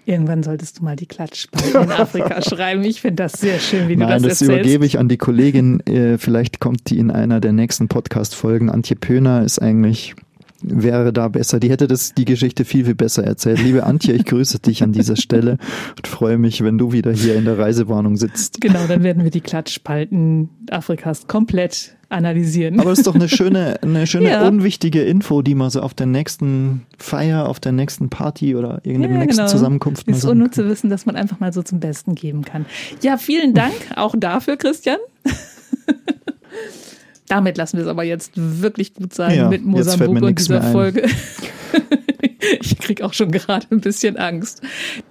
Irgendwann 0.09 0.43
solltest 0.43 0.79
du 0.79 0.85
mal 0.85 0.97
die 0.97 1.07
Klatschspalte 1.07 1.79
in 1.79 1.93
Afrika 1.93 2.41
schreiben. 2.49 2.83
Ich 2.83 3.03
finde 3.03 3.25
das 3.25 3.33
sehr 3.35 3.59
schön, 3.59 3.89
wie 3.89 3.97
Nein, 3.97 4.23
du 4.23 4.29
das, 4.29 4.39
das 4.39 4.43
erzählst. 4.43 4.51
das 4.51 4.57
übergebe 4.61 4.87
ich 4.87 4.99
an 4.99 5.09
die 5.09 5.19
Kollegin. 5.19 5.81
Äh, 5.81 6.17
vielleicht 6.17 6.61
kommt 6.61 6.89
die 6.89 6.99
in 6.99 7.11
einer 7.11 7.41
der 7.41 7.53
nächsten 7.53 7.89
Podcast-Folgen. 7.89 8.71
Antje 8.71 8.97
Pöhner 8.97 9.43
ist 9.43 9.59
eigentlich 9.59 10.15
wäre 10.63 11.13
da 11.13 11.29
besser. 11.29 11.61
Die 11.61 11.71
hätte 11.71 11.87
das, 11.87 12.15
die 12.15 12.25
Geschichte 12.25 12.65
viel, 12.65 12.85
viel 12.85 12.95
besser 12.95 13.25
erzählt. 13.25 13.63
Liebe 13.63 13.85
Antje, 13.85 14.15
ich 14.15 14.25
grüße 14.25 14.59
dich 14.59 14.83
an 14.83 14.93
dieser 14.93 15.17
Stelle 15.17 15.59
und 15.97 16.07
freue 16.07 16.39
mich, 16.39 16.65
wenn 16.65 16.79
du 16.79 16.93
wieder 16.93 17.13
hier 17.13 17.37
in 17.37 17.45
der 17.45 17.59
Reisewarnung 17.59 18.17
sitzt. 18.17 18.61
Genau, 18.61 18.87
dann 18.87 19.03
werden 19.03 19.23
wir 19.25 19.31
die 19.31 19.41
Klatschspalten 19.41 20.49
Afrikas 20.71 21.27
komplett 21.27 21.97
analysieren. 22.09 22.81
Aber 22.81 22.91
es 22.93 22.99
ist 22.99 23.07
doch 23.07 23.15
eine 23.15 23.29
schöne, 23.29 23.83
eine 23.83 24.07
schöne 24.07 24.31
ja. 24.31 24.49
unwichtige 24.49 25.03
Info, 25.03 25.43
die 25.43 25.55
man 25.55 25.71
so 25.71 25.81
auf 25.81 25.95
der 25.95 26.07
nächsten 26.07 26.87
Feier, 26.99 27.49
auf 27.49 27.61
der 27.61 27.73
nächsten 27.73 28.09
Party 28.09 28.57
oder 28.57 28.81
irgendeiner 28.83 29.15
ja, 29.15 29.21
nächsten 29.21 29.43
genau. 29.43 29.51
Zusammenkunft 29.51 30.09
ist 30.09 30.25
unnütz 30.25 30.57
zu 30.57 30.69
wissen, 30.69 30.91
dass 30.91 31.07
man 31.07 31.17
einfach 31.17 31.39
mal 31.41 31.53
so 31.53 31.63
zum 31.63 31.81
Besten 31.81 32.15
geben 32.15 32.45
kann. 32.45 32.67
Ja, 33.03 33.17
vielen 33.19 33.55
Dank 33.55 33.75
auch 33.97 34.15
dafür, 34.19 34.57
Christian. 34.57 34.99
Damit 37.29 37.57
lassen 37.57 37.77
wir 37.77 37.85
es 37.85 37.91
aber 37.91 38.05
jetzt 38.05 38.33
wirklich 38.35 38.95
gut 38.95 39.13
sein 39.13 39.37
ja, 39.37 39.49
mit 39.49 39.65
Mosambik 39.65 40.23
und 40.23 40.39
dieser 40.39 40.63
Folge. 40.63 41.05
ich 42.61 42.79
krieg 42.79 43.03
auch 43.03 43.13
schon 43.13 43.31
gerade 43.31 43.67
ein 43.71 43.81
bisschen 43.81 44.17
Angst. 44.17 44.63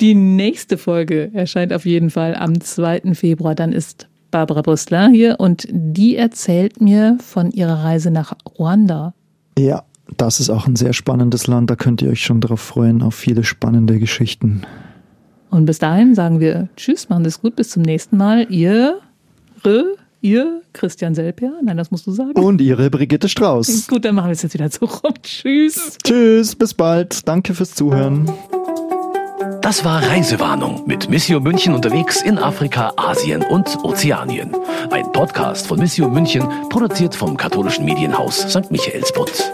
Die 0.01 0.15
nächste 0.15 0.77
Folge 0.77 1.31
erscheint 1.33 1.73
auf 1.73 1.85
jeden 1.85 2.09
Fall 2.09 2.35
am 2.35 2.59
2. 2.59 3.13
Februar. 3.13 3.55
Dann 3.55 3.71
ist 3.71 4.07
Barbara 4.31 4.61
Brüstler 4.61 5.09
hier 5.09 5.39
und 5.39 5.67
die 5.69 6.15
erzählt 6.15 6.81
mir 6.81 7.17
von 7.23 7.51
ihrer 7.51 7.83
Reise 7.83 8.11
nach 8.11 8.33
Ruanda. 8.57 9.13
Ja, 9.57 9.83
das 10.15 10.39
ist 10.39 10.49
auch 10.49 10.67
ein 10.67 10.75
sehr 10.75 10.93
spannendes 10.93 11.47
Land. 11.47 11.69
Da 11.69 11.75
könnt 11.75 12.01
ihr 12.01 12.09
euch 12.09 12.23
schon 12.23 12.41
darauf 12.41 12.61
freuen, 12.61 13.01
auf 13.01 13.15
viele 13.15 13.43
spannende 13.43 13.99
Geschichten. 13.99 14.63
Und 15.49 15.65
bis 15.65 15.79
dahin 15.79 16.15
sagen 16.15 16.39
wir 16.39 16.69
Tschüss, 16.75 17.09
machen 17.09 17.25
es 17.25 17.41
gut, 17.41 17.55
bis 17.55 17.69
zum 17.69 17.83
nächsten 17.83 18.17
Mal. 18.17 18.51
Ihr 18.51 18.99
Rö 19.65 19.83
Ihr 20.21 20.61
Christian 20.73 21.15
Selpia. 21.15 21.51
nein, 21.63 21.77
das 21.77 21.91
musst 21.91 22.07
du 22.07 22.11
sagen. 22.11 22.31
Und 22.33 22.61
Ihre 22.61 22.89
Brigitte 22.89 23.29
Strauß. 23.29 23.87
Gut, 23.89 24.05
dann 24.05 24.15
machen 24.15 24.27
wir 24.27 24.33
es 24.33 24.41
jetzt 24.41 24.53
wieder 24.53 24.69
zurück. 24.69 25.21
Tschüss. 25.23 25.97
Tschüss, 26.03 26.55
bis 26.55 26.73
bald. 26.73 27.27
Danke 27.27 27.53
fürs 27.53 27.73
Zuhören. 27.73 28.29
Das 29.61 29.83
war 29.83 30.01
Reisewarnung 30.01 30.83
mit 30.87 31.09
Missio 31.09 31.39
München 31.39 31.73
unterwegs 31.73 32.21
in 32.21 32.37
Afrika, 32.37 32.93
Asien 32.95 33.43
und 33.43 33.83
Ozeanien. 33.83 34.55
Ein 34.91 35.11
Podcast 35.11 35.67
von 35.67 35.79
Missio 35.79 36.07
München, 36.09 36.43
produziert 36.69 37.13
vom 37.13 37.35
katholischen 37.35 37.83
Medienhaus 37.83 38.49
St. 38.49 38.71
Michaelsbund. 38.71 39.51